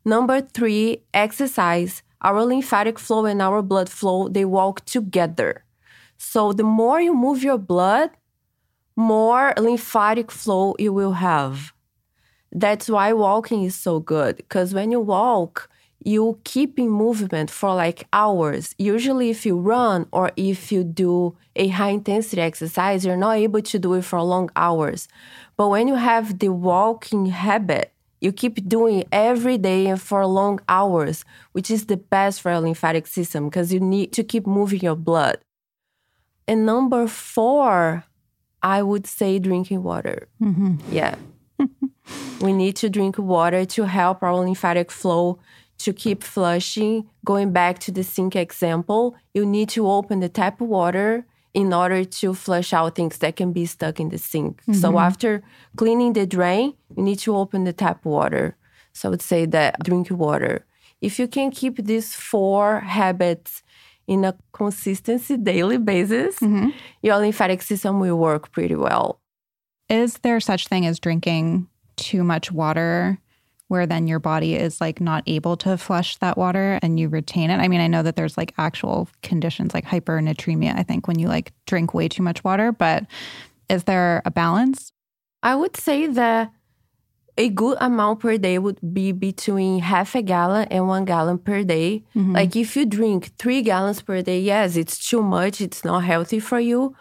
Number 0.05 0.39
three, 0.39 1.03
exercise. 1.13 2.03
Our 2.21 2.45
lymphatic 2.45 2.97
flow 2.97 3.25
and 3.25 3.41
our 3.41 3.61
blood 3.61 3.89
flow, 3.89 4.29
they 4.29 4.45
walk 4.45 4.85
together. 4.85 5.65
So 6.17 6.53
the 6.53 6.63
more 6.63 7.01
you 7.01 7.13
move 7.13 7.43
your 7.43 7.57
blood, 7.57 8.11
more 8.95 9.53
lymphatic 9.57 10.31
flow 10.31 10.73
you 10.79 10.93
will 10.93 11.15
have. 11.19 11.73
That's 12.51 12.89
why 12.89 13.13
walking 13.13 13.63
is 13.63 13.75
so 13.75 13.99
good 13.99 14.37
because 14.37 14.73
when 14.73 14.91
you 14.91 14.99
walk, 14.99 15.69
you 16.03 16.39
keep 16.43 16.79
in 16.79 16.89
movement 16.89 17.49
for 17.49 17.73
like 17.75 18.07
hours. 18.11 18.75
Usually, 18.77 19.29
if 19.29 19.45
you 19.45 19.57
run 19.59 20.07
or 20.11 20.31
if 20.35 20.71
you 20.71 20.83
do 20.83 21.37
a 21.55 21.67
high 21.67 21.89
intensity 21.89 22.41
exercise, 22.41 23.05
you're 23.05 23.17
not 23.17 23.37
able 23.37 23.61
to 23.61 23.79
do 23.79 23.93
it 23.93 24.03
for 24.03 24.21
long 24.21 24.49
hours. 24.55 25.07
But 25.57 25.69
when 25.69 25.87
you 25.87 25.95
have 25.95 26.39
the 26.39 26.49
walking 26.49 27.27
habit, 27.27 27.93
you 28.19 28.31
keep 28.31 28.67
doing 28.67 28.99
it 28.99 29.07
every 29.11 29.57
day 29.57 29.87
and 29.87 30.01
for 30.01 30.25
long 30.25 30.59
hours, 30.67 31.23
which 31.53 31.69
is 31.71 31.85
the 31.85 31.97
best 31.97 32.41
for 32.41 32.51
your 32.51 32.61
lymphatic 32.61 33.07
system 33.07 33.49
because 33.49 33.71
you 33.71 33.79
need 33.79 34.11
to 34.13 34.23
keep 34.23 34.45
moving 34.45 34.81
your 34.81 34.95
blood. 34.95 35.39
And 36.47 36.65
number 36.65 37.07
four, 37.07 38.05
I 38.61 38.83
would 38.83 39.07
say 39.07 39.39
drinking 39.39 39.83
water. 39.83 40.27
Mm-hmm. 40.41 40.75
Yeah. 40.91 41.15
we 42.41 42.53
need 42.53 42.75
to 42.77 42.89
drink 42.89 43.17
water 43.17 43.65
to 43.65 43.83
help 43.85 44.23
our 44.23 44.35
lymphatic 44.35 44.91
flow 44.91 45.39
to 45.79 45.93
keep 45.93 46.23
flushing. 46.23 47.09
Going 47.25 47.51
back 47.51 47.79
to 47.79 47.91
the 47.91 48.03
sink 48.03 48.35
example, 48.35 49.15
you 49.33 49.45
need 49.45 49.69
to 49.69 49.89
open 49.89 50.19
the 50.19 50.29
tap 50.29 50.59
water 50.59 51.25
in 51.53 51.73
order 51.73 52.05
to 52.05 52.33
flush 52.33 52.71
out 52.73 52.95
things 52.95 53.17
that 53.17 53.35
can 53.35 53.51
be 53.51 53.65
stuck 53.65 53.99
in 53.99 54.09
the 54.09 54.17
sink. 54.17 54.61
So 54.73 54.89
mm-hmm. 54.89 54.97
after 54.97 55.43
cleaning 55.75 56.13
the 56.13 56.25
drain, 56.25 56.73
you 56.95 57.03
need 57.03 57.19
to 57.19 57.35
open 57.35 57.65
the 57.65 57.73
tap 57.73 58.05
water. 58.05 58.55
So 58.93 59.09
I 59.09 59.11
would 59.11 59.21
say 59.21 59.45
that 59.47 59.79
drink 59.83 60.09
water. 60.11 60.65
If 61.01 61.19
you 61.19 61.27
can 61.27 61.51
keep 61.51 61.77
these 61.77 62.15
four 62.15 62.79
habits 62.81 63.63
in 64.07 64.23
a 64.23 64.35
consistency 64.53 65.35
daily 65.37 65.77
basis, 65.77 66.39
mm-hmm. 66.39 66.69
your 67.01 67.17
lymphatic 67.17 67.61
system 67.61 67.99
will 67.99 68.17
work 68.17 68.51
pretty 68.51 68.75
well. 68.75 69.19
Is 69.89 70.19
there 70.19 70.39
such 70.39 70.67
thing 70.67 70.85
as 70.85 70.99
drinking 70.99 71.67
too 72.01 72.23
much 72.23 72.51
water 72.51 73.19
where 73.67 73.85
then 73.85 74.05
your 74.05 74.19
body 74.19 74.55
is 74.55 74.81
like 74.81 74.99
not 74.99 75.23
able 75.27 75.55
to 75.55 75.77
flush 75.77 76.17
that 76.17 76.37
water 76.37 76.77
and 76.81 76.99
you 76.99 77.07
retain 77.07 77.49
it? 77.49 77.57
I 77.57 77.69
mean, 77.69 77.79
I 77.79 77.87
know 77.87 78.03
that 78.03 78.17
there's 78.17 78.35
like 78.35 78.53
actual 78.57 79.07
conditions 79.23 79.73
like 79.73 79.85
hypernatremia, 79.85 80.77
I 80.77 80.83
think, 80.83 81.07
when 81.07 81.17
you 81.17 81.29
like 81.29 81.53
drink 81.67 81.93
way 81.93 82.09
too 82.09 82.21
much 82.21 82.43
water, 82.43 82.73
but 82.73 83.05
is 83.69 83.85
there 83.85 84.21
a 84.25 84.31
balance? 84.31 84.91
I 85.41 85.55
would 85.55 85.77
say 85.77 86.07
that 86.07 86.51
a 87.37 87.49
good 87.49 87.77
amount 87.79 88.19
per 88.19 88.37
day 88.37 88.59
would 88.59 88.79
be 88.93 89.13
between 89.13 89.79
half 89.79 90.15
a 90.15 90.21
gallon 90.21 90.67
and 90.69 90.87
one 90.87 91.05
gallon 91.05 91.37
per 91.37 91.63
day. 91.63 92.03
Mm-hmm. 92.13 92.33
Like 92.33 92.55
if 92.55 92.75
you 92.75 92.85
drink 92.85 93.31
three 93.37 93.61
gallons 93.61 94.01
per 94.01 94.21
day, 94.21 94.39
yes, 94.41 94.75
it's 94.75 94.97
too 95.09 95.23
much. 95.23 95.61
It's 95.61 95.85
not 95.85 96.03
healthy 96.03 96.39
for 96.39 96.59
you. 96.59 96.93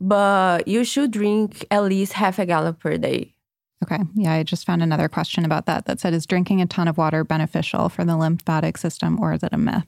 But 0.00 0.68
you 0.68 0.84
should 0.84 1.10
drink 1.10 1.66
at 1.72 1.82
least 1.82 2.12
half 2.12 2.38
a 2.38 2.46
gallon 2.46 2.74
per 2.74 2.96
day. 2.98 3.34
Okay. 3.82 4.00
Yeah, 4.14 4.32
I 4.32 4.42
just 4.42 4.66
found 4.66 4.82
another 4.82 5.08
question 5.08 5.44
about 5.44 5.66
that 5.66 5.86
that 5.86 6.00
said, 6.00 6.12
is 6.12 6.26
drinking 6.26 6.60
a 6.60 6.66
ton 6.66 6.88
of 6.88 6.98
water 6.98 7.22
beneficial 7.24 7.88
for 7.88 8.04
the 8.04 8.16
lymphatic 8.16 8.76
system 8.76 9.20
or 9.20 9.32
is 9.32 9.42
it 9.42 9.52
a 9.52 9.58
myth? 9.58 9.86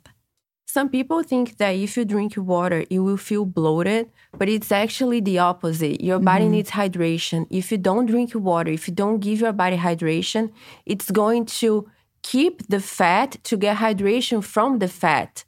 Some 0.66 0.88
people 0.88 1.24
think 1.24 1.56
that 1.56 1.70
if 1.70 1.96
you 1.96 2.04
drink 2.04 2.34
water, 2.36 2.84
you 2.90 3.02
will 3.02 3.16
feel 3.16 3.44
bloated, 3.44 4.08
but 4.38 4.48
it's 4.48 4.70
actually 4.70 5.20
the 5.20 5.40
opposite. 5.40 6.00
Your 6.00 6.20
body 6.20 6.44
mm-hmm. 6.44 6.52
needs 6.52 6.70
hydration. 6.70 7.48
If 7.50 7.72
you 7.72 7.78
don't 7.78 8.06
drink 8.06 8.36
water, 8.36 8.70
if 8.70 8.86
you 8.86 8.94
don't 8.94 9.18
give 9.18 9.40
your 9.40 9.52
body 9.52 9.76
hydration, 9.76 10.52
it's 10.86 11.10
going 11.10 11.46
to 11.46 11.88
keep 12.22 12.68
the 12.68 12.78
fat 12.78 13.42
to 13.42 13.56
get 13.56 13.78
hydration 13.78 14.44
from 14.44 14.78
the 14.78 14.86
fat. 14.86 15.44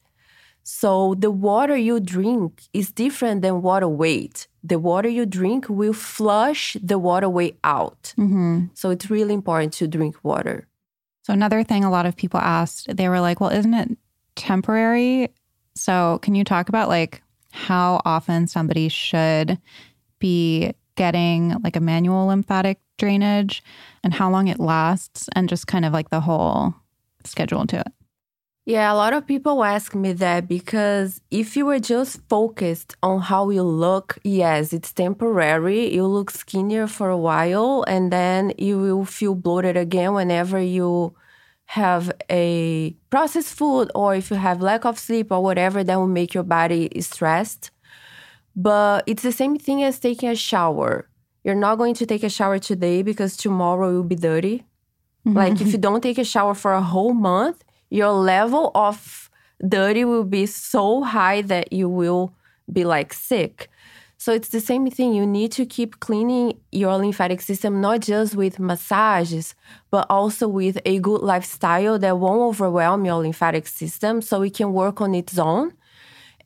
So 0.64 1.14
the 1.18 1.30
water 1.30 1.76
you 1.76 2.00
drink 2.00 2.62
is 2.72 2.92
different 2.92 3.42
than 3.42 3.62
water 3.62 3.88
weight. 3.88 4.46
The 4.62 4.78
water 4.78 5.08
you 5.08 5.26
drink 5.26 5.68
will 5.68 5.92
flush 5.92 6.76
the 6.82 6.98
water 6.98 7.28
weight 7.28 7.58
out. 7.64 8.14
Mm-hmm. 8.16 8.66
So 8.74 8.90
it's 8.90 9.10
really 9.10 9.34
important 9.34 9.72
to 9.74 9.88
drink 9.88 10.16
water. 10.22 10.68
So, 11.24 11.32
another 11.32 11.62
thing 11.62 11.84
a 11.84 11.90
lot 11.90 12.06
of 12.06 12.16
people 12.16 12.40
asked, 12.40 12.96
they 12.96 13.08
were 13.08 13.20
like, 13.20 13.40
well, 13.40 13.50
isn't 13.50 13.74
it 13.74 13.96
temporary? 14.34 15.28
So, 15.74 16.18
can 16.22 16.34
you 16.34 16.42
talk 16.42 16.68
about 16.68 16.88
like 16.88 17.22
how 17.52 18.02
often 18.04 18.48
somebody 18.48 18.88
should 18.88 19.58
be 20.18 20.72
getting 20.96 21.56
like 21.62 21.76
a 21.76 21.80
manual 21.80 22.26
lymphatic 22.26 22.80
drainage 22.98 23.62
and 24.02 24.12
how 24.12 24.30
long 24.30 24.48
it 24.48 24.58
lasts 24.58 25.28
and 25.34 25.48
just 25.48 25.66
kind 25.66 25.84
of 25.84 25.92
like 25.92 26.10
the 26.10 26.20
whole 26.20 26.74
schedule 27.24 27.66
to 27.68 27.80
it? 27.80 27.92
Yeah, 28.64 28.92
a 28.92 28.94
lot 28.94 29.12
of 29.12 29.26
people 29.26 29.64
ask 29.64 29.92
me 29.92 30.12
that 30.12 30.46
because 30.46 31.20
if 31.32 31.56
you 31.56 31.66
were 31.66 31.80
just 31.80 32.20
focused 32.28 32.94
on 33.02 33.20
how 33.20 33.50
you 33.50 33.64
look, 33.64 34.18
yes, 34.22 34.72
it's 34.72 34.92
temporary. 34.92 35.92
You 35.92 36.06
look 36.06 36.30
skinnier 36.30 36.86
for 36.86 37.10
a 37.10 37.18
while 37.18 37.84
and 37.88 38.12
then 38.12 38.52
you 38.58 38.78
will 38.78 39.04
feel 39.04 39.34
bloated 39.34 39.76
again 39.76 40.14
whenever 40.14 40.60
you 40.60 41.12
have 41.66 42.12
a 42.30 42.94
processed 43.10 43.52
food 43.52 43.90
or 43.96 44.14
if 44.14 44.30
you 44.30 44.36
have 44.36 44.62
lack 44.62 44.84
of 44.84 44.96
sleep 44.96 45.32
or 45.32 45.42
whatever 45.42 45.82
that 45.82 45.96
will 45.96 46.06
make 46.06 46.32
your 46.32 46.44
body 46.44 46.88
stressed. 47.00 47.72
But 48.54 49.02
it's 49.08 49.24
the 49.24 49.32
same 49.32 49.58
thing 49.58 49.82
as 49.82 49.98
taking 49.98 50.28
a 50.28 50.36
shower. 50.36 51.08
You're 51.42 51.56
not 51.56 51.78
going 51.78 51.94
to 51.94 52.06
take 52.06 52.22
a 52.22 52.28
shower 52.28 52.60
today 52.60 53.02
because 53.02 53.36
tomorrow 53.36 53.90
you'll 53.90 54.04
be 54.04 54.14
dirty. 54.14 54.66
Mm-hmm. 55.26 55.36
Like 55.36 55.60
if 55.60 55.72
you 55.72 55.78
don't 55.78 56.00
take 56.00 56.18
a 56.18 56.24
shower 56.24 56.54
for 56.54 56.74
a 56.74 56.82
whole 56.82 57.12
month, 57.12 57.64
your 57.92 58.12
level 58.12 58.70
of 58.74 59.28
dirty 59.68 60.02
will 60.02 60.24
be 60.24 60.46
so 60.46 61.02
high 61.02 61.42
that 61.42 61.74
you 61.74 61.90
will 61.90 62.32
be 62.72 62.84
like 62.84 63.12
sick. 63.12 63.68
So 64.16 64.32
it's 64.32 64.48
the 64.48 64.60
same 64.60 64.88
thing. 64.90 65.12
You 65.12 65.26
need 65.26 65.52
to 65.52 65.66
keep 65.66 66.00
cleaning 66.00 66.58
your 66.70 66.96
lymphatic 66.96 67.42
system, 67.42 67.82
not 67.82 68.00
just 68.00 68.34
with 68.34 68.58
massages, 68.58 69.54
but 69.90 70.06
also 70.08 70.48
with 70.48 70.78
a 70.86 71.00
good 71.00 71.20
lifestyle 71.20 71.98
that 71.98 72.18
won't 72.18 72.40
overwhelm 72.40 73.04
your 73.04 73.16
lymphatic 73.16 73.66
system 73.66 74.22
so 74.22 74.40
it 74.40 74.54
can 74.54 74.72
work 74.72 75.02
on 75.02 75.14
its 75.14 75.38
own. 75.38 75.74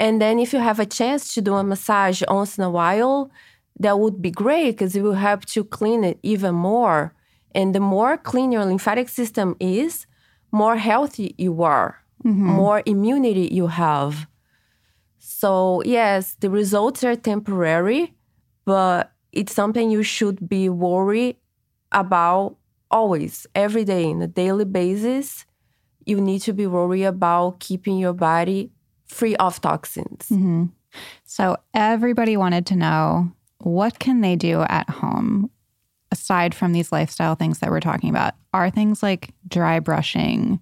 And 0.00 0.20
then 0.20 0.40
if 0.40 0.52
you 0.52 0.58
have 0.58 0.80
a 0.80 0.86
chance 0.86 1.32
to 1.34 1.40
do 1.40 1.54
a 1.54 1.62
massage 1.62 2.24
once 2.28 2.58
in 2.58 2.64
a 2.64 2.70
while, 2.70 3.30
that 3.78 4.00
would 4.00 4.20
be 4.20 4.32
great 4.32 4.72
because 4.72 4.96
it 4.96 5.02
will 5.02 5.20
help 5.28 5.44
to 5.44 5.62
clean 5.62 6.02
it 6.02 6.18
even 6.24 6.56
more. 6.56 7.14
And 7.54 7.72
the 7.72 7.80
more 7.80 8.16
clean 8.16 8.50
your 8.50 8.64
lymphatic 8.64 9.08
system 9.08 9.54
is, 9.60 10.06
more 10.52 10.76
healthy 10.76 11.34
you 11.38 11.62
are 11.62 12.02
mm-hmm. 12.24 12.46
more 12.46 12.82
immunity 12.86 13.48
you 13.52 13.68
have. 13.68 14.26
So, 15.18 15.82
yes, 15.84 16.34
the 16.40 16.50
results 16.50 17.04
are 17.04 17.16
temporary, 17.16 18.14
but 18.64 19.12
it's 19.32 19.54
something 19.54 19.90
you 19.90 20.02
should 20.02 20.48
be 20.48 20.68
worried 20.68 21.36
about 21.92 22.56
always, 22.90 23.46
every 23.54 23.84
day, 23.84 24.06
on 24.06 24.22
a 24.22 24.26
daily 24.26 24.64
basis. 24.64 25.44
You 26.04 26.20
need 26.20 26.40
to 26.42 26.52
be 26.52 26.66
worried 26.66 27.04
about 27.04 27.60
keeping 27.60 27.98
your 27.98 28.12
body 28.12 28.70
free 29.06 29.36
of 29.36 29.60
toxins. 29.60 30.28
Mm-hmm. 30.30 30.66
So 31.24 31.56
everybody 31.74 32.36
wanted 32.36 32.66
to 32.66 32.76
know 32.76 33.32
what 33.58 33.98
can 33.98 34.20
they 34.20 34.36
do 34.36 34.62
at 34.62 34.88
home 34.88 35.50
aside 36.10 36.54
from 36.54 36.72
these 36.72 36.92
lifestyle 36.92 37.34
things 37.34 37.58
that 37.58 37.70
we're 37.70 37.80
talking 37.80 38.10
about? 38.10 38.34
Are 38.52 38.70
things 38.70 39.02
like 39.02 39.34
dry 39.48 39.80
brushing, 39.80 40.60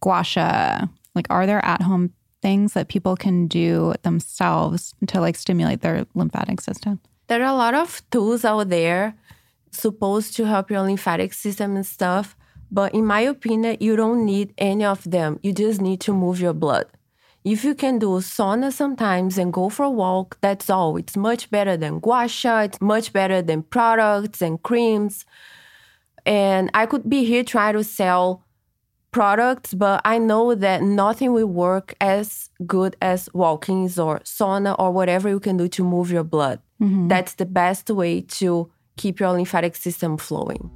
gua 0.00 0.24
sha, 0.24 0.86
like 1.14 1.26
are 1.30 1.46
there 1.46 1.64
at 1.64 1.82
home 1.82 2.12
things 2.42 2.72
that 2.72 2.88
people 2.88 3.16
can 3.16 3.46
do 3.46 3.94
themselves 4.02 4.94
to 5.06 5.20
like 5.20 5.36
stimulate 5.36 5.80
their 5.82 6.06
lymphatic 6.14 6.60
system? 6.60 7.00
There 7.26 7.42
are 7.42 7.52
a 7.52 7.56
lot 7.56 7.74
of 7.74 8.02
tools 8.10 8.44
out 8.44 8.68
there 8.68 9.14
supposed 9.70 10.34
to 10.36 10.44
help 10.44 10.70
your 10.70 10.82
lymphatic 10.82 11.32
system 11.32 11.76
and 11.76 11.86
stuff, 11.86 12.36
but 12.70 12.94
in 12.94 13.06
my 13.06 13.20
opinion, 13.20 13.76
you 13.80 13.96
don't 13.96 14.24
need 14.24 14.52
any 14.58 14.84
of 14.84 15.08
them. 15.08 15.38
You 15.42 15.52
just 15.52 15.80
need 15.80 16.00
to 16.02 16.12
move 16.12 16.40
your 16.40 16.52
blood. 16.52 16.86
If 17.44 17.64
you 17.64 17.74
can 17.74 17.98
do 17.98 18.08
sauna 18.20 18.70
sometimes 18.70 19.38
and 19.38 19.52
go 19.52 19.70
for 19.70 19.84
a 19.84 19.90
walk, 19.90 20.36
that's 20.42 20.68
all. 20.68 20.96
It's 20.98 21.16
much 21.16 21.50
better 21.50 21.76
than 21.76 21.98
gua 21.98 22.28
sha. 22.28 22.60
It's 22.60 22.80
much 22.80 23.12
better 23.12 23.40
than 23.40 23.62
products 23.62 24.42
and 24.42 24.62
creams. 24.62 25.24
And 26.26 26.70
I 26.74 26.84
could 26.84 27.08
be 27.08 27.24
here 27.24 27.42
trying 27.42 27.74
to 27.74 27.84
sell 27.84 28.44
products, 29.10 29.72
but 29.72 30.02
I 30.04 30.18
know 30.18 30.54
that 30.54 30.82
nothing 30.82 31.32
will 31.32 31.46
work 31.46 31.94
as 32.00 32.50
good 32.66 32.94
as 33.00 33.28
walkings 33.32 33.98
or 33.98 34.20
sauna 34.20 34.76
or 34.78 34.92
whatever 34.92 35.28
you 35.28 35.40
can 35.40 35.56
do 35.56 35.66
to 35.68 35.82
move 35.82 36.10
your 36.10 36.24
blood. 36.24 36.60
Mm-hmm. 36.80 37.08
That's 37.08 37.34
the 37.34 37.46
best 37.46 37.88
way 37.90 38.20
to 38.20 38.70
keep 38.96 39.18
your 39.18 39.32
lymphatic 39.32 39.76
system 39.76 40.18
flowing. 40.18 40.70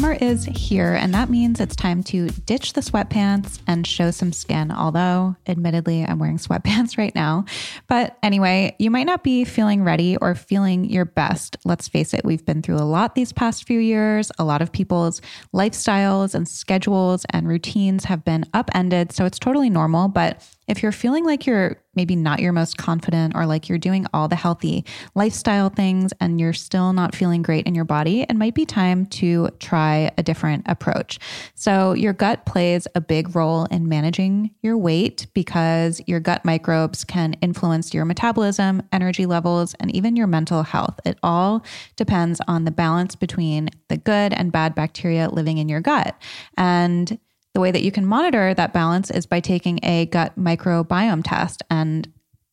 Summer 0.00 0.16
is 0.18 0.46
here, 0.46 0.94
and 0.94 1.12
that 1.12 1.28
means 1.28 1.60
it's 1.60 1.76
time 1.76 2.02
to 2.04 2.30
ditch 2.30 2.72
the 2.72 2.80
sweatpants 2.80 3.60
and 3.66 3.86
show 3.86 4.10
some 4.10 4.32
skin. 4.32 4.70
Although, 4.70 5.36
admittedly, 5.46 6.06
I'm 6.06 6.18
wearing 6.18 6.38
sweatpants 6.38 6.96
right 6.96 7.14
now. 7.14 7.44
But 7.86 8.16
anyway, 8.22 8.74
you 8.78 8.90
might 8.90 9.04
not 9.04 9.22
be 9.22 9.44
feeling 9.44 9.84
ready 9.84 10.16
or 10.16 10.34
feeling 10.34 10.86
your 10.86 11.04
best. 11.04 11.58
Let's 11.66 11.86
face 11.86 12.14
it, 12.14 12.24
we've 12.24 12.46
been 12.46 12.62
through 12.62 12.78
a 12.78 12.88
lot 12.88 13.14
these 13.14 13.30
past 13.30 13.66
few 13.66 13.78
years. 13.78 14.32
A 14.38 14.44
lot 14.44 14.62
of 14.62 14.72
people's 14.72 15.20
lifestyles 15.54 16.34
and 16.34 16.48
schedules 16.48 17.26
and 17.28 17.46
routines 17.46 18.04
have 18.04 18.24
been 18.24 18.46
upended. 18.54 19.12
So 19.12 19.26
it's 19.26 19.38
totally 19.38 19.68
normal. 19.68 20.08
But 20.08 20.42
if 20.66 20.82
you're 20.82 20.92
feeling 20.92 21.26
like 21.26 21.46
you're 21.46 21.76
maybe 21.94 22.14
not 22.14 22.40
your 22.40 22.52
most 22.52 22.76
confident 22.76 23.34
or 23.34 23.46
like 23.46 23.68
you're 23.68 23.78
doing 23.78 24.06
all 24.14 24.28
the 24.28 24.36
healthy 24.36 24.84
lifestyle 25.14 25.68
things 25.68 26.12
and 26.20 26.40
you're 26.40 26.52
still 26.52 26.92
not 26.92 27.14
feeling 27.14 27.42
great 27.42 27.66
in 27.66 27.74
your 27.74 27.84
body, 27.84 28.22
it 28.22 28.36
might 28.36 28.54
be 28.54 28.64
time 28.64 29.06
to 29.06 29.48
try 29.58 30.10
a 30.16 30.22
different 30.22 30.64
approach. 30.66 31.18
So, 31.54 31.92
your 31.92 32.12
gut 32.12 32.46
plays 32.46 32.86
a 32.94 33.00
big 33.00 33.34
role 33.34 33.64
in 33.66 33.88
managing 33.88 34.50
your 34.62 34.78
weight 34.78 35.26
because 35.34 36.00
your 36.06 36.20
gut 36.20 36.44
microbes 36.44 37.04
can 37.04 37.34
influence 37.34 37.92
your 37.92 38.04
metabolism, 38.04 38.82
energy 38.92 39.26
levels, 39.26 39.74
and 39.80 39.94
even 39.94 40.16
your 40.16 40.26
mental 40.26 40.62
health. 40.62 40.98
It 41.04 41.18
all 41.22 41.64
depends 41.96 42.40
on 42.46 42.64
the 42.64 42.70
balance 42.70 43.16
between 43.16 43.70
the 43.88 43.96
good 43.96 44.32
and 44.32 44.52
bad 44.52 44.74
bacteria 44.74 45.28
living 45.28 45.58
in 45.58 45.68
your 45.68 45.80
gut. 45.80 46.16
And 46.56 47.18
the 47.54 47.60
way 47.60 47.70
that 47.70 47.82
you 47.82 47.90
can 47.90 48.06
monitor 48.06 48.54
that 48.54 48.72
balance 48.72 49.10
is 49.10 49.26
by 49.26 49.40
taking 49.40 49.80
a 49.82 50.06
gut 50.06 50.38
microbiome 50.38 51.22
test. 51.24 51.62
And 51.70 52.12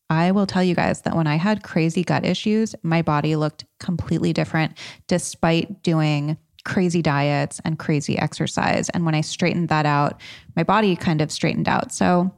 I 0.10 0.32
will 0.32 0.48
tell 0.48 0.64
you 0.64 0.76
guys 0.76 1.02
that 1.02 1.16
when 1.16 1.28
I 1.28 1.36
had 1.36 1.64
crazy 1.64 2.04
gut 2.04 2.26
issues, 2.26 2.76
my 2.82 3.02
body 3.02 3.36
looked 3.36 3.66
completely 3.80 4.34
different 4.34 4.78
despite 5.08 5.84
doing 5.84 6.38
crazy 6.66 7.02
diets 7.02 7.62
and 7.64 7.80
crazy 7.80 8.18
exercise. 8.18 8.90
And 8.90 9.06
when 9.06 9.16
I 9.16 9.22
straightened 9.22 9.70
that 9.70 9.86
out, 9.86 10.20
my 10.56 10.64
body 10.64 10.96
kind 10.96 11.22
of 11.22 11.32
straightened 11.32 11.68
out. 11.68 11.92
So, 11.92 12.34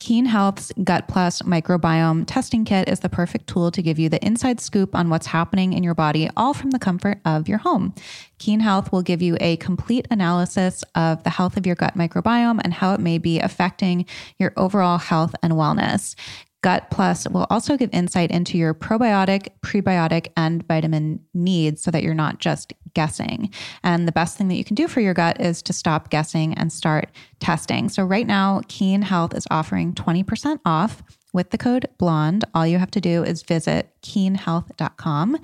Kean 0.00 0.24
Health's 0.24 0.72
Gut 0.82 1.06
Plus 1.08 1.42
microbiome 1.42 2.24
testing 2.26 2.64
kit 2.64 2.88
is 2.88 3.00
the 3.00 3.10
perfect 3.10 3.46
tool 3.46 3.70
to 3.70 3.82
give 3.82 3.98
you 3.98 4.08
the 4.08 4.24
inside 4.24 4.58
scoop 4.58 4.94
on 4.94 5.10
what's 5.10 5.26
happening 5.26 5.74
in 5.74 5.84
your 5.84 5.94
body, 5.94 6.30
all 6.38 6.54
from 6.54 6.70
the 6.70 6.78
comfort 6.78 7.20
of 7.26 7.46
your 7.46 7.58
home. 7.58 7.94
Keen 8.38 8.60
Health 8.60 8.92
will 8.92 9.02
give 9.02 9.20
you 9.20 9.36
a 9.40 9.58
complete 9.58 10.08
analysis 10.10 10.82
of 10.94 11.22
the 11.22 11.30
health 11.30 11.58
of 11.58 11.66
your 11.66 11.76
gut 11.76 11.96
microbiome 11.96 12.60
and 12.64 12.72
how 12.72 12.94
it 12.94 13.00
may 13.00 13.18
be 13.18 13.40
affecting 13.40 14.06
your 14.38 14.54
overall 14.56 14.96
health 14.96 15.34
and 15.42 15.52
wellness. 15.52 16.16
Gut 16.62 16.90
Plus 16.90 17.26
will 17.28 17.46
also 17.48 17.76
give 17.76 17.90
insight 17.92 18.30
into 18.30 18.58
your 18.58 18.74
probiotic, 18.74 19.48
prebiotic, 19.62 20.28
and 20.36 20.66
vitamin 20.66 21.20
needs 21.32 21.82
so 21.82 21.90
that 21.90 22.02
you're 22.02 22.14
not 22.14 22.38
just 22.38 22.72
guessing. 22.92 23.50
And 23.82 24.06
the 24.06 24.12
best 24.12 24.36
thing 24.36 24.48
that 24.48 24.56
you 24.56 24.64
can 24.64 24.74
do 24.74 24.88
for 24.88 25.00
your 25.00 25.14
gut 25.14 25.40
is 25.40 25.62
to 25.62 25.72
stop 25.72 26.10
guessing 26.10 26.54
and 26.54 26.72
start 26.72 27.10
testing. 27.38 27.88
So, 27.88 28.04
right 28.04 28.26
now, 28.26 28.62
Kean 28.68 29.02
Health 29.02 29.34
is 29.34 29.46
offering 29.50 29.94
20% 29.94 30.60
off 30.64 31.02
with 31.32 31.50
the 31.50 31.58
code 31.58 31.88
BLONDE. 31.98 32.44
All 32.54 32.66
you 32.66 32.78
have 32.78 32.90
to 32.92 33.00
do 33.00 33.22
is 33.22 33.42
visit 33.42 33.92
keanhealth.com 34.02 35.38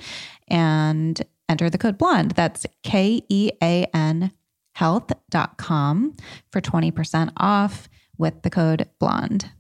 and 0.48 1.22
enter 1.48 1.70
the 1.70 1.78
code 1.78 1.96
BLONDE. 1.96 2.32
That's 2.32 2.66
K 2.82 3.22
E 3.28 3.50
A 3.62 3.86
N 3.94 4.32
health.com 4.74 6.14
for 6.52 6.60
20% 6.60 7.32
off 7.38 7.88
with 8.18 8.42
the 8.42 8.50
code 8.50 8.86
BLONDE. 8.98 9.50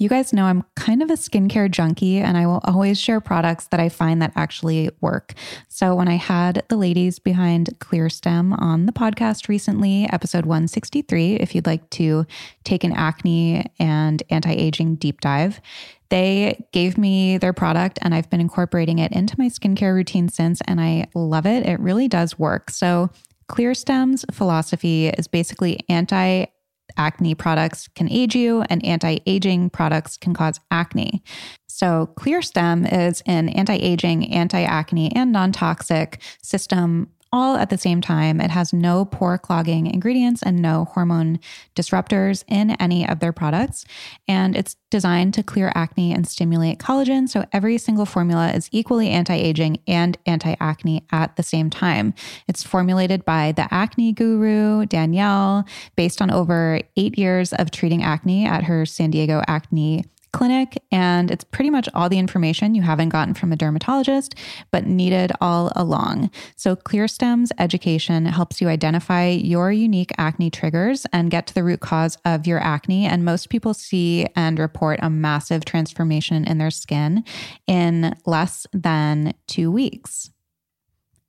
You 0.00 0.08
guys 0.08 0.32
know 0.32 0.46
I'm 0.46 0.64
kind 0.76 1.02
of 1.02 1.10
a 1.10 1.12
skincare 1.12 1.70
junkie 1.70 2.20
and 2.20 2.38
I 2.38 2.46
will 2.46 2.62
always 2.64 2.98
share 2.98 3.20
products 3.20 3.66
that 3.66 3.80
I 3.80 3.90
find 3.90 4.22
that 4.22 4.32
actually 4.34 4.88
work. 5.02 5.34
So 5.68 5.94
when 5.94 6.08
I 6.08 6.14
had 6.14 6.64
the 6.68 6.78
ladies 6.78 7.18
behind 7.18 7.78
ClearStem 7.80 8.58
on 8.58 8.86
the 8.86 8.92
podcast 8.92 9.46
recently, 9.46 10.08
episode 10.10 10.46
163, 10.46 11.34
if 11.34 11.54
you'd 11.54 11.66
like 11.66 11.90
to 11.90 12.24
take 12.64 12.82
an 12.82 12.92
acne 12.92 13.66
and 13.78 14.22
anti-aging 14.30 14.94
deep 14.94 15.20
dive, 15.20 15.60
they 16.08 16.66
gave 16.72 16.96
me 16.96 17.36
their 17.36 17.52
product 17.52 17.98
and 18.00 18.14
I've 18.14 18.30
been 18.30 18.40
incorporating 18.40 19.00
it 19.00 19.12
into 19.12 19.34
my 19.36 19.48
skincare 19.50 19.92
routine 19.92 20.30
since 20.30 20.62
and 20.66 20.80
I 20.80 21.08
love 21.14 21.44
it. 21.44 21.66
It 21.66 21.78
really 21.78 22.08
does 22.08 22.38
work. 22.38 22.70
So 22.70 23.10
ClearStem's 23.50 24.24
philosophy 24.32 25.08
is 25.08 25.28
basically 25.28 25.80
anti 25.90 26.46
acne 26.96 27.34
products 27.34 27.88
can 27.94 28.10
age 28.10 28.34
you 28.34 28.62
and 28.62 28.84
anti-aging 28.84 29.70
products 29.70 30.16
can 30.16 30.34
cause 30.34 30.60
acne. 30.70 31.22
So 31.66 32.12
ClearStem 32.16 32.90
is 32.92 33.22
an 33.26 33.48
anti-aging, 33.50 34.32
anti-acne 34.32 35.14
and 35.14 35.32
non-toxic 35.32 36.20
system 36.42 37.08
all 37.32 37.56
at 37.56 37.70
the 37.70 37.78
same 37.78 38.00
time. 38.00 38.40
It 38.40 38.50
has 38.50 38.72
no 38.72 39.04
pore 39.04 39.38
clogging 39.38 39.86
ingredients 39.86 40.42
and 40.42 40.60
no 40.60 40.86
hormone 40.86 41.38
disruptors 41.76 42.44
in 42.48 42.72
any 42.72 43.08
of 43.08 43.20
their 43.20 43.32
products. 43.32 43.84
And 44.26 44.56
it's 44.56 44.76
designed 44.90 45.34
to 45.34 45.42
clear 45.42 45.70
acne 45.74 46.12
and 46.12 46.26
stimulate 46.26 46.78
collagen. 46.78 47.28
So 47.28 47.44
every 47.52 47.78
single 47.78 48.06
formula 48.06 48.50
is 48.50 48.68
equally 48.72 49.10
anti 49.10 49.34
aging 49.34 49.80
and 49.86 50.18
anti 50.26 50.56
acne 50.60 51.04
at 51.12 51.36
the 51.36 51.42
same 51.42 51.70
time. 51.70 52.14
It's 52.48 52.62
formulated 52.62 53.24
by 53.24 53.52
the 53.52 53.72
acne 53.72 54.12
guru, 54.12 54.86
Danielle, 54.86 55.64
based 55.96 56.20
on 56.20 56.30
over 56.30 56.80
eight 56.96 57.18
years 57.18 57.52
of 57.52 57.70
treating 57.70 58.02
acne 58.02 58.46
at 58.46 58.64
her 58.64 58.84
San 58.84 59.10
Diego 59.10 59.42
acne 59.46 60.04
clinic, 60.32 60.82
and 60.90 61.30
it's 61.30 61.44
pretty 61.44 61.70
much 61.70 61.88
all 61.94 62.08
the 62.08 62.18
information 62.18 62.74
you 62.74 62.82
haven't 62.82 63.10
gotten 63.10 63.34
from 63.34 63.52
a 63.52 63.56
dermatologist, 63.56 64.34
but 64.70 64.86
needed 64.86 65.32
all 65.40 65.72
along. 65.76 66.30
So, 66.56 66.76
ClearStem's 66.76 67.52
education 67.58 68.26
helps 68.26 68.60
you 68.60 68.68
identify 68.68 69.28
your 69.28 69.72
unique 69.72 70.12
acne 70.18 70.50
triggers 70.50 71.06
and 71.12 71.30
get 71.30 71.46
to 71.48 71.54
the 71.54 71.64
root 71.64 71.80
cause 71.80 72.16
of 72.24 72.46
your 72.46 72.60
acne. 72.60 73.06
And 73.06 73.24
most 73.24 73.48
people 73.48 73.74
see 73.74 74.26
and 74.36 74.58
report 74.58 75.00
a 75.02 75.10
massive 75.10 75.64
transformation 75.64 76.44
in 76.44 76.58
their 76.58 76.70
skin 76.70 77.24
in 77.66 78.16
less 78.26 78.66
than 78.72 79.34
two 79.46 79.70
weeks. 79.70 80.30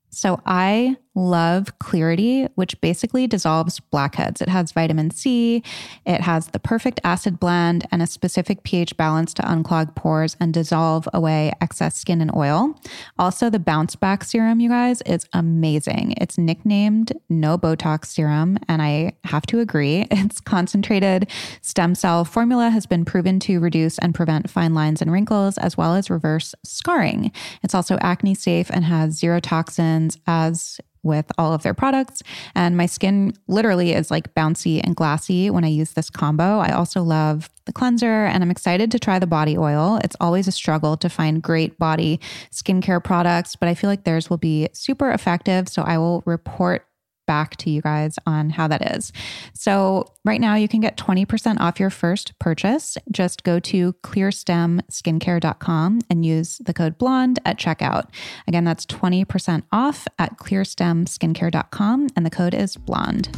So 0.09 0.41
I 0.45 0.97
love 1.15 1.77
Clarity, 1.79 2.47
which 2.55 2.79
basically 2.81 3.27
dissolves 3.27 3.79
blackheads. 3.79 4.41
It 4.41 4.49
has 4.49 4.71
vitamin 4.71 5.11
C, 5.11 5.63
it 6.05 6.21
has 6.21 6.47
the 6.47 6.59
perfect 6.59 6.99
acid 7.03 7.39
blend, 7.39 7.87
and 7.91 8.01
a 8.01 8.07
specific 8.07 8.63
pH 8.63 8.95
balance 8.97 9.33
to 9.35 9.41
unclog 9.41 9.95
pores 9.95 10.37
and 10.39 10.53
dissolve 10.53 11.07
away 11.13 11.51
excess 11.59 11.97
skin 11.97 12.21
and 12.21 12.33
oil. 12.35 12.75
Also, 13.19 13.49
the 13.49 13.59
bounce 13.59 13.95
back 13.95 14.23
serum, 14.23 14.59
you 14.59 14.69
guys, 14.69 15.01
is 15.03 15.27
amazing. 15.33 16.13
It's 16.17 16.37
nicknamed 16.37 17.13
No 17.29 17.57
Botox 17.57 18.05
Serum, 18.05 18.57
and 18.67 18.81
I 18.81 19.13
have 19.25 19.45
to 19.47 19.59
agree. 19.59 20.07
Its 20.11 20.39
concentrated 20.39 21.29
stem 21.61 21.95
cell 21.95 22.23
formula 22.23 22.69
has 22.69 22.85
been 22.85 23.03
proven 23.03 23.39
to 23.41 23.59
reduce 23.59 23.97
and 23.99 24.15
prevent 24.15 24.49
fine 24.49 24.73
lines 24.73 25.01
and 25.01 25.11
wrinkles, 25.11 25.57
as 25.57 25.75
well 25.75 25.95
as 25.95 26.09
reverse 26.09 26.55
scarring. 26.63 27.31
It's 27.63 27.75
also 27.75 27.97
acne 28.01 28.35
safe 28.35 28.69
and 28.69 28.85
has 28.85 29.17
zero 29.17 29.39
toxins, 29.39 30.17
as 30.27 30.79
with 31.03 31.31
all 31.37 31.53
of 31.53 31.63
their 31.63 31.73
products. 31.73 32.21
And 32.55 32.77
my 32.77 32.85
skin 32.85 33.33
literally 33.47 33.93
is 33.93 34.11
like 34.11 34.33
bouncy 34.35 34.81
and 34.83 34.95
glassy 34.95 35.49
when 35.49 35.63
I 35.63 35.67
use 35.67 35.93
this 35.93 36.09
combo. 36.09 36.59
I 36.59 36.71
also 36.71 37.01
love 37.01 37.49
the 37.65 37.73
cleanser 37.73 38.25
and 38.25 38.43
I'm 38.43 38.51
excited 38.51 38.91
to 38.91 38.99
try 38.99 39.19
the 39.19 39.27
body 39.27 39.57
oil. 39.57 39.99
It's 40.03 40.15
always 40.19 40.47
a 40.47 40.51
struggle 40.51 40.97
to 40.97 41.09
find 41.09 41.41
great 41.41 41.77
body 41.79 42.19
skincare 42.51 43.03
products, 43.03 43.55
but 43.55 43.69
I 43.69 43.75
feel 43.75 43.89
like 43.89 44.03
theirs 44.03 44.29
will 44.29 44.37
be 44.37 44.69
super 44.73 45.11
effective. 45.11 45.69
So 45.69 45.81
I 45.83 45.97
will 45.97 46.23
report 46.25 46.85
back 47.31 47.55
to 47.55 47.69
you 47.69 47.81
guys 47.81 48.19
on 48.27 48.49
how 48.49 48.67
that 48.67 48.93
is. 48.93 49.13
So, 49.53 50.11
right 50.25 50.41
now, 50.41 50.55
you 50.55 50.67
can 50.67 50.81
get 50.81 50.97
20% 50.97 51.61
off 51.61 51.79
your 51.79 51.89
first 51.89 52.37
purchase. 52.39 52.97
Just 53.09 53.45
go 53.45 53.57
to 53.61 53.93
clearstemskincare.com 54.03 56.01
and 56.09 56.25
use 56.25 56.57
the 56.57 56.73
code 56.73 56.97
BLONDE 56.97 57.39
at 57.45 57.57
checkout. 57.57 58.09
Again, 58.49 58.65
that's 58.65 58.85
20% 58.85 59.63
off 59.71 60.09
at 60.19 60.37
clearstemskincare.com, 60.39 62.07
and 62.17 62.25
the 62.25 62.29
code 62.29 62.53
is 62.53 62.75
BLONDE. 62.75 63.29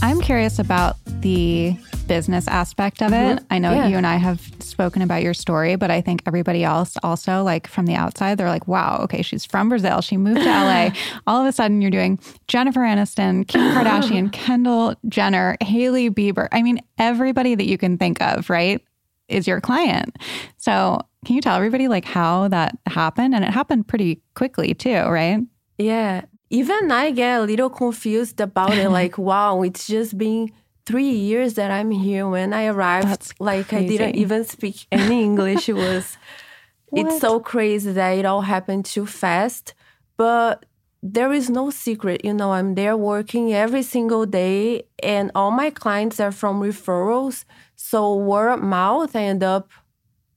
I'm 0.00 0.20
curious 0.20 0.58
about 0.58 0.96
the 1.20 1.76
business 2.06 2.48
aspect 2.48 3.02
of 3.02 3.12
it. 3.12 3.36
Mm-hmm. 3.36 3.44
I 3.50 3.58
know 3.58 3.72
yeah. 3.72 3.88
you 3.88 3.96
and 3.96 4.06
I 4.06 4.16
have 4.16 4.40
spoken 4.60 5.02
about 5.02 5.22
your 5.22 5.34
story, 5.34 5.76
but 5.76 5.90
I 5.90 6.00
think 6.00 6.22
everybody 6.26 6.64
else 6.64 6.96
also, 7.02 7.42
like 7.42 7.66
from 7.66 7.86
the 7.86 7.94
outside, 7.94 8.38
they're 8.38 8.48
like, 8.48 8.66
wow, 8.66 9.00
okay, 9.02 9.22
she's 9.22 9.44
from 9.44 9.68
Brazil. 9.68 10.00
She 10.00 10.16
moved 10.16 10.40
to 10.40 10.48
LA. 10.48 10.90
All 11.26 11.40
of 11.40 11.46
a 11.46 11.52
sudden, 11.52 11.82
you're 11.82 11.90
doing 11.90 12.18
Jennifer 12.46 12.80
Aniston, 12.80 13.46
Kim 13.46 13.60
Kardashian, 13.74 14.32
Kendall 14.32 14.94
Jenner, 15.08 15.56
Hailey 15.60 16.10
Bieber. 16.10 16.48
I 16.52 16.62
mean, 16.62 16.80
everybody 16.98 17.54
that 17.54 17.66
you 17.66 17.76
can 17.76 17.98
think 17.98 18.22
of, 18.22 18.48
right, 18.48 18.80
is 19.28 19.46
your 19.46 19.60
client. 19.60 20.16
So, 20.56 21.00
can 21.24 21.34
you 21.34 21.42
tell 21.42 21.56
everybody 21.56 21.88
like 21.88 22.04
how 22.04 22.48
that 22.48 22.78
happened? 22.86 23.34
And 23.34 23.44
it 23.44 23.50
happened 23.50 23.88
pretty 23.88 24.22
quickly 24.34 24.74
too, 24.74 25.02
right? 25.02 25.40
Yeah. 25.76 26.22
Even 26.50 26.90
I 26.90 27.10
get 27.10 27.40
a 27.40 27.44
little 27.44 27.70
confused 27.70 28.40
about 28.40 28.72
it. 28.74 28.88
Like, 28.98 29.18
wow, 29.18 29.62
it's 29.62 29.86
just 29.86 30.16
been 30.16 30.50
three 30.86 31.10
years 31.10 31.54
that 31.54 31.70
I'm 31.70 31.90
here. 31.90 32.26
When 32.26 32.52
I 32.52 32.66
arrived, 32.66 33.08
That's 33.08 33.32
like 33.38 33.68
crazy. 33.68 33.94
I 33.94 33.98
didn't 33.98 34.16
even 34.16 34.44
speak 34.44 34.86
any 34.90 35.22
English. 35.22 35.68
It 35.68 35.74
was 35.74 36.16
it's 36.92 37.20
so 37.20 37.40
crazy 37.40 37.92
that 37.92 38.10
it 38.10 38.24
all 38.24 38.42
happened 38.42 38.86
too 38.86 39.06
fast. 39.06 39.74
But 40.16 40.64
there 41.02 41.32
is 41.32 41.48
no 41.48 41.70
secret, 41.70 42.24
you 42.24 42.34
know. 42.34 42.52
I'm 42.52 42.74
there 42.74 42.96
working 42.96 43.52
every 43.52 43.82
single 43.82 44.26
day, 44.26 44.84
and 45.02 45.30
all 45.34 45.50
my 45.50 45.70
clients 45.70 46.18
are 46.18 46.32
from 46.32 46.60
referrals. 46.60 47.44
So 47.76 48.16
word 48.16 48.50
of 48.54 48.62
mouth, 48.62 49.14
I 49.14 49.24
end 49.24 49.44
up 49.44 49.68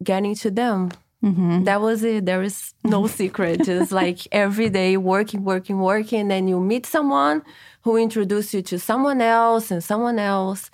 getting 0.04 0.36
to 0.36 0.52
them. 0.52 0.92
Mm-hmm. 1.24 1.64
That 1.66 1.82
was 1.82 2.04
it. 2.04 2.26
There 2.26 2.42
is 2.42 2.74
no 2.84 3.08
secret. 3.20 3.64
Just 3.64 3.92
like 3.92 4.28
every 4.32 4.70
day 4.70 4.98
working, 4.98 5.44
working, 5.44 5.80
working. 5.80 6.28
Then 6.28 6.48
you 6.48 6.60
meet 6.60 6.86
someone 6.86 7.44
who 7.82 7.98
introduces 7.98 8.54
you 8.54 8.62
to 8.64 8.80
someone 8.80 9.22
else 9.22 9.72
and 9.72 9.84
someone 9.84 10.20
else. 10.20 10.70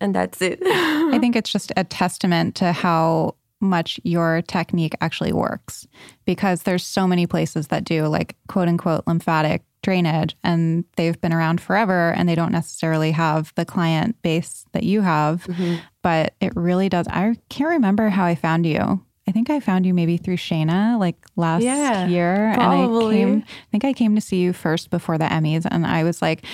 And 0.00 0.14
that's 0.14 0.40
it. 0.40 0.60
I 0.64 1.18
think 1.18 1.36
it's 1.36 1.50
just 1.50 1.72
a 1.76 1.84
testament 1.84 2.54
to 2.56 2.72
how 2.72 3.34
much 3.60 4.00
your 4.04 4.42
technique 4.42 4.94
actually 5.00 5.32
works 5.32 5.86
because 6.24 6.62
there's 6.62 6.86
so 6.86 7.06
many 7.06 7.26
places 7.26 7.68
that 7.68 7.84
do 7.84 8.06
like 8.06 8.34
quote 8.48 8.68
unquote 8.68 9.06
lymphatic 9.06 9.62
drainage 9.82 10.36
and 10.42 10.84
they've 10.96 11.20
been 11.20 11.32
around 11.32 11.60
forever 11.60 12.12
and 12.12 12.28
they 12.28 12.34
don't 12.34 12.52
necessarily 12.52 13.12
have 13.12 13.52
the 13.56 13.64
client 13.64 14.20
base 14.22 14.64
that 14.72 14.82
you 14.82 15.02
have 15.02 15.44
mm-hmm. 15.44 15.76
but 16.02 16.34
it 16.40 16.52
really 16.54 16.88
does 16.88 17.06
i 17.08 17.34
can't 17.48 17.70
remember 17.70 18.08
how 18.08 18.24
i 18.24 18.34
found 18.34 18.66
you 18.66 19.02
I 19.30 19.32
think 19.32 19.48
I 19.48 19.60
found 19.60 19.86
you 19.86 19.94
maybe 19.94 20.16
through 20.16 20.38
Shayna 20.38 20.98
like 20.98 21.14
last 21.36 21.62
yeah, 21.62 22.08
year. 22.08 22.50
Probably. 22.52 23.22
And 23.22 23.30
I 23.30 23.34
came 23.36 23.44
I 23.46 23.66
think 23.70 23.84
I 23.84 23.92
came 23.92 24.14
to 24.16 24.20
see 24.20 24.40
you 24.40 24.52
first 24.52 24.90
before 24.90 25.18
the 25.18 25.26
Emmys 25.26 25.68
and 25.70 25.86
I 25.86 26.02
was 26.02 26.20
like 26.20 26.44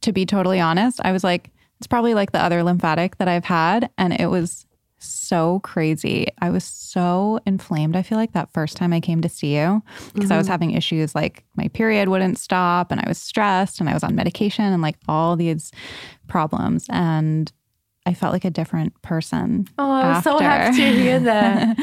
to 0.00 0.12
be 0.12 0.26
totally 0.26 0.58
honest, 0.58 1.00
I 1.04 1.12
was 1.12 1.22
like 1.22 1.52
it's 1.78 1.86
probably 1.86 2.14
like 2.14 2.32
the 2.32 2.42
other 2.42 2.64
lymphatic 2.64 3.18
that 3.18 3.28
I've 3.28 3.44
had 3.44 3.88
and 3.96 4.12
it 4.18 4.26
was 4.26 4.66
so 4.98 5.60
crazy. 5.60 6.26
I 6.40 6.50
was 6.50 6.64
so 6.64 7.38
inflamed. 7.46 7.94
I 7.94 8.02
feel 8.02 8.18
like 8.18 8.32
that 8.32 8.52
first 8.52 8.76
time 8.76 8.92
I 8.92 8.98
came 8.98 9.20
to 9.20 9.28
see 9.28 9.56
you 9.56 9.80
because 10.12 10.24
mm-hmm. 10.24 10.32
I 10.32 10.38
was 10.38 10.46
mm-hmm. 10.46 10.50
having 10.50 10.70
issues 10.72 11.14
like 11.14 11.44
my 11.54 11.68
period 11.68 12.08
wouldn't 12.08 12.36
stop 12.36 12.90
and 12.90 13.00
I 13.00 13.04
was 13.06 13.18
stressed 13.18 13.78
and 13.78 13.88
I 13.88 13.94
was 13.94 14.02
on 14.02 14.16
medication 14.16 14.64
and 14.64 14.82
like 14.82 14.96
all 15.06 15.36
these 15.36 15.70
problems 16.26 16.86
and 16.88 17.52
I 18.08 18.14
felt 18.14 18.32
like 18.32 18.46
a 18.46 18.50
different 18.50 19.00
person. 19.02 19.68
Oh, 19.78 19.90
I 19.90 20.14
was 20.14 20.24
so 20.24 20.38
happy 20.38 20.78
to 20.78 20.92
hear 20.92 21.20
that. 21.20 21.76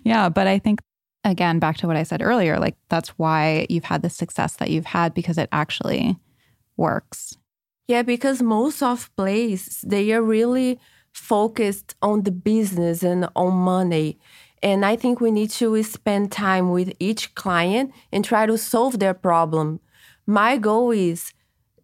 yeah, 0.04 0.28
but 0.28 0.46
I 0.46 0.58
think 0.58 0.82
again 1.24 1.58
back 1.58 1.78
to 1.78 1.86
what 1.86 1.96
I 1.96 2.02
said 2.02 2.20
earlier, 2.20 2.58
like 2.58 2.76
that's 2.90 3.08
why 3.10 3.66
you've 3.70 3.84
had 3.84 4.02
the 4.02 4.10
success 4.10 4.56
that 4.56 4.68
you've 4.68 4.84
had 4.84 5.14
because 5.14 5.38
it 5.38 5.48
actually 5.52 6.18
works. 6.76 7.38
Yeah, 7.88 8.02
because 8.02 8.42
most 8.42 8.82
of 8.82 9.10
places 9.16 9.80
they 9.80 10.12
are 10.12 10.22
really 10.22 10.78
focused 11.12 11.94
on 12.02 12.24
the 12.24 12.30
business 12.30 13.02
and 13.02 13.26
on 13.34 13.54
money. 13.54 14.18
And 14.62 14.84
I 14.84 14.96
think 14.96 15.18
we 15.18 15.30
need 15.30 15.48
to 15.52 15.82
spend 15.82 16.30
time 16.30 16.72
with 16.72 16.92
each 17.00 17.34
client 17.34 17.90
and 18.12 18.22
try 18.22 18.44
to 18.44 18.58
solve 18.58 18.98
their 18.98 19.14
problem. 19.14 19.80
My 20.26 20.58
goal 20.58 20.90
is 20.90 21.32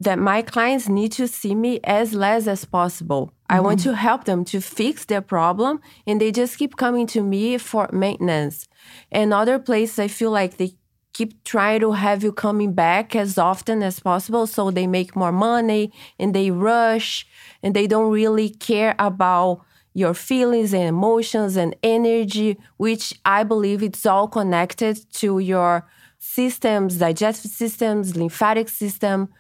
that 0.01 0.19
my 0.19 0.43
clients 0.43 0.89
need 0.89 1.13
to 1.13 1.27
see 1.27 1.55
me 1.55 1.81
as 1.85 2.15
less 2.15 2.47
as 2.47 2.65
possible. 2.65 3.27
Mm-hmm. 3.27 3.57
I 3.57 3.61
want 3.61 3.81
mm-hmm. 3.81 3.91
to 3.91 3.97
help 3.97 4.25
them 4.25 4.45
to 4.47 4.61
fix 4.61 5.05
their 5.05 5.23
problem 5.23 5.81
and 6.07 6.21
they 6.21 6.33
just 6.33 6.59
keep 6.59 6.77
coming 6.77 7.07
to 7.09 7.23
me 7.23 7.59
for 7.59 7.89
maintenance. 7.93 8.67
And 9.11 9.33
other 9.33 9.59
places 9.59 9.99
I 9.99 10.09
feel 10.09 10.31
like 10.31 10.57
they 10.57 10.75
keep 11.17 11.43
trying 11.45 11.81
to 11.81 11.93
have 11.93 12.23
you 12.23 12.31
coming 12.31 12.75
back 12.75 13.17
as 13.17 13.39
often 13.39 13.83
as 13.83 13.99
possible 14.01 14.47
so 14.47 14.71
they 14.71 14.87
make 14.87 15.17
more 15.17 15.33
money 15.33 15.91
and 16.19 16.35
they 16.35 16.51
rush 16.51 17.27
and 17.63 17.75
they 17.75 17.87
don't 17.87 18.13
really 18.13 18.51
care 18.51 18.95
about 18.99 19.63
your 19.95 20.13
feelings 20.13 20.75
and 20.75 20.83
emotions 20.83 21.57
and 21.57 21.75
energy 21.83 22.59
which 22.77 23.15
i 23.25 23.43
believe 23.43 23.83
it's 23.83 24.05
all 24.05 24.29
connected 24.29 24.95
to 25.11 25.39
your 25.39 25.89
systems 26.19 26.99
digestive 26.99 27.51
systems 27.51 28.15
lymphatic 28.15 28.69
system 28.69 29.31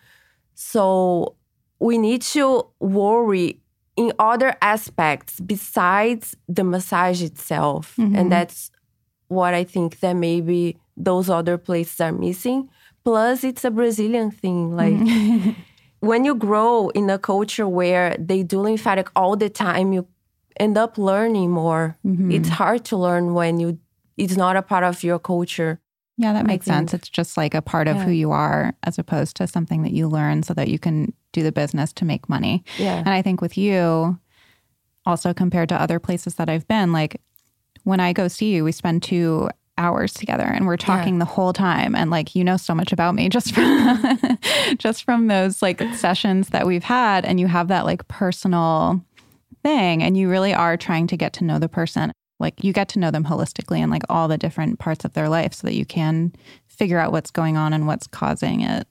so 0.56 1.36
we 1.78 1.98
need 1.98 2.22
to 2.22 2.66
worry 2.80 3.60
in 3.96 4.12
other 4.18 4.56
aspects 4.62 5.38
besides 5.38 6.34
the 6.48 6.64
massage 6.64 7.22
itself. 7.22 7.94
Mm-hmm. 7.98 8.16
And 8.16 8.32
that's 8.32 8.70
what 9.28 9.52
I 9.52 9.64
think 9.64 10.00
that 10.00 10.14
maybe 10.14 10.78
those 10.96 11.28
other 11.28 11.58
places 11.58 12.00
are 12.00 12.12
missing. 12.12 12.70
Plus, 13.04 13.44
it's 13.44 13.64
a 13.64 13.70
Brazilian 13.70 14.30
thing. 14.30 14.74
Like, 14.74 14.94
mm-hmm. 14.94 15.50
when 16.00 16.24
you 16.24 16.34
grow 16.34 16.88
in 16.90 17.10
a 17.10 17.18
culture 17.18 17.68
where 17.68 18.16
they 18.18 18.42
do 18.42 18.60
lymphatic 18.60 19.10
all 19.14 19.36
the 19.36 19.50
time, 19.50 19.92
you 19.92 20.08
end 20.58 20.78
up 20.78 20.96
learning 20.96 21.50
more. 21.50 21.98
Mm-hmm. 22.04 22.30
It's 22.30 22.48
hard 22.48 22.84
to 22.86 22.96
learn 22.96 23.34
when 23.34 23.60
you 23.60 23.78
it's 24.16 24.36
not 24.36 24.56
a 24.56 24.62
part 24.62 24.84
of 24.84 25.04
your 25.04 25.18
culture. 25.18 25.78
Yeah, 26.18 26.32
that 26.32 26.46
makes 26.46 26.64
sense. 26.64 26.94
It's 26.94 27.10
just 27.10 27.36
like 27.36 27.54
a 27.54 27.60
part 27.60 27.88
of 27.88 27.96
yeah. 27.96 28.04
who 28.04 28.10
you 28.10 28.30
are 28.30 28.74
as 28.84 28.98
opposed 28.98 29.36
to 29.36 29.46
something 29.46 29.82
that 29.82 29.92
you 29.92 30.08
learn 30.08 30.42
so 30.42 30.54
that 30.54 30.68
you 30.68 30.78
can 30.78 31.12
do 31.32 31.42
the 31.42 31.52
business 31.52 31.92
to 31.94 32.06
make 32.06 32.28
money. 32.28 32.64
Yeah. 32.78 32.98
And 32.98 33.10
I 33.10 33.20
think 33.20 33.42
with 33.42 33.58
you, 33.58 34.18
also 35.04 35.34
compared 35.34 35.68
to 35.68 35.80
other 35.80 35.98
places 35.98 36.36
that 36.36 36.48
I've 36.48 36.66
been, 36.66 36.90
like 36.92 37.20
when 37.84 38.00
I 38.00 38.12
go 38.12 38.28
see 38.28 38.54
you, 38.54 38.64
we 38.64 38.72
spend 38.72 39.02
two 39.02 39.50
hours 39.78 40.14
together 40.14 40.44
and 40.44 40.66
we're 40.66 40.76
talking 40.78 41.14
yeah. 41.14 41.18
the 41.18 41.24
whole 41.26 41.52
time 41.52 41.94
and 41.94 42.10
like 42.10 42.34
you 42.34 42.42
know 42.42 42.56
so 42.56 42.74
much 42.74 42.92
about 42.92 43.14
me 43.14 43.28
just 43.28 43.54
from 43.54 44.18
just 44.78 45.04
from 45.04 45.26
those 45.26 45.60
like 45.60 45.82
sessions 45.94 46.48
that 46.48 46.66
we've 46.66 46.82
had 46.82 47.26
and 47.26 47.38
you 47.38 47.46
have 47.46 47.68
that 47.68 47.84
like 47.84 48.08
personal 48.08 49.04
thing 49.62 50.02
and 50.02 50.16
you 50.16 50.30
really 50.30 50.54
are 50.54 50.78
trying 50.78 51.06
to 51.06 51.14
get 51.14 51.34
to 51.34 51.44
know 51.44 51.58
the 51.58 51.68
person 51.68 52.10
like 52.38 52.62
you 52.62 52.72
get 52.72 52.88
to 52.90 52.98
know 52.98 53.10
them 53.10 53.24
holistically 53.24 53.78
and 53.78 53.90
like 53.90 54.02
all 54.08 54.28
the 54.28 54.38
different 54.38 54.78
parts 54.78 55.04
of 55.04 55.12
their 55.14 55.28
life 55.28 55.54
so 55.54 55.66
that 55.66 55.74
you 55.74 55.86
can 55.86 56.32
figure 56.66 56.98
out 56.98 57.12
what's 57.12 57.30
going 57.30 57.56
on 57.56 57.72
and 57.72 57.86
what's 57.86 58.06
causing 58.06 58.60
it. 58.60 58.86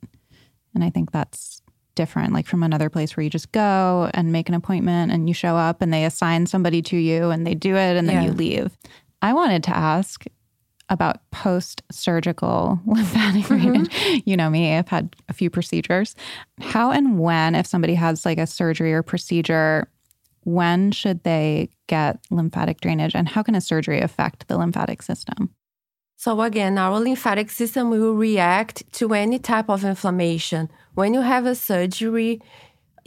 And 0.73 0.83
I 0.83 0.89
think 0.89 1.11
that's 1.11 1.61
different, 1.95 2.33
like 2.33 2.47
from 2.47 2.63
another 2.63 2.89
place 2.89 3.15
where 3.15 3.23
you 3.23 3.29
just 3.29 3.51
go 3.51 4.09
and 4.13 4.31
make 4.31 4.49
an 4.49 4.55
appointment 4.55 5.11
and 5.11 5.27
you 5.27 5.33
show 5.33 5.55
up 5.55 5.81
and 5.81 5.93
they 5.93 6.05
assign 6.05 6.45
somebody 6.45 6.81
to 6.81 6.97
you 6.97 7.29
and 7.29 7.45
they 7.47 7.55
do 7.55 7.75
it 7.75 7.95
and 7.95 8.09
then 8.09 8.23
yeah. 8.23 8.25
you 8.25 8.31
leave. 8.31 8.77
I 9.21 9.33
wanted 9.33 9.63
to 9.63 9.75
ask 9.75 10.25
about 10.89 11.19
post 11.31 11.81
surgical 11.91 12.79
lymphatic 12.85 13.45
mm-hmm. 13.45 13.71
drainage. 13.71 14.23
You 14.25 14.37
know 14.37 14.49
me, 14.49 14.75
I've 14.75 14.87
had 14.87 15.15
a 15.29 15.33
few 15.33 15.49
procedures. 15.49 16.15
How 16.61 16.91
and 16.91 17.19
when, 17.19 17.55
if 17.55 17.65
somebody 17.65 17.95
has 17.95 18.25
like 18.25 18.37
a 18.37 18.47
surgery 18.47 18.93
or 18.93 19.01
procedure, 19.01 19.87
when 20.45 20.91
should 20.91 21.23
they 21.23 21.69
get 21.87 22.19
lymphatic 22.31 22.79
drainage 22.79 23.13
and 23.13 23.27
how 23.27 23.43
can 23.43 23.55
a 23.55 23.61
surgery 23.61 23.99
affect 23.99 24.47
the 24.47 24.57
lymphatic 24.57 25.01
system? 25.01 25.49
So, 26.15 26.41
again, 26.41 26.77
our 26.77 26.99
lymphatic 26.99 27.51
system 27.51 27.89
will 27.89 28.13
react 28.13 28.89
to 28.93 29.13
any 29.13 29.37
type 29.37 29.69
of 29.69 29.83
inflammation. 29.83 30.69
When 30.93 31.13
you 31.13 31.21
have 31.21 31.45
a 31.45 31.55
surgery, 31.55 32.41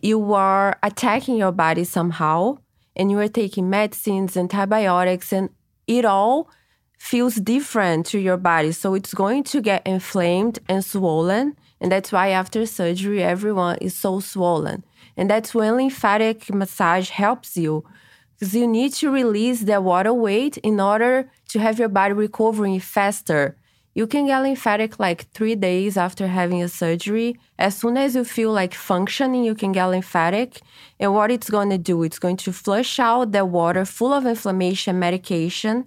you 0.02 0.34
are 0.34 0.78
attacking 0.82 1.36
your 1.36 1.52
body 1.52 1.84
somehow 1.84 2.58
and 2.94 3.10
you 3.10 3.18
are 3.18 3.28
taking 3.28 3.70
medicines, 3.70 4.36
antibiotics, 4.36 5.32
and 5.32 5.48
it 5.86 6.04
all 6.04 6.50
feels 6.98 7.36
different 7.36 8.06
to 8.06 8.18
your 8.18 8.36
body. 8.36 8.72
So 8.72 8.94
it's 8.94 9.14
going 9.14 9.44
to 9.44 9.60
get 9.60 9.86
inflamed 9.86 10.58
and 10.68 10.84
swollen. 10.84 11.56
And 11.80 11.90
that's 11.92 12.12
why 12.12 12.28
after 12.30 12.66
surgery, 12.66 13.22
everyone 13.22 13.78
is 13.80 13.94
so 13.94 14.20
swollen. 14.20 14.84
And 15.18 15.28
that's 15.28 15.54
when 15.54 15.76
lymphatic 15.76 16.52
massage 16.52 17.10
helps 17.10 17.56
you 17.56 17.84
because 18.32 18.54
you 18.54 18.66
need 18.66 18.94
to 18.94 19.10
release 19.10 19.60
the 19.62 19.80
water 19.80 20.14
weight 20.14 20.56
in 20.58 20.80
order 20.80 21.30
to 21.48 21.58
have 21.58 21.78
your 21.78 21.88
body 21.88 22.14
recovering 22.14 22.80
faster. 22.80 23.58
You 23.94 24.06
can 24.06 24.26
get 24.26 24.40
lymphatic 24.40 24.98
like 24.98 25.30
three 25.32 25.56
days 25.56 25.96
after 25.96 26.28
having 26.28 26.62
a 26.62 26.68
surgery. 26.68 27.36
As 27.58 27.76
soon 27.76 27.96
as 27.96 28.14
you 28.14 28.24
feel 28.24 28.52
like 28.52 28.72
functioning, 28.72 29.44
you 29.44 29.56
can 29.56 29.72
get 29.72 29.86
lymphatic. 29.86 30.60
And 31.00 31.12
what 31.12 31.30
it's 31.30 31.50
going 31.50 31.70
to 31.70 31.78
do, 31.78 32.04
it's 32.04 32.20
going 32.20 32.36
to 32.38 32.52
flush 32.52 32.98
out 32.98 33.32
the 33.32 33.44
water 33.44 33.84
full 33.84 34.14
of 34.14 34.24
inflammation 34.24 34.98
medication 34.98 35.86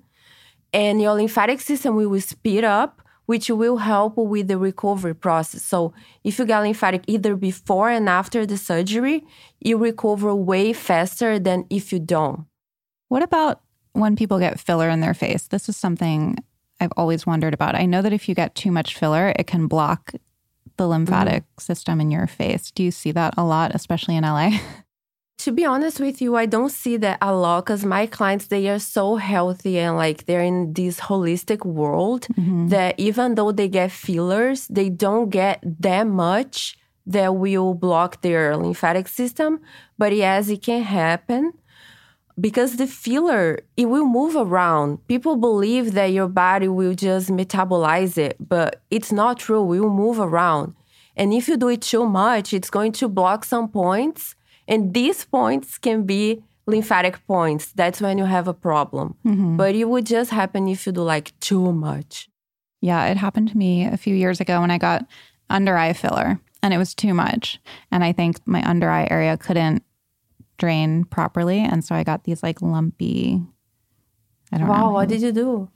and 0.74 1.02
your 1.02 1.14
lymphatic 1.14 1.60
system 1.60 1.96
will 1.96 2.22
speed 2.22 2.64
up 2.64 3.02
which 3.32 3.50
will 3.50 3.78
help 3.78 4.18
with 4.18 4.50
the 4.50 4.58
recovery 4.58 5.16
process. 5.16 5.64
So, 5.64 5.94
if 6.22 6.38
you 6.38 6.46
get 6.46 6.60
lymphatic 6.60 7.04
either 7.08 7.38
before 7.38 7.90
and 7.90 8.10
after 8.10 8.46
the 8.46 8.58
surgery, 8.58 9.24
you 9.62 9.78
recover 9.78 10.36
way 10.36 10.74
faster 10.74 11.40
than 11.40 11.66
if 11.70 11.94
you 11.94 12.00
don't. 12.00 12.46
What 13.08 13.24
about 13.24 13.62
when 13.94 14.18
people 14.18 14.38
get 14.38 14.60
filler 14.60 14.90
in 14.90 15.00
their 15.00 15.14
face? 15.14 15.48
This 15.48 15.70
is 15.70 15.78
something 15.78 16.44
I've 16.82 16.92
always 16.98 17.26
wondered 17.26 17.54
about. 17.54 17.74
I 17.76 17.86
know 17.86 18.02
that 18.02 18.12
if 18.12 18.28
you 18.28 18.36
get 18.36 18.54
too 18.54 18.70
much 18.70 18.98
filler, 18.98 19.32
it 19.40 19.48
can 19.48 19.68
block 19.68 20.12
the 20.76 20.86
lymphatic 20.86 21.44
mm-hmm. 21.44 21.62
system 21.62 22.02
in 22.02 22.12
your 22.12 22.28
face. 22.28 22.70
Do 22.70 22.84
you 22.84 22.92
see 22.92 23.14
that 23.14 23.34
a 23.38 23.46
lot, 23.46 23.74
especially 23.74 24.18
in 24.18 24.26
LA? 24.26 24.60
to 25.42 25.52
be 25.52 25.66
honest 25.66 26.00
with 26.00 26.22
you, 26.22 26.36
I 26.36 26.46
don't 26.46 26.72
see 26.72 26.98
that 26.98 27.18
a 27.20 27.34
lot 27.34 27.66
because 27.66 27.84
my 27.84 28.06
clients 28.06 28.48
they 28.48 28.70
are 28.70 28.78
so 28.78 29.16
healthy 29.16 29.80
and 29.80 29.98
like 29.98 30.26
they're 30.26 30.44
in 30.44 30.74
this 30.74 31.00
holistic 31.00 31.66
world 31.66 32.28
mm-hmm. 32.34 32.68
that 32.68 32.94
even 33.00 33.34
though 33.34 33.52
they 33.52 33.68
get 33.68 33.92
fillers, 33.92 34.68
they 34.68 34.90
don't 34.90 35.30
get 35.30 35.64
that 35.80 36.06
much 36.06 36.78
that 37.08 37.36
will 37.36 37.74
block 37.74 38.22
their 38.22 38.56
lymphatic 38.56 39.08
system. 39.08 39.60
But 39.98 40.16
yes, 40.16 40.48
it 40.48 40.62
can 40.62 40.84
happen 40.84 41.54
because 42.40 42.78
the 42.78 42.86
filler 42.86 43.62
it 43.76 43.86
will 43.86 44.06
move 44.06 44.36
around. 44.36 45.06
People 45.08 45.38
believe 45.38 45.94
that 45.94 46.14
your 46.14 46.28
body 46.28 46.68
will 46.68 46.94
just 46.94 47.30
metabolize 47.30 48.16
it, 48.16 48.38
but 48.40 48.84
it's 48.92 49.12
not 49.12 49.40
true. 49.40 49.74
It 49.74 49.80
will 49.80 49.90
move 49.90 50.20
around. 50.20 50.76
And 51.18 51.34
if 51.34 51.48
you 51.48 51.58
do 51.58 51.70
it 51.70 51.82
too 51.82 52.06
much, 52.06 52.54
it's 52.54 52.70
going 52.70 52.92
to 52.94 53.08
block 53.08 53.44
some 53.44 53.70
points 53.70 54.36
and 54.72 54.94
these 54.94 55.26
points 55.26 55.78
can 55.78 56.04
be 56.04 56.42
lymphatic 56.66 57.20
points. 57.28 57.74
That's 57.74 58.00
when 58.00 58.18
you 58.18 58.24
have 58.24 58.48
a 58.48 58.54
problem. 58.54 59.16
Mm-hmm. 59.26 59.58
But 59.58 59.76
it 59.76 59.84
would 59.84 60.06
just 60.06 60.32
happen 60.32 60.70
if 60.70 60.86
you 60.86 60.94
do 60.94 61.02
like 61.02 61.38
too 61.42 61.74
much. 61.74 62.30
Yeah, 62.80 63.06
it 63.08 63.18
happened 63.18 63.50
to 63.50 63.58
me 63.58 63.86
a 63.86 63.98
few 63.98 64.16
years 64.16 64.40
ago 64.40 64.62
when 64.62 64.72
I 64.72 64.78
got 64.78 65.06
under 65.50 65.78
eye 65.78 65.92
filler 65.92 66.40
and 66.64 66.74
it 66.74 66.78
was 66.78 66.96
too 66.96 67.14
much. 67.14 67.60
And 67.92 68.02
I 68.02 68.14
think 68.14 68.38
my 68.48 68.64
under 68.68 68.90
eye 68.90 69.08
area 69.12 69.36
couldn't 69.36 69.84
drain 70.58 71.04
properly. 71.04 71.60
And 71.60 71.84
so 71.84 71.94
I 71.94 72.04
got 72.04 72.24
these 72.24 72.42
like 72.42 72.62
lumpy. 72.62 73.42
I 74.54 74.58
don't 74.58 74.68
wow, 74.68 74.78
know. 74.78 74.84
Wow, 74.86 74.94
what 74.94 75.10
did 75.10 75.22
you 75.22 75.34
do? 75.34 75.70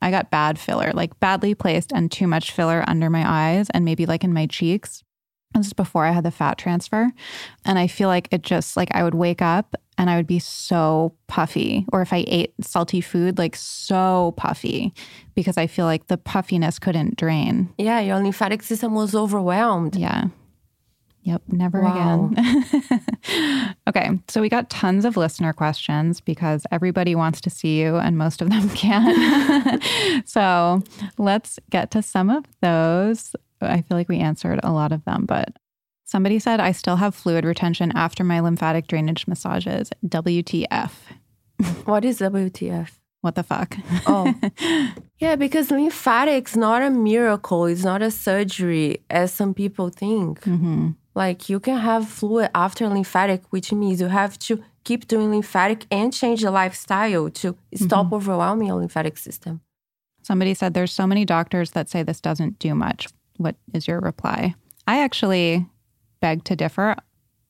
I 0.00 0.10
got 0.10 0.30
bad 0.30 0.58
filler, 0.58 0.92
like 0.94 1.20
badly 1.20 1.54
placed 1.54 1.92
and 1.92 2.10
too 2.10 2.26
much 2.26 2.52
filler 2.52 2.82
under 2.86 3.10
my 3.10 3.22
eyes 3.26 3.68
and 3.70 3.84
maybe 3.84 4.06
like 4.06 4.24
in 4.24 4.32
my 4.32 4.46
cheeks. 4.46 5.04
This 5.54 5.68
is 5.68 5.72
before 5.72 6.04
I 6.04 6.12
had 6.12 6.24
the 6.24 6.30
fat 6.30 6.58
transfer. 6.58 7.10
And 7.64 7.78
I 7.78 7.86
feel 7.86 8.08
like 8.08 8.28
it 8.30 8.42
just 8.42 8.76
like 8.76 8.88
I 8.92 9.02
would 9.02 9.14
wake 9.14 9.42
up 9.42 9.74
and 9.98 10.08
I 10.08 10.16
would 10.16 10.26
be 10.26 10.38
so 10.38 11.14
puffy. 11.26 11.84
Or 11.92 12.02
if 12.02 12.12
I 12.12 12.24
ate 12.26 12.54
salty 12.60 13.00
food, 13.00 13.36
like 13.36 13.56
so 13.56 14.32
puffy 14.36 14.94
because 15.34 15.58
I 15.58 15.66
feel 15.66 15.86
like 15.86 16.06
the 16.06 16.18
puffiness 16.18 16.78
couldn't 16.78 17.16
drain. 17.16 17.68
Yeah, 17.78 18.00
your 18.00 18.16
lymphatic 18.16 18.62
system 18.62 18.94
was 18.94 19.14
overwhelmed. 19.14 19.96
Yeah. 19.96 20.28
Yep, 21.22 21.42
never 21.48 21.82
wow. 21.82 22.30
again. 22.32 22.64
okay, 23.88 24.10
so 24.28 24.40
we 24.40 24.48
got 24.48 24.70
tons 24.70 25.04
of 25.04 25.18
listener 25.18 25.52
questions 25.52 26.20
because 26.20 26.66
everybody 26.70 27.14
wants 27.14 27.42
to 27.42 27.50
see 27.50 27.78
you 27.78 27.96
and 27.96 28.16
most 28.16 28.40
of 28.40 28.48
them 28.48 28.70
can't. 28.74 29.82
so 30.26 30.82
let's 31.18 31.58
get 31.68 31.90
to 31.90 32.00
some 32.02 32.30
of 32.30 32.44
those. 32.62 33.34
I 33.60 33.82
feel 33.82 33.96
like 33.96 34.08
we 34.08 34.18
answered 34.18 34.60
a 34.62 34.72
lot 34.72 34.92
of 34.92 35.04
them, 35.04 35.26
but 35.26 35.56
somebody 36.04 36.38
said, 36.38 36.60
I 36.60 36.72
still 36.72 36.96
have 36.96 37.14
fluid 37.14 37.44
retention 37.44 37.92
after 37.94 38.24
my 38.24 38.40
lymphatic 38.40 38.86
drainage 38.86 39.26
massages. 39.26 39.90
WTF. 40.06 40.92
What 41.84 42.04
is 42.04 42.20
WTF? 42.20 42.90
What 43.20 43.34
the 43.34 43.42
fuck? 43.42 43.76
Oh. 44.06 44.34
yeah, 45.18 45.36
because 45.36 45.70
lymphatics 45.70 46.52
is 46.52 46.56
not 46.56 46.82
a 46.82 46.90
miracle. 46.90 47.66
It's 47.66 47.84
not 47.84 48.00
a 48.00 48.10
surgery 48.10 49.02
as 49.10 49.32
some 49.32 49.52
people 49.52 49.90
think. 49.90 50.40
Mm-hmm. 50.40 50.90
Like 51.14 51.48
you 51.50 51.60
can 51.60 51.78
have 51.78 52.08
fluid 52.08 52.50
after 52.54 52.88
lymphatic, 52.88 53.42
which 53.50 53.72
means 53.72 54.00
you 54.00 54.06
have 54.06 54.38
to 54.40 54.62
keep 54.84 55.06
doing 55.06 55.30
lymphatic 55.30 55.86
and 55.90 56.12
change 56.12 56.40
the 56.40 56.50
lifestyle 56.50 57.28
to 57.30 57.56
stop 57.74 58.06
mm-hmm. 58.06 58.14
overwhelming 58.14 58.68
your 58.68 58.76
lymphatic 58.76 59.18
system. 59.18 59.60
Somebody 60.22 60.54
said 60.54 60.72
there's 60.72 60.92
so 60.92 61.06
many 61.06 61.24
doctors 61.24 61.72
that 61.72 61.90
say 61.90 62.02
this 62.02 62.20
doesn't 62.20 62.58
do 62.58 62.74
much. 62.74 63.08
What 63.40 63.56
is 63.72 63.88
your 63.88 64.00
reply? 64.00 64.54
I 64.86 65.02
actually 65.02 65.66
beg 66.20 66.44
to 66.44 66.54
differ. 66.54 66.94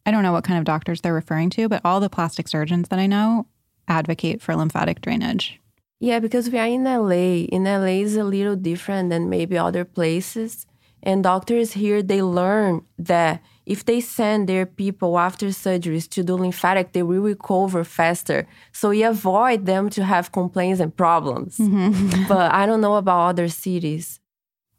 I 0.06 0.12
don't 0.12 0.22
know 0.22 0.30
what 0.30 0.44
kind 0.44 0.56
of 0.56 0.64
doctors 0.64 1.00
they're 1.00 1.12
referring 1.12 1.50
to, 1.50 1.68
but 1.68 1.80
all 1.84 1.98
the 1.98 2.08
plastic 2.08 2.46
surgeons 2.46 2.88
that 2.90 3.00
I 3.00 3.08
know 3.08 3.48
advocate 3.88 4.40
for 4.40 4.54
lymphatic 4.54 5.00
drainage. 5.00 5.58
Yeah, 5.98 6.20
because 6.20 6.48
we 6.48 6.60
are 6.60 6.66
in 6.68 6.84
LA. 6.84 7.46
In 7.50 7.64
LA 7.64 8.04
is 8.06 8.16
a 8.16 8.22
little 8.22 8.54
different 8.54 9.10
than 9.10 9.28
maybe 9.28 9.58
other 9.58 9.84
places. 9.84 10.64
And 11.02 11.24
doctors 11.24 11.72
here, 11.72 12.04
they 12.04 12.22
learn 12.22 12.82
that 12.96 13.42
if 13.66 13.84
they 13.84 14.00
send 14.00 14.48
their 14.48 14.66
people 14.66 15.18
after 15.18 15.46
surgeries 15.46 16.08
to 16.10 16.22
do 16.22 16.34
lymphatic, 16.36 16.92
they 16.92 17.02
will 17.02 17.22
recover 17.22 17.82
faster. 17.82 18.46
So 18.70 18.90
we 18.90 19.02
avoid 19.02 19.66
them 19.66 19.90
to 19.90 20.04
have 20.04 20.30
complaints 20.30 20.78
and 20.78 20.96
problems. 20.96 21.58
Mm-hmm. 21.58 22.24
but 22.28 22.52
I 22.52 22.64
don't 22.64 22.80
know 22.80 22.94
about 22.94 23.30
other 23.30 23.48
cities. 23.48 24.19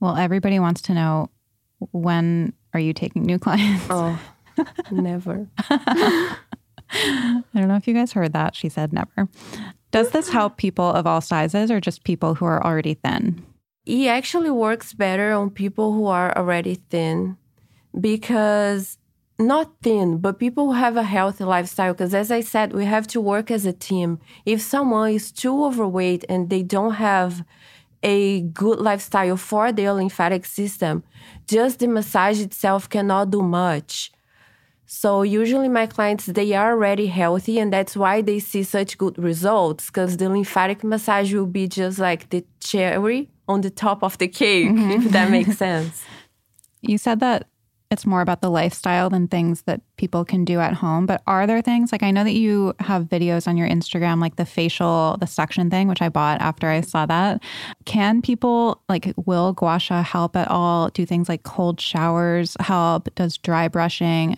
Well, 0.02 0.18
everybody 0.18 0.60
wants 0.60 0.82
to 0.84 0.94
know 0.94 1.30
when 1.92 2.54
are 2.74 2.80
you 2.80 2.92
taking 2.92 3.22
new 3.22 3.40
clients? 3.46 3.86
Oh, 3.90 4.20
never. 4.92 5.48
I 6.94 7.44
don't 7.56 7.68
know 7.70 7.76
if 7.76 7.88
you 7.88 7.94
guys 7.94 8.12
heard 8.12 8.34
that. 8.34 8.56
She 8.56 8.68
said 8.68 8.92
never. 8.92 9.30
Does 9.92 10.10
this 10.10 10.30
help 10.38 10.58
people 10.58 10.90
of 10.90 11.08
all 11.08 11.22
sizes 11.22 11.72
or 11.72 11.80
just 11.80 12.04
people 12.04 12.36
who 12.36 12.46
are 12.46 12.62
already 12.66 12.96
thin? 12.96 13.46
It 13.86 14.08
actually 14.08 14.50
works 14.50 14.94
better 14.94 15.32
on 15.32 15.52
people 15.52 15.94
who 15.94 16.08
are 16.08 16.36
already 16.38 16.76
thin 16.90 17.38
because 18.00 18.98
not 19.40 19.72
thin, 19.82 20.18
but 20.18 20.40
people 20.40 20.68
who 20.68 20.74
have 20.74 20.98
a 20.98 21.04
healthy 21.04 21.44
lifestyle. 21.44 21.94
Because 21.94 22.14
as 22.14 22.32
I 22.32 22.42
said, 22.42 22.74
we 22.74 22.86
have 22.86 23.08
to 23.08 23.22
work 23.22 23.50
as 23.50 23.66
a 23.66 23.74
team. 23.74 24.20
If 24.46 24.62
someone 24.62 25.12
is 25.12 25.32
too 25.32 25.64
overweight 25.64 26.26
and 26.30 26.50
they 26.50 26.64
don't 26.64 26.94
have 26.94 27.44
a 28.04 28.42
good 28.42 28.80
lifestyle 28.80 29.38
for 29.38 29.72
the 29.72 29.90
lymphatic 29.92 30.46
system, 30.46 31.04
just 31.48 31.80
the 31.80 31.88
massage 31.88 32.40
itself 32.40 32.90
cannot 32.90 33.32
do 33.32 33.42
much. 33.42 34.12
So 34.86 35.22
usually 35.22 35.70
my 35.70 35.86
clients 35.88 36.26
they 36.26 36.54
are 36.54 36.74
already 36.74 37.08
healthy 37.08 37.60
and 37.60 37.72
that's 37.72 37.96
why 37.96 38.22
they 38.22 38.40
see 38.40 38.64
such 38.64 38.98
good 38.98 39.18
results 39.18 39.86
because 39.86 40.18
the 40.18 40.28
lymphatic 40.28 40.84
massage 40.84 41.34
will 41.34 41.46
be 41.46 41.68
just 41.70 41.98
like 41.98 42.30
the 42.30 42.44
cherry 42.60 43.30
on 43.48 43.62
the 43.62 43.70
top 43.70 44.04
of 44.04 44.18
the 44.18 44.28
cake 44.28 44.68
mm-hmm. 44.68 44.92
if 44.92 45.12
that 45.12 45.32
makes 45.32 45.58
sense. 45.66 46.04
You 46.82 46.98
said 46.98 47.22
that 47.22 47.48
it's 47.92 48.06
more 48.06 48.22
about 48.22 48.42
the 48.42 48.50
lifestyle 48.50 49.10
than 49.10 49.28
things 49.28 49.64
that 49.64 49.82
people 49.98 50.24
can 50.24 50.46
do 50.46 50.60
at 50.62 50.74
home. 50.74 51.06
But 51.06 51.22
are 51.28 51.46
there 51.46 51.62
things 51.62 51.92
like 51.92 52.04
I 52.04 52.10
know 52.10 52.24
that 52.24 52.32
you 52.32 52.74
have 52.80 53.04
videos 53.04 53.48
on 53.48 53.58
your 53.58 53.68
Instagram, 53.68 54.22
like 54.22 54.38
the 54.38 54.46
facial, 54.46 55.18
the 55.20 55.28
suction 55.28 55.70
thing, 55.70 55.90
which 55.90 56.02
I 56.02 56.08
bought 56.08 56.40
after 56.40 56.70
I 56.70 56.80
saw 56.82 57.06
that. 57.08 57.44
Can 57.84 58.22
people 58.22 58.82
like, 58.88 59.14
will 59.26 59.52
gua 59.52 59.78
sha 59.78 60.02
help 60.02 60.38
at 60.38 60.48
all? 60.48 60.90
Do 60.90 61.06
things 61.06 61.28
like 61.28 61.44
cold 61.44 61.82
showers 61.82 62.56
help? 62.62 63.14
Does 63.16 63.38
dry 63.38 63.68
brushing? 63.68 64.38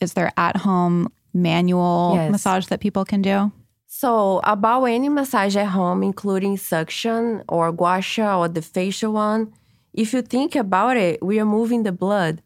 Is 0.00 0.14
there 0.14 0.32
at 0.38 0.56
home 0.56 1.12
manual 1.34 2.12
yes. 2.14 2.32
massage 2.32 2.66
that 2.66 2.80
people 2.80 3.04
can 3.04 3.20
do? 3.20 3.52
So, 3.86 4.40
about 4.44 4.84
any 4.84 5.10
massage 5.10 5.56
at 5.56 5.68
home, 5.68 6.02
including 6.02 6.56
suction 6.56 7.42
or 7.46 7.72
gua 7.72 8.00
sha 8.00 8.40
or 8.40 8.48
the 8.48 8.62
facial 8.62 9.12
one, 9.12 9.52
if 9.92 10.12
you 10.12 10.22
think 10.22 10.56
about 10.56 10.96
it, 10.96 11.22
we 11.22 11.38
are 11.40 11.46
moving 11.46 11.82
the 11.82 11.92
blood. 11.92 12.42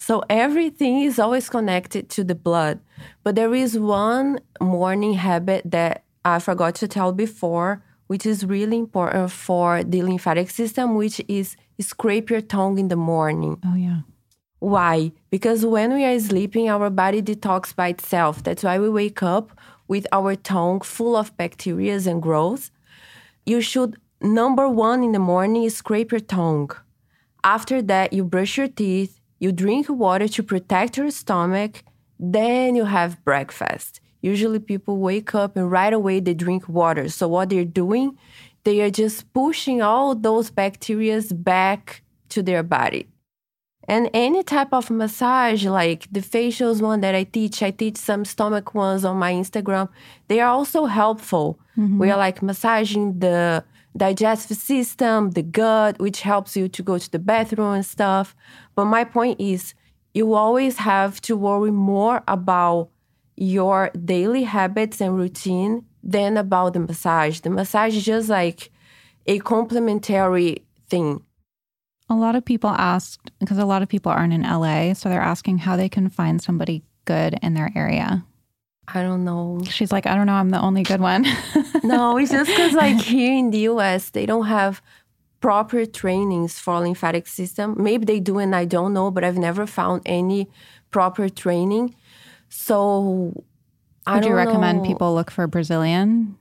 So, 0.00 0.22
everything 0.30 1.02
is 1.02 1.18
always 1.18 1.50
connected 1.50 2.08
to 2.10 2.24
the 2.24 2.34
blood. 2.34 2.80
But 3.22 3.34
there 3.34 3.54
is 3.54 3.78
one 3.78 4.40
morning 4.58 5.12
habit 5.12 5.70
that 5.70 6.04
I 6.24 6.38
forgot 6.38 6.74
to 6.76 6.88
tell 6.88 7.12
before, 7.12 7.82
which 8.06 8.24
is 8.24 8.46
really 8.46 8.78
important 8.78 9.30
for 9.30 9.84
the 9.84 10.00
lymphatic 10.02 10.48
system, 10.48 10.94
which 10.94 11.20
is 11.28 11.54
scrape 11.78 12.30
your 12.30 12.40
tongue 12.40 12.78
in 12.78 12.88
the 12.88 12.96
morning. 12.96 13.60
Oh, 13.62 13.74
yeah. 13.74 14.00
Why? 14.58 15.12
Because 15.30 15.66
when 15.66 15.92
we 15.92 16.04
are 16.04 16.18
sleeping, 16.18 16.70
our 16.70 16.88
body 16.88 17.20
detox 17.20 17.76
by 17.76 17.88
itself. 17.88 18.42
That's 18.42 18.64
why 18.64 18.78
we 18.78 18.88
wake 18.88 19.22
up 19.22 19.52
with 19.86 20.06
our 20.12 20.34
tongue 20.34 20.80
full 20.80 21.14
of 21.14 21.36
bacteria 21.36 22.00
and 22.06 22.22
growths. 22.22 22.70
You 23.44 23.60
should, 23.60 23.98
number 24.22 24.66
one 24.66 25.04
in 25.04 25.12
the 25.12 25.18
morning, 25.18 25.68
scrape 25.68 26.10
your 26.10 26.20
tongue. 26.20 26.70
After 27.44 27.82
that, 27.82 28.14
you 28.14 28.24
brush 28.24 28.56
your 28.56 28.68
teeth, 28.68 29.19
you 29.40 29.50
drink 29.50 29.88
water 29.88 30.28
to 30.28 30.42
protect 30.42 30.96
your 30.96 31.10
stomach, 31.10 31.82
then 32.18 32.76
you 32.76 32.84
have 32.84 33.22
breakfast. 33.24 34.00
Usually, 34.20 34.58
people 34.58 34.98
wake 34.98 35.34
up 35.34 35.56
and 35.56 35.70
right 35.70 35.92
away 35.92 36.20
they 36.20 36.34
drink 36.34 36.68
water. 36.68 37.08
So, 37.08 37.26
what 37.26 37.48
they're 37.48 37.64
doing, 37.64 38.18
they 38.64 38.82
are 38.82 38.90
just 38.90 39.32
pushing 39.32 39.80
all 39.80 40.14
those 40.14 40.50
bacteria 40.50 41.22
back 41.32 42.02
to 42.28 42.42
their 42.42 42.62
body. 42.62 43.08
And 43.88 44.10
any 44.12 44.44
type 44.44 44.72
of 44.72 44.90
massage, 44.90 45.64
like 45.64 46.06
the 46.12 46.20
facials 46.20 46.80
one 46.80 47.00
that 47.00 47.14
I 47.14 47.24
teach, 47.24 47.62
I 47.62 47.70
teach 47.70 47.96
some 47.96 48.24
stomach 48.24 48.74
ones 48.74 49.04
on 49.04 49.16
my 49.16 49.32
Instagram. 49.32 49.88
They 50.28 50.38
are 50.38 50.50
also 50.50 50.84
helpful. 50.84 51.58
Mm-hmm. 51.76 51.98
We 51.98 52.10
are 52.10 52.18
like 52.18 52.42
massaging 52.42 53.18
the 53.18 53.64
digestive 53.96 54.56
system, 54.56 55.30
the 55.32 55.42
gut, 55.42 55.98
which 55.98 56.22
helps 56.22 56.56
you 56.56 56.68
to 56.68 56.82
go 56.82 56.98
to 56.98 57.10
the 57.10 57.18
bathroom 57.18 57.74
and 57.74 57.86
stuff. 57.86 58.34
But 58.74 58.86
my 58.86 59.04
point 59.04 59.40
is, 59.40 59.74
you 60.14 60.34
always 60.34 60.78
have 60.78 61.20
to 61.22 61.36
worry 61.36 61.70
more 61.70 62.22
about 62.26 62.90
your 63.36 63.90
daily 64.04 64.42
habits 64.42 65.00
and 65.00 65.16
routine 65.16 65.84
than 66.02 66.36
about 66.36 66.74
the 66.74 66.80
massage. 66.80 67.40
The 67.40 67.50
massage 67.50 67.96
is 67.96 68.04
just 68.04 68.28
like 68.28 68.70
a 69.26 69.38
complementary 69.40 70.64
thing. 70.88 71.22
A 72.08 72.14
lot 72.14 72.34
of 72.34 72.44
people 72.44 72.70
asked 72.70 73.30
because 73.38 73.58
a 73.58 73.64
lot 73.64 73.82
of 73.82 73.88
people 73.88 74.10
aren't 74.10 74.32
in 74.32 74.42
LA, 74.42 74.94
so 74.94 75.08
they're 75.08 75.20
asking 75.20 75.58
how 75.58 75.76
they 75.76 75.88
can 75.88 76.08
find 76.08 76.42
somebody 76.42 76.82
good 77.04 77.38
in 77.40 77.54
their 77.54 77.70
area. 77.76 78.24
I 78.94 79.02
don't 79.02 79.24
know. 79.24 79.60
She's 79.68 79.92
like, 79.92 80.06
I 80.06 80.14
don't 80.14 80.26
know, 80.26 80.34
I'm 80.34 80.50
the 80.50 80.60
only 80.60 80.82
good 80.82 81.00
one. 81.00 81.26
no, 81.84 82.16
it's 82.18 82.30
just 82.30 82.50
because 82.50 82.72
like 82.72 83.00
here 83.00 83.32
in 83.32 83.50
the 83.50 83.58
US, 83.70 84.10
they 84.10 84.26
don't 84.26 84.46
have 84.46 84.82
proper 85.40 85.86
trainings 85.86 86.58
for 86.58 86.78
lymphatic 86.80 87.26
system. 87.26 87.74
Maybe 87.78 88.04
they 88.04 88.20
do 88.20 88.38
and 88.38 88.54
I 88.54 88.64
don't 88.64 88.92
know, 88.92 89.10
but 89.10 89.24
I've 89.24 89.38
never 89.38 89.66
found 89.66 90.02
any 90.06 90.48
proper 90.90 91.28
training. 91.28 91.94
So 92.48 93.44
I 94.06 94.16
Would 94.16 94.26
you 94.26 94.34
recommend 94.34 94.78
know. 94.78 94.84
people 94.84 95.14
look 95.14 95.30
for 95.30 95.46
Brazilian? 95.46 96.36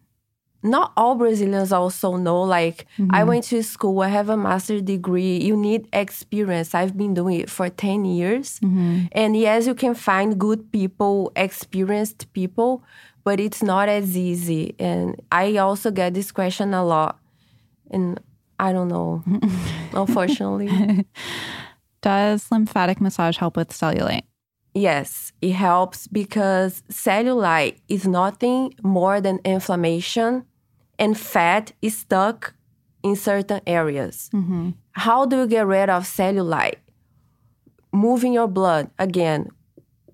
Not 0.61 0.91
all 0.97 1.15
Brazilians 1.15 1.71
also 1.71 2.17
know. 2.17 2.41
Like, 2.41 2.85
mm-hmm. 2.97 3.13
I 3.13 3.23
went 3.23 3.45
to 3.45 3.63
school, 3.63 4.01
I 4.01 4.09
have 4.09 4.29
a 4.29 4.37
master's 4.37 4.81
degree. 4.81 5.37
You 5.37 5.55
need 5.55 5.87
experience. 5.93 6.75
I've 6.75 6.97
been 6.97 7.13
doing 7.13 7.39
it 7.39 7.49
for 7.49 7.69
10 7.69 8.05
years. 8.05 8.59
Mm-hmm. 8.59 9.05
And 9.11 9.37
yes, 9.37 9.67
you 9.67 9.75
can 9.75 9.95
find 9.95 10.39
good 10.39 10.71
people, 10.71 11.31
experienced 11.35 12.31
people, 12.33 12.83
but 13.23 13.39
it's 13.39 13.63
not 13.63 13.89
as 13.89 14.17
easy. 14.17 14.75
And 14.79 15.21
I 15.31 15.57
also 15.57 15.91
get 15.91 16.13
this 16.13 16.31
question 16.31 16.73
a 16.73 16.83
lot. 16.83 17.19
And 17.91 18.19
I 18.59 18.73
don't 18.73 18.89
know, 18.89 19.23
unfortunately. 19.93 21.05
Does 22.01 22.51
lymphatic 22.51 23.01
massage 23.01 23.37
help 23.37 23.57
with 23.57 23.69
cellulite? 23.69 24.23
Yes, 24.73 25.33
it 25.41 25.53
helps 25.53 26.07
because 26.07 26.83
cellulite 26.91 27.79
is 27.87 28.05
nothing 28.07 28.75
more 28.83 29.19
than 29.19 29.39
inflammation 29.43 30.45
and 30.99 31.17
fat 31.17 31.71
is 31.81 31.97
stuck 31.97 32.53
in 33.01 33.15
certain 33.15 33.61
areas. 33.65 34.29
Mm-hmm. 34.33 34.71
How 34.91 35.25
do 35.25 35.37
you 35.37 35.47
get 35.47 35.65
rid 35.65 35.89
of 35.89 36.03
cellulite? 36.03 36.75
Moving 37.91 38.33
your 38.33 38.47
blood 38.47 38.91
again. 38.99 39.49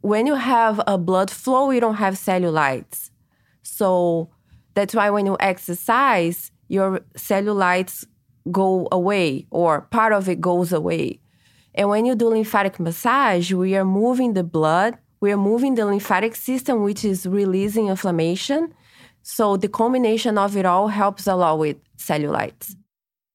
When 0.01 0.27
you 0.27 0.35
have 0.35 0.79
a 0.85 0.97
blood 0.97 1.31
flow, 1.31 1.71
you 1.71 1.81
don't 1.81 1.95
have 1.95 2.13
cellulites. 2.13 3.09
So 3.63 4.29
that's 4.75 4.93
why 4.93 5.09
when 5.09 5.25
you 5.25 5.35
exercise, 5.39 6.51
your 6.67 6.99
cellulites 7.17 8.05
go 8.51 8.87
away 8.91 9.47
or 9.49 9.81
part 9.81 10.13
of 10.13 10.29
it 10.29 10.39
goes 10.39 10.71
away. 10.71 11.19
And 11.73 11.89
when 11.89 12.05
you 12.05 12.15
do 12.15 12.29
lymphatic 12.29 12.79
massage, 12.79 13.51
we 13.51 13.75
are 13.75 13.83
moving 13.83 14.33
the 14.33 14.43
blood, 14.43 14.97
we 15.19 15.31
are 15.31 15.37
moving 15.37 15.73
the 15.73 15.85
lymphatic 15.85 16.35
system, 16.35 16.83
which 16.83 17.03
is 17.03 17.25
releasing 17.25 17.87
inflammation 17.87 18.73
so 19.27 19.57
the 19.57 19.67
combination 19.67 20.37
of 20.37 20.55
it 20.55 20.67
all 20.67 20.89
helps 20.89 21.25
a 21.25 21.33
lot 21.33 21.57
with 21.57 21.77
cellulites. 21.97 22.75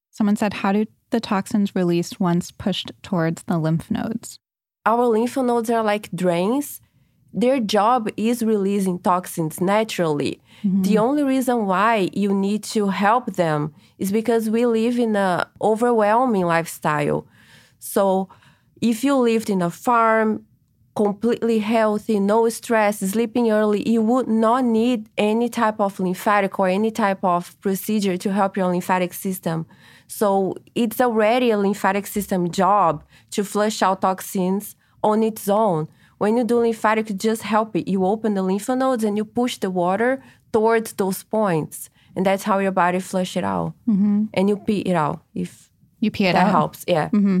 Someone 0.09 0.37
said, 0.37 0.53
How 0.53 0.71
do 0.71 0.85
the 1.09 1.19
toxins 1.19 1.75
released 1.75 2.17
once 2.17 2.49
pushed 2.49 2.93
towards 3.03 3.43
the 3.43 3.57
lymph 3.59 3.91
nodes? 3.91 4.39
Our 4.85 5.05
lymph 5.07 5.35
nodes 5.35 5.69
are 5.69 5.83
like 5.83 6.09
drains. 6.15 6.79
Their 7.33 7.59
job 7.59 8.09
is 8.15 8.41
releasing 8.41 8.99
toxins 8.99 9.59
naturally. 9.59 10.39
Mm-hmm. 10.63 10.83
The 10.83 10.97
only 10.97 11.23
reason 11.23 11.65
why 11.65 12.09
you 12.13 12.33
need 12.33 12.63
to 12.75 12.87
help 12.87 13.33
them 13.33 13.73
is 13.99 14.13
because 14.13 14.49
we 14.49 14.65
live 14.65 14.97
in 14.97 15.17
an 15.17 15.43
overwhelming 15.61 16.45
lifestyle. 16.45 17.27
So 17.79 18.29
if 18.81 19.03
you 19.03 19.17
lived 19.17 19.49
in 19.49 19.61
a 19.61 19.69
farm, 19.69 20.45
completely 20.95 21.59
healthy, 21.59 22.19
no 22.19 22.49
stress, 22.49 22.99
sleeping 22.99 23.51
early, 23.51 23.87
you 23.89 24.01
would 24.01 24.27
not 24.27 24.65
need 24.65 25.09
any 25.17 25.47
type 25.47 25.79
of 25.79 25.99
lymphatic 25.99 26.59
or 26.59 26.67
any 26.67 26.91
type 26.91 27.23
of 27.23 27.59
procedure 27.61 28.17
to 28.17 28.31
help 28.33 28.57
your 28.57 28.67
lymphatic 28.67 29.13
system. 29.13 29.65
So 30.07 30.55
it's 30.75 30.99
already 30.99 31.51
a 31.51 31.57
lymphatic 31.57 32.07
system 32.07 32.51
job 32.51 33.03
to 33.31 33.43
flush 33.43 33.81
out 33.81 34.01
toxins 34.01 34.75
on 35.03 35.23
its 35.23 35.47
own. 35.47 35.87
When 36.17 36.37
you 36.37 36.43
do 36.43 36.59
lymphatic, 36.59 37.09
you 37.09 37.15
just 37.15 37.43
help 37.43 37.75
it. 37.75 37.89
You 37.89 38.05
open 38.05 38.33
the 38.33 38.43
lymph 38.43 38.67
nodes 38.69 39.03
and 39.03 39.17
you 39.17 39.25
push 39.25 39.57
the 39.57 39.71
water 39.71 40.21
towards 40.51 40.93
those 40.93 41.23
points. 41.23 41.89
And 42.15 42.25
that's 42.25 42.43
how 42.43 42.59
your 42.59 42.71
body 42.71 42.99
flush 42.99 43.37
it 43.37 43.43
out. 43.43 43.73
Mm-hmm. 43.87 44.25
And 44.33 44.49
you 44.49 44.57
pee 44.57 44.81
it 44.81 44.95
out 44.95 45.21
if 45.33 45.69
you 46.01 46.11
pee 46.11 46.27
it 46.27 46.33
that 46.33 46.47
out. 46.47 46.51
helps. 46.51 46.83
Yeah. 46.87 47.09
Mm-hmm. 47.09 47.39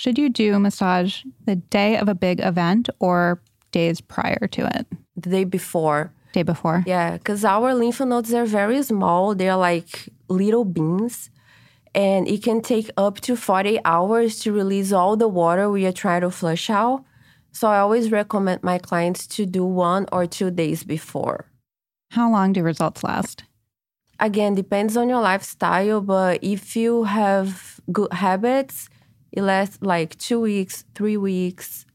Should 0.00 0.16
you 0.16 0.28
do 0.28 0.56
massage 0.60 1.24
the 1.44 1.56
day 1.56 1.96
of 1.96 2.08
a 2.08 2.14
big 2.14 2.38
event 2.38 2.88
or 3.00 3.42
days 3.72 4.00
prior 4.00 4.46
to 4.52 4.64
it? 4.78 4.86
The 5.16 5.28
day 5.28 5.42
before. 5.42 6.12
Day 6.32 6.44
before? 6.44 6.84
Yeah, 6.86 7.16
because 7.16 7.44
our 7.44 7.74
lymph 7.74 7.98
nodes 7.98 8.32
are 8.32 8.44
very 8.44 8.80
small. 8.84 9.34
They're 9.34 9.56
like 9.56 10.08
little 10.28 10.64
beans. 10.64 11.30
And 11.96 12.28
it 12.28 12.44
can 12.44 12.60
take 12.60 12.88
up 12.96 13.18
to 13.22 13.34
40 13.34 13.80
hours 13.84 14.38
to 14.42 14.52
release 14.52 14.92
all 14.92 15.16
the 15.16 15.26
water 15.26 15.68
we 15.68 15.84
are 15.84 15.90
trying 15.90 16.20
to 16.20 16.30
flush 16.30 16.70
out. 16.70 17.04
So 17.50 17.66
I 17.66 17.80
always 17.80 18.12
recommend 18.12 18.62
my 18.62 18.78
clients 18.78 19.26
to 19.34 19.46
do 19.46 19.64
one 19.64 20.06
or 20.12 20.28
two 20.28 20.52
days 20.52 20.84
before. 20.84 21.46
How 22.12 22.30
long 22.30 22.52
do 22.52 22.62
results 22.62 23.02
last? 23.02 23.42
Again, 24.20 24.54
depends 24.54 24.96
on 24.96 25.08
your 25.08 25.22
lifestyle, 25.22 26.00
but 26.00 26.38
if 26.40 26.76
you 26.76 27.02
have 27.02 27.80
good 27.90 28.12
habits, 28.12 28.88
it 29.32 29.42
lasts 29.42 29.78
like 29.80 30.16
two 30.18 30.40
weeks, 30.40 30.84
three 30.94 31.16
weeks. 31.16 31.86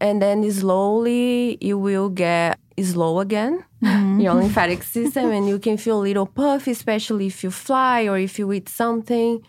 And 0.00 0.22
then 0.22 0.48
slowly 0.50 1.58
you 1.60 1.78
will 1.78 2.08
get 2.08 2.60
slow 2.80 3.20
again, 3.20 3.64
mm-hmm. 3.82 4.20
your 4.20 4.34
lymphatic 4.34 4.82
system, 4.96 5.30
and 5.30 5.48
you 5.48 5.58
can 5.58 5.76
feel 5.76 6.00
a 6.00 6.02
little 6.02 6.26
puffy, 6.26 6.70
especially 6.70 7.26
if 7.26 7.42
you 7.42 7.50
fly 7.50 8.06
or 8.06 8.18
if 8.18 8.38
you 8.38 8.52
eat 8.52 8.68
something. 8.68 9.42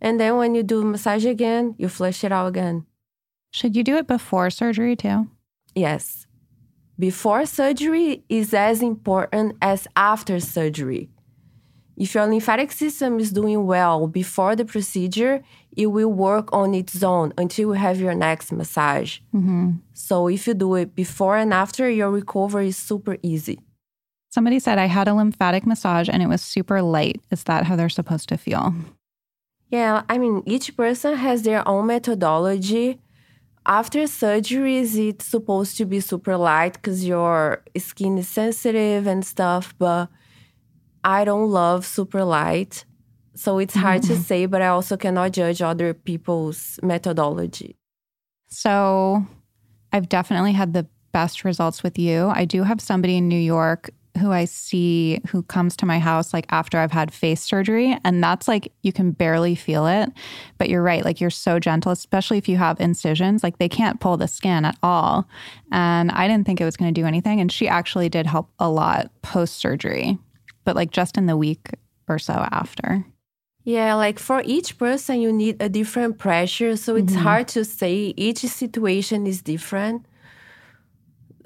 And 0.00 0.20
then 0.20 0.36
when 0.36 0.54
you 0.54 0.62
do 0.62 0.84
massage 0.84 1.24
again, 1.24 1.74
you 1.78 1.88
flush 1.88 2.24
it 2.24 2.32
out 2.32 2.46
again. 2.46 2.86
Should 3.52 3.76
you 3.76 3.84
do 3.84 3.96
it 3.96 4.06
before 4.06 4.50
surgery 4.50 4.96
too? 4.96 5.28
Yes. 5.74 6.26
Before 6.98 7.46
surgery 7.46 8.24
is 8.28 8.54
as 8.54 8.82
important 8.82 9.56
as 9.60 9.88
after 9.96 10.40
surgery. 10.40 11.10
If 12.02 12.16
your 12.16 12.26
lymphatic 12.26 12.72
system 12.72 13.20
is 13.20 13.30
doing 13.30 13.64
well 13.64 14.08
before 14.08 14.56
the 14.56 14.64
procedure, 14.64 15.44
it 15.76 15.86
will 15.86 16.12
work 16.12 16.52
on 16.52 16.74
its 16.74 17.00
own 17.00 17.32
until 17.38 17.68
you 17.68 17.72
have 17.74 18.00
your 18.00 18.12
next 18.12 18.50
massage. 18.50 19.20
Mm-hmm. 19.32 19.74
So 19.94 20.26
if 20.26 20.48
you 20.48 20.54
do 20.54 20.74
it 20.74 20.96
before 20.96 21.36
and 21.36 21.54
after, 21.54 21.88
your 21.88 22.10
recovery 22.10 22.68
is 22.74 22.76
super 22.76 23.18
easy. 23.22 23.60
Somebody 24.30 24.58
said 24.58 24.78
I 24.78 24.86
had 24.86 25.06
a 25.06 25.14
lymphatic 25.14 25.64
massage 25.64 26.08
and 26.08 26.20
it 26.24 26.26
was 26.26 26.42
super 26.42 26.82
light. 26.82 27.20
Is 27.30 27.44
that 27.44 27.66
how 27.66 27.76
they're 27.76 27.88
supposed 27.88 28.28
to 28.30 28.36
feel? 28.36 28.74
Yeah, 29.70 30.02
I 30.08 30.18
mean, 30.18 30.42
each 30.44 30.76
person 30.76 31.14
has 31.14 31.44
their 31.44 31.62
own 31.68 31.86
methodology. 31.86 32.98
After 33.64 34.00
surgeries, 34.00 34.98
it's 34.98 35.26
supposed 35.26 35.76
to 35.76 35.84
be 35.84 36.00
super 36.00 36.36
light 36.36 36.72
because 36.72 37.06
your 37.06 37.62
skin 37.78 38.18
is 38.18 38.28
sensitive 38.28 39.06
and 39.06 39.24
stuff, 39.24 39.72
but 39.78 40.08
I 41.04 41.24
don't 41.24 41.50
love 41.50 41.84
super 41.86 42.24
light. 42.24 42.84
So 43.34 43.58
it's 43.58 43.74
hard 43.74 44.02
to 44.04 44.12
mm-hmm. 44.12 44.22
say, 44.22 44.46
but 44.46 44.62
I 44.62 44.68
also 44.68 44.96
cannot 44.96 45.32
judge 45.32 45.62
other 45.62 45.94
people's 45.94 46.78
methodology. 46.82 47.76
So 48.48 49.26
I've 49.92 50.08
definitely 50.08 50.52
had 50.52 50.74
the 50.74 50.86
best 51.12 51.44
results 51.44 51.82
with 51.82 51.98
you. 51.98 52.28
I 52.28 52.44
do 52.44 52.62
have 52.62 52.80
somebody 52.80 53.16
in 53.16 53.28
New 53.28 53.40
York 53.40 53.90
who 54.18 54.30
I 54.30 54.44
see 54.44 55.20
who 55.28 55.42
comes 55.42 55.76
to 55.76 55.86
my 55.86 55.98
house 55.98 56.34
like 56.34 56.46
after 56.50 56.78
I've 56.78 56.92
had 56.92 57.12
face 57.12 57.40
surgery. 57.40 57.96
And 58.04 58.22
that's 58.22 58.46
like 58.46 58.70
you 58.82 58.92
can 58.92 59.12
barely 59.12 59.54
feel 59.54 59.86
it. 59.86 60.10
But 60.58 60.68
you're 60.68 60.82
right, 60.82 61.04
like 61.04 61.20
you're 61.20 61.30
so 61.30 61.58
gentle, 61.58 61.92
especially 61.92 62.38
if 62.38 62.48
you 62.48 62.58
have 62.58 62.78
incisions. 62.80 63.42
Like 63.42 63.58
they 63.58 63.68
can't 63.68 64.00
pull 64.00 64.16
the 64.16 64.28
skin 64.28 64.64
at 64.64 64.76
all. 64.82 65.26
And 65.70 66.10
I 66.10 66.28
didn't 66.28 66.46
think 66.46 66.60
it 66.60 66.64
was 66.64 66.76
going 66.76 66.92
to 66.92 67.00
do 67.00 67.06
anything. 67.06 67.40
And 67.40 67.50
she 67.50 67.68
actually 67.68 68.08
did 68.08 68.26
help 68.26 68.50
a 68.58 68.68
lot 68.68 69.10
post 69.22 69.56
surgery, 69.56 70.18
but 70.64 70.76
like 70.76 70.90
just 70.90 71.16
in 71.16 71.26
the 71.26 71.36
week 71.36 71.70
or 72.08 72.18
so 72.18 72.34
after. 72.50 73.04
Yeah, 73.64 73.94
like 73.94 74.18
for 74.18 74.42
each 74.44 74.76
person, 74.76 75.20
you 75.20 75.32
need 75.32 75.62
a 75.62 75.68
different 75.68 76.18
pressure. 76.18 76.76
So 76.76 76.96
it's 76.96 77.12
mm-hmm. 77.12 77.22
hard 77.22 77.48
to 77.48 77.64
say. 77.64 78.12
Each 78.16 78.38
situation 78.38 79.26
is 79.26 79.40
different. 79.40 80.04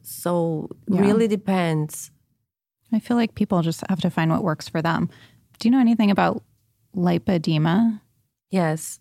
So 0.02 0.68
Yeah. 0.88 1.00
really 1.00 1.28
depends. 1.28 2.10
I 2.92 3.00
feel 3.00 3.16
like 3.16 3.34
people 3.34 3.60
just 3.62 3.82
have 3.88 4.00
to 4.00 4.10
find 4.10 4.30
what 4.30 4.42
works 4.42 4.68
for 4.68 4.80
them. 4.80 5.10
Do 5.58 5.68
you 5.68 5.72
know 5.72 5.80
anything 5.80 6.10
about 6.10 6.42
lipedema? 6.94 8.00
Yes. 8.50 9.00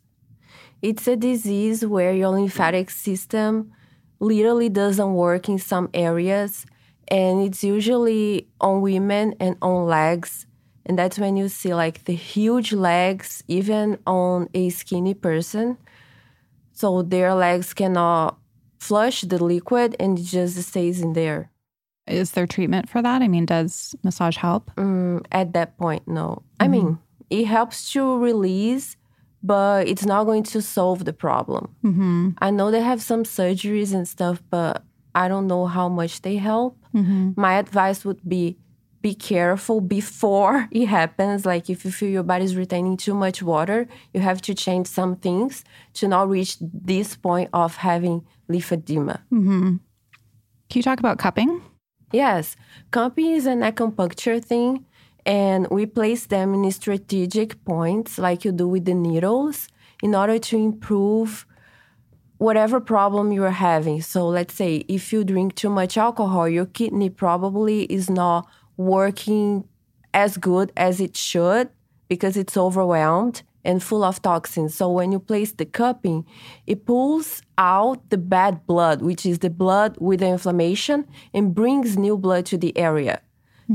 It's 0.82 1.07
a 1.07 1.16
disease 1.16 1.86
where 1.86 2.13
your 2.13 2.30
lymphatic 2.30 2.89
system 2.89 3.72
literally 4.20 4.70
doesn't 4.70 5.13
work 5.13 5.47
in 5.47 5.57
some 5.57 5.89
areas. 5.93 6.66
And 7.07 7.41
it's 7.41 7.63
usually 7.63 8.47
on 8.59 8.81
women 8.81 9.35
and 9.39 9.57
on 9.61 9.85
legs. 9.85 10.47
And 10.85 10.97
that's 10.97 11.17
when 11.17 11.37
you 11.37 11.49
see 11.49 11.73
like 11.73 12.05
the 12.05 12.13
huge 12.13 12.73
legs, 12.73 13.43
even 13.47 13.97
on 14.05 14.49
a 14.53 14.69
skinny 14.69 15.13
person. 15.13 15.77
So 16.73 17.01
their 17.01 17.33
legs 17.33 17.73
cannot 17.73 18.37
flush 18.79 19.21
the 19.21 19.43
liquid 19.43 19.95
and 19.99 20.19
it 20.19 20.23
just 20.23 20.61
stays 20.61 21.01
in 21.01 21.13
there. 21.13 21.51
Is 22.07 22.31
there 22.31 22.45
treatment 22.45 22.87
for 22.87 23.01
that? 23.01 23.21
I 23.21 23.27
mean, 23.27 23.45
does 23.45 23.95
massage 24.03 24.37
help? 24.37 24.69
Mm, 24.75 25.25
at 25.31 25.53
that 25.53 25.77
point, 25.77 26.07
no. 26.07 26.43
I 26.59 26.67
mean, 26.67 26.99
it 27.31 27.45
helps 27.45 27.91
to 27.93 28.17
release, 28.19 28.95
but 29.41 29.87
it's 29.87 30.05
not 30.05 30.25
going 30.25 30.43
to 30.43 30.61
solve 30.61 31.05
the 31.05 31.13
problem. 31.13 31.73
Mm-hmm. 31.83 32.29
I 32.39 32.51
know 32.51 32.69
they 32.69 32.81
have 32.81 33.01
some 33.01 33.23
surgeries 33.23 33.93
and 33.93 34.07
stuff, 34.07 34.43
but 34.51 34.83
I 35.15 35.27
don't 35.27 35.47
know 35.47 35.65
how 35.65 35.89
much 35.89 36.21
they 36.21 36.35
help. 36.35 36.77
Mm-hmm. 36.95 37.31
My 37.35 37.55
advice 37.55 38.05
would 38.05 38.21
be 38.27 38.57
be 39.01 39.13
careful 39.13 39.81
before 39.81 40.67
it 40.71 40.87
happens. 40.87 41.45
Like 41.45 41.69
if 41.69 41.85
you 41.85 41.91
feel 41.91 42.09
your 42.09 42.23
body's 42.23 42.55
retaining 42.55 42.97
too 42.97 43.13
much 43.13 43.43
water, 43.43 43.87
you 44.13 44.21
have 44.21 44.41
to 44.43 44.55
change 44.55 44.87
some 44.87 45.15
things 45.17 45.63
to 45.95 46.07
not 46.07 46.27
reach 46.27 46.57
this 46.59 47.15
point 47.15 47.49
of 47.53 47.75
having 47.75 48.25
lymphedema. 48.49 49.19
Mm-hmm. 49.31 49.75
Can 50.69 50.79
you 50.79 50.81
talk 50.81 50.99
about 50.99 51.19
cupping? 51.19 51.61
Yes, 52.11 52.55
cupping 52.91 53.31
is 53.31 53.45
an 53.45 53.59
acupuncture 53.59 54.43
thing, 54.43 54.85
and 55.25 55.67
we 55.69 55.85
place 55.85 56.25
them 56.25 56.53
in 56.55 56.71
strategic 56.71 57.63
points 57.65 58.17
like 58.17 58.45
you 58.45 58.51
do 58.51 58.67
with 58.67 58.85
the 58.85 58.93
needles 58.93 59.67
in 60.01 60.15
order 60.15 60.39
to 60.39 60.57
improve 60.57 61.45
whatever 62.45 62.79
problem 62.79 63.31
you're 63.31 63.59
having. 63.71 64.01
So, 64.01 64.27
let's 64.27 64.53
say 64.53 64.85
if 64.87 65.11
you 65.11 65.23
drink 65.23 65.55
too 65.55 65.69
much 65.69 65.97
alcohol, 65.97 66.47
your 66.47 66.67
kidney 66.67 67.09
probably 67.09 67.83
is 67.97 68.09
not 68.09 68.47
working 68.77 69.67
as 70.13 70.37
good 70.37 70.71
as 70.77 71.01
it 71.01 71.17
should 71.17 71.69
because 72.07 72.37
it's 72.37 72.55
overwhelmed 72.55 73.41
and 73.65 73.81
full 73.81 74.03
of 74.03 74.21
toxins. 74.21 74.75
So 74.75 74.89
when 74.91 75.11
you 75.11 75.19
place 75.19 75.51
the 75.51 75.65
cupping, 75.65 76.25
it 76.67 76.85
pulls 76.85 77.41
out 77.57 78.09
the 78.11 78.17
bad 78.17 78.65
blood, 78.67 79.01
which 79.01 79.25
is 79.25 79.39
the 79.39 79.49
blood 79.49 79.97
with 79.99 80.19
the 80.19 80.27
inflammation, 80.27 81.07
and 81.33 81.55
brings 81.55 81.97
new 81.97 82.15
blood 82.15 82.45
to 82.47 82.57
the 82.57 82.77
area. 82.77 83.21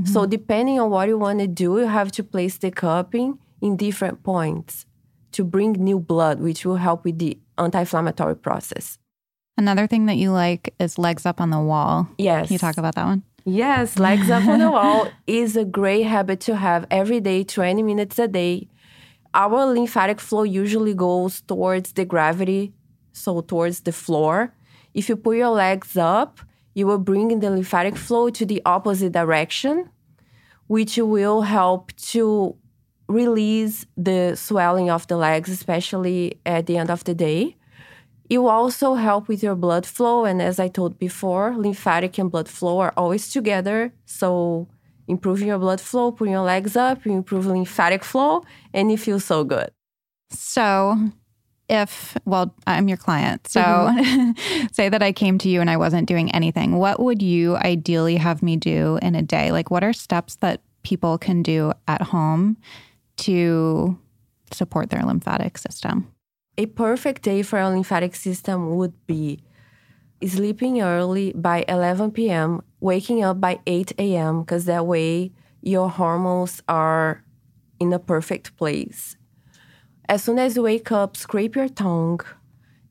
So 0.04 0.20
mm-hmm. 0.20 0.30
depending 0.30 0.78
on 0.78 0.90
what 0.90 1.08
you 1.08 1.18
want 1.18 1.40
to 1.40 1.48
do, 1.48 1.78
you 1.80 1.88
have 1.88 2.12
to 2.12 2.22
place 2.22 2.56
the 2.58 2.70
cupping 2.70 3.38
in 3.60 3.76
different 3.76 4.22
points 4.22 4.86
to 5.32 5.44
bring 5.44 5.72
new 5.72 5.98
blood, 5.98 6.40
which 6.40 6.64
will 6.64 6.76
help 6.76 7.04
with 7.04 7.18
the 7.18 7.36
anti-inflammatory 7.60 8.36
process. 8.36 8.98
Another 9.56 9.86
thing 9.86 10.06
that 10.06 10.16
you 10.16 10.32
like 10.32 10.74
is 10.78 10.98
legs 10.98 11.26
up 11.26 11.40
on 11.40 11.50
the 11.50 11.60
wall. 11.60 12.08
Yes. 12.18 12.46
Can 12.46 12.54
you 12.54 12.58
talk 12.58 12.78
about 12.78 12.94
that 12.94 13.04
one? 13.04 13.22
Yes, 13.44 13.98
legs 13.98 14.30
up 14.30 14.46
on 14.46 14.58
the 14.58 14.70
wall 14.76 15.08
is 15.26 15.56
a 15.56 15.64
great 15.64 16.02
habit 16.02 16.40
to 16.40 16.56
have 16.56 16.86
every 16.90 17.20
day, 17.20 17.44
20 17.44 17.82
minutes 17.82 18.18
a 18.18 18.28
day. 18.28 18.68
Our 19.34 19.66
lymphatic 19.66 20.20
flow 20.20 20.42
usually 20.42 20.94
goes 20.94 21.40
towards 21.42 21.92
the 21.92 22.04
gravity, 22.04 22.72
so 23.12 23.40
towards 23.40 23.80
the 23.80 23.92
floor. 23.92 24.54
If 24.94 25.08
you 25.08 25.16
put 25.16 25.36
your 25.36 25.50
legs 25.50 25.96
up, 25.96 26.40
you 26.74 26.86
will 26.86 26.98
bring 26.98 27.40
the 27.40 27.50
lymphatic 27.50 27.96
flow 27.96 28.30
to 28.30 28.46
the 28.46 28.62
opposite 28.64 29.12
direction, 29.12 29.90
which 30.66 30.96
will 30.96 31.42
help 31.42 31.92
to 31.96 32.56
release 33.10 33.86
the 33.96 34.36
swelling 34.36 34.88
of 34.88 35.06
the 35.08 35.16
legs, 35.16 35.50
especially 35.50 36.38
at 36.46 36.66
the 36.66 36.76
end 36.76 36.90
of 36.90 37.04
the 37.04 37.14
day. 37.14 37.56
It 38.28 38.38
will 38.38 38.48
also 38.48 38.94
help 38.94 39.26
with 39.26 39.42
your 39.42 39.56
blood 39.56 39.84
flow. 39.84 40.24
And 40.24 40.40
as 40.40 40.60
I 40.60 40.68
told 40.68 40.98
before, 40.98 41.54
lymphatic 41.56 42.16
and 42.18 42.30
blood 42.30 42.48
flow 42.48 42.78
are 42.78 42.94
always 42.96 43.28
together. 43.28 43.92
So 44.06 44.68
improving 45.08 45.48
your 45.48 45.58
blood 45.58 45.80
flow, 45.80 46.12
putting 46.12 46.32
your 46.32 46.44
legs 46.44 46.76
up, 46.76 47.04
you 47.04 47.12
improve 47.12 47.46
lymphatic 47.46 48.04
flow, 48.04 48.44
and 48.72 48.92
you 48.92 48.96
feel 48.96 49.18
so 49.18 49.42
good. 49.42 49.70
So, 50.30 50.96
if, 51.68 52.16
well, 52.24 52.54
I'm 52.68 52.86
your 52.86 52.96
client. 52.96 53.48
So, 53.48 53.60
mm-hmm. 53.60 54.66
say 54.72 54.88
that 54.88 55.02
I 55.02 55.10
came 55.10 55.36
to 55.38 55.48
you 55.48 55.60
and 55.60 55.68
I 55.68 55.76
wasn't 55.76 56.06
doing 56.06 56.30
anything. 56.30 56.76
What 56.76 57.00
would 57.00 57.20
you 57.20 57.56
ideally 57.56 58.16
have 58.16 58.40
me 58.40 58.56
do 58.56 59.00
in 59.02 59.16
a 59.16 59.22
day? 59.22 59.50
Like, 59.50 59.72
what 59.72 59.82
are 59.82 59.92
steps 59.92 60.36
that 60.36 60.60
people 60.84 61.18
can 61.18 61.42
do 61.42 61.72
at 61.88 62.02
home 62.02 62.56
to 63.26 63.98
support 64.52 64.90
their 64.90 65.02
lymphatic 65.02 65.58
system? 65.58 66.12
A 66.58 66.66
perfect 66.66 67.22
day 67.22 67.42
for 67.42 67.58
our 67.58 67.70
lymphatic 67.70 68.14
system 68.14 68.76
would 68.76 68.94
be 69.06 69.40
sleeping 70.26 70.82
early 70.82 71.32
by 71.32 71.64
11 71.68 72.10
p.m., 72.10 72.62
waking 72.80 73.22
up 73.22 73.40
by 73.40 73.60
8 73.66 73.92
a.m., 73.98 74.42
because 74.42 74.66
that 74.66 74.86
way 74.86 75.32
your 75.62 75.88
hormones 75.88 76.62
are 76.68 77.24
in 77.78 77.92
a 77.92 77.98
perfect 77.98 78.56
place. 78.56 79.16
As 80.08 80.24
soon 80.24 80.38
as 80.38 80.56
you 80.56 80.62
wake 80.62 80.90
up, 80.92 81.16
scrape 81.16 81.56
your 81.56 81.68
tongue. 81.68 82.20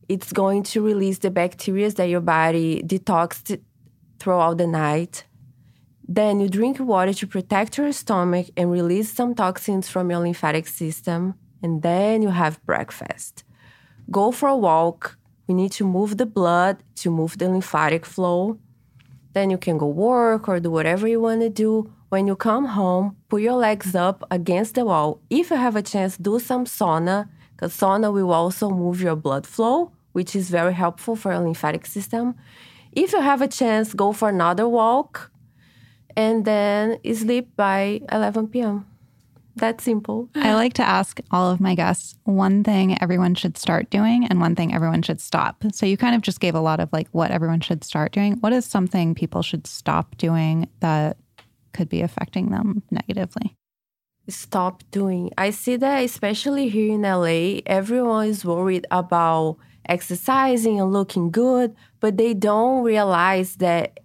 It's 0.08 0.34
going 0.34 0.64
to 0.64 0.82
release 0.82 1.20
the 1.20 1.30
bacteria 1.30 1.92
that 1.92 2.10
your 2.10 2.22
body 2.22 2.82
detoxed 2.82 3.60
throughout 4.20 4.58
the 4.58 4.68
night. 4.68 5.26
Then 6.12 6.40
you 6.40 6.50
drink 6.50 6.80
water 6.80 7.14
to 7.14 7.28
protect 7.28 7.78
your 7.78 7.92
stomach 7.92 8.48
and 8.58 8.72
release 8.72 9.14
some 9.14 9.36
toxins 9.36 9.88
from 9.88 10.10
your 10.10 10.22
lymphatic 10.22 10.66
system. 10.66 11.36
And 11.62 11.84
then 11.84 12.24
you 12.24 12.30
have 12.30 12.66
breakfast. 12.66 13.44
Go 14.10 14.32
for 14.32 14.50
a 14.50 14.58
walk. 14.58 15.20
We 15.46 15.54
need 15.54 15.72
to 15.74 15.86
move 15.86 16.18
the 16.18 16.26
blood 16.26 16.78
to 16.96 17.12
move 17.12 17.38
the 17.38 17.48
lymphatic 17.48 18.08
flow. 18.08 18.58
Then 19.34 19.52
you 19.52 19.60
can 19.60 19.78
go 19.78 19.86
work 19.86 20.50
or 20.50 20.60
do 20.60 20.72
whatever 20.72 21.08
you 21.08 21.22
want 21.22 21.42
to 21.42 21.50
do. 21.50 21.94
When 22.10 22.26
you 22.26 22.36
come 22.36 22.66
home, 22.66 23.16
put 23.30 23.44
your 23.44 23.54
legs 23.54 23.94
up 23.94 24.24
against 24.32 24.74
the 24.74 24.86
wall. 24.86 25.22
If 25.30 25.52
you 25.52 25.58
have 25.58 25.76
a 25.76 25.84
chance, 25.84 26.18
do 26.18 26.40
some 26.40 26.66
sauna, 26.66 27.30
because 27.52 27.72
sauna 27.78 28.12
will 28.12 28.32
also 28.32 28.72
move 28.72 29.00
your 29.00 29.16
blood 29.16 29.46
flow, 29.46 29.92
which 30.14 30.36
is 30.36 30.50
very 30.50 30.74
helpful 30.74 31.16
for 31.16 31.34
your 31.34 31.42
lymphatic 31.42 31.86
system. 31.86 32.34
If 32.92 33.14
you 33.14 33.22
have 33.22 33.44
a 33.44 33.48
chance, 33.48 33.94
go 33.94 34.12
for 34.12 34.30
another 34.30 34.68
walk 34.68 35.30
and 36.20 36.44
then 36.44 37.00
sleep 37.16 37.56
by 37.56 38.02
11 38.12 38.50
p.m. 38.50 38.86
That's 39.56 39.86
simple. 39.86 40.30
I 40.36 40.54
like 40.64 40.74
to 40.74 40.84
ask 40.84 41.22
all 41.32 41.50
of 41.50 41.62
my 41.62 41.76
guests 41.76 42.16
one 42.26 42.62
thing 42.62 43.02
everyone 43.02 43.36
should 43.36 43.58
start 43.58 43.90
doing 43.90 44.26
and 44.26 44.42
one 44.42 44.54
thing 44.54 44.74
everyone 44.74 45.02
should 45.02 45.22
stop. 45.22 45.64
So 45.72 45.86
you 45.86 45.96
kind 45.96 46.16
of 46.16 46.22
just 46.22 46.42
gave 46.42 46.56
a 46.56 46.60
lot 46.60 46.82
of 46.82 46.92
like 46.92 47.08
what 47.12 47.32
everyone 47.32 47.62
should 47.62 47.86
start 47.86 48.12
doing. 48.12 48.34
What 48.42 48.52
is 48.52 48.66
something 48.66 49.16
people 49.16 49.42
should 49.42 49.66
stop 49.66 50.18
doing 50.18 50.68
that 50.82 51.16
could 51.72 51.88
be 51.88 52.02
affecting 52.02 52.52
them 52.52 52.84
negatively? 52.92 53.56
Stop 54.28 54.84
doing. 54.92 55.32
I 55.38 55.52
see 55.52 55.78
that 55.78 56.04
especially 56.04 56.68
here 56.68 56.94
in 56.96 57.04
LA, 57.04 57.62
everyone 57.66 58.28
is 58.28 58.44
worried 58.44 58.86
about 58.92 59.58
exercising 59.88 60.82
and 60.82 60.92
looking 60.92 61.32
good, 61.32 61.76
but 62.02 62.18
they 62.18 62.34
don't 62.34 62.84
realize 62.84 63.56
that 63.56 64.00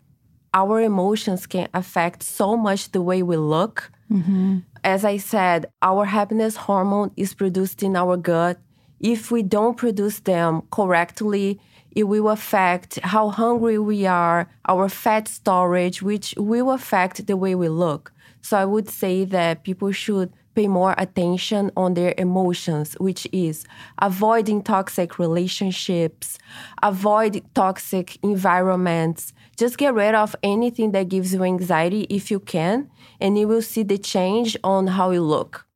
our 0.54 0.80
emotions 0.80 1.46
can 1.46 1.68
affect 1.74 2.22
so 2.22 2.56
much 2.56 2.92
the 2.92 3.02
way 3.02 3.22
we 3.22 3.36
look. 3.36 3.90
Mm-hmm. 4.10 4.60
As 4.84 5.04
I 5.04 5.16
said, 5.16 5.66
our 5.82 6.04
happiness 6.04 6.56
hormone 6.56 7.10
is 7.16 7.34
produced 7.34 7.82
in 7.82 7.96
our 7.96 8.16
gut. 8.16 8.58
If 9.00 9.30
we 9.30 9.42
don't 9.42 9.76
produce 9.76 10.20
them 10.20 10.62
correctly, 10.70 11.60
it 11.90 12.04
will 12.04 12.28
affect 12.28 13.00
how 13.02 13.30
hungry 13.30 13.78
we 13.78 14.06
are, 14.06 14.48
our 14.68 14.88
fat 14.88 15.28
storage, 15.28 16.00
which 16.02 16.34
will 16.38 16.70
affect 16.70 17.26
the 17.26 17.36
way 17.36 17.54
we 17.54 17.68
look. 17.68 18.12
So 18.40 18.56
I 18.56 18.64
would 18.64 18.88
say 18.88 19.24
that 19.24 19.64
people 19.64 19.90
should 19.92 20.32
pay 20.54 20.68
more 20.68 20.94
attention 20.98 21.70
on 21.76 21.94
their 21.94 22.14
emotions, 22.18 22.94
which 22.94 23.26
is 23.32 23.64
avoiding 24.00 24.62
toxic 24.62 25.18
relationships, 25.18 26.38
avoid 26.82 27.42
toxic 27.54 28.18
environments. 28.22 29.32
Just 29.56 29.78
get 29.78 29.94
rid 29.94 30.14
of 30.14 30.36
anything 30.42 30.92
that 30.92 31.08
gives 31.08 31.34
you 31.34 31.42
anxiety 31.42 32.02
if 32.10 32.30
you 32.30 32.40
can, 32.40 32.90
and 33.20 33.38
you 33.38 33.48
will 33.48 33.62
see 33.62 33.82
the 33.82 33.98
change 33.98 34.56
on 34.64 34.86
how 34.86 35.10
you 35.10 35.22
look. 35.22 35.66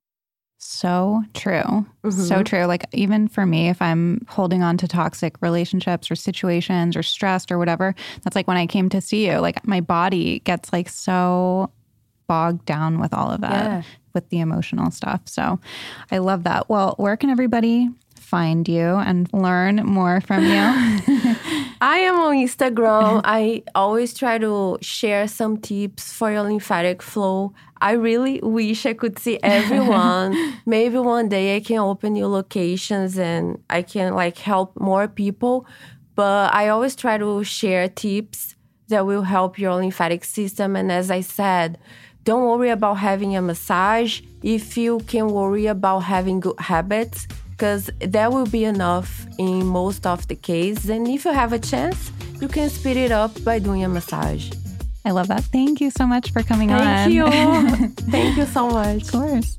So 0.60 1.22
true. 1.34 1.86
Mm-hmm. 2.04 2.10
So 2.10 2.42
true. 2.42 2.64
Like, 2.64 2.84
even 2.92 3.28
for 3.28 3.46
me, 3.46 3.68
if 3.68 3.80
I'm 3.80 4.26
holding 4.28 4.62
on 4.62 4.76
to 4.78 4.88
toxic 4.88 5.36
relationships 5.40 6.10
or 6.10 6.16
situations 6.16 6.96
or 6.96 7.02
stressed 7.02 7.52
or 7.52 7.58
whatever, 7.58 7.94
that's 8.22 8.34
like 8.34 8.48
when 8.48 8.56
I 8.56 8.66
came 8.66 8.88
to 8.88 9.00
see 9.00 9.28
you, 9.28 9.38
like 9.38 9.66
my 9.66 9.80
body 9.80 10.40
gets 10.40 10.72
like 10.72 10.88
so 10.88 11.70
bogged 12.26 12.64
down 12.66 13.00
with 13.00 13.14
all 13.14 13.30
of 13.30 13.40
that, 13.40 13.64
yeah. 13.64 13.82
With 14.18 14.28
the 14.30 14.40
emotional 14.40 14.90
stuff. 14.90 15.20
So 15.26 15.60
I 16.10 16.18
love 16.18 16.42
that. 16.42 16.68
Well, 16.68 16.94
where 16.98 17.16
can 17.16 17.30
everybody 17.30 17.88
find 18.16 18.66
you 18.68 18.96
and 19.08 19.32
learn 19.32 19.76
more 19.76 20.20
from 20.20 20.42
you? 20.42 20.50
I 21.80 21.98
am 22.08 22.18
on 22.18 22.34
Instagram. 22.34 23.20
I 23.24 23.62
always 23.76 24.12
try 24.12 24.38
to 24.38 24.78
share 24.80 25.28
some 25.28 25.56
tips 25.58 26.12
for 26.12 26.32
your 26.32 26.42
lymphatic 26.42 27.00
flow. 27.00 27.54
I 27.80 27.92
really 27.92 28.40
wish 28.42 28.84
I 28.86 28.94
could 28.94 29.20
see 29.20 29.38
everyone. 29.44 30.34
Maybe 30.66 30.98
one 30.98 31.28
day 31.28 31.56
I 31.56 31.60
can 31.60 31.78
open 31.78 32.14
new 32.14 32.26
locations 32.26 33.16
and 33.16 33.62
I 33.70 33.82
can 33.82 34.14
like 34.14 34.38
help 34.38 34.78
more 34.80 35.06
people. 35.06 35.64
But 36.16 36.52
I 36.52 36.68
always 36.68 36.96
try 36.96 37.18
to 37.18 37.44
share 37.44 37.88
tips 37.88 38.56
that 38.88 39.06
will 39.06 39.22
help 39.22 39.58
your 39.58 39.74
lymphatic 39.76 40.24
system. 40.24 40.74
And 40.74 40.90
as 40.90 41.08
I 41.08 41.20
said, 41.20 41.78
don't 42.28 42.44
worry 42.44 42.68
about 42.68 42.98
having 42.98 43.34
a 43.36 43.40
massage 43.40 44.20
if 44.42 44.76
you 44.76 45.00
can 45.06 45.28
worry 45.28 45.64
about 45.64 46.00
having 46.00 46.40
good 46.40 46.60
habits 46.60 47.26
because 47.52 47.90
that 48.00 48.30
will 48.30 48.44
be 48.44 48.64
enough 48.64 49.26
in 49.38 49.64
most 49.64 50.06
of 50.06 50.28
the 50.28 50.36
cases. 50.36 50.90
And 50.90 51.08
if 51.08 51.24
you 51.24 51.32
have 51.32 51.54
a 51.54 51.58
chance, 51.58 52.12
you 52.38 52.46
can 52.46 52.68
speed 52.68 52.98
it 52.98 53.12
up 53.12 53.32
by 53.44 53.58
doing 53.58 53.82
a 53.82 53.88
massage. 53.88 54.52
I 55.06 55.12
love 55.12 55.28
that. 55.28 55.42
Thank 55.44 55.80
you 55.80 55.90
so 55.90 56.06
much 56.06 56.30
for 56.30 56.42
coming 56.42 56.68
Thank 56.68 57.16
on. 57.16 57.32
Thank 57.32 57.80
you. 57.80 57.88
Thank 58.10 58.36
you 58.36 58.44
so 58.44 58.68
much. 58.68 59.04
Of 59.04 59.12
course. 59.12 59.58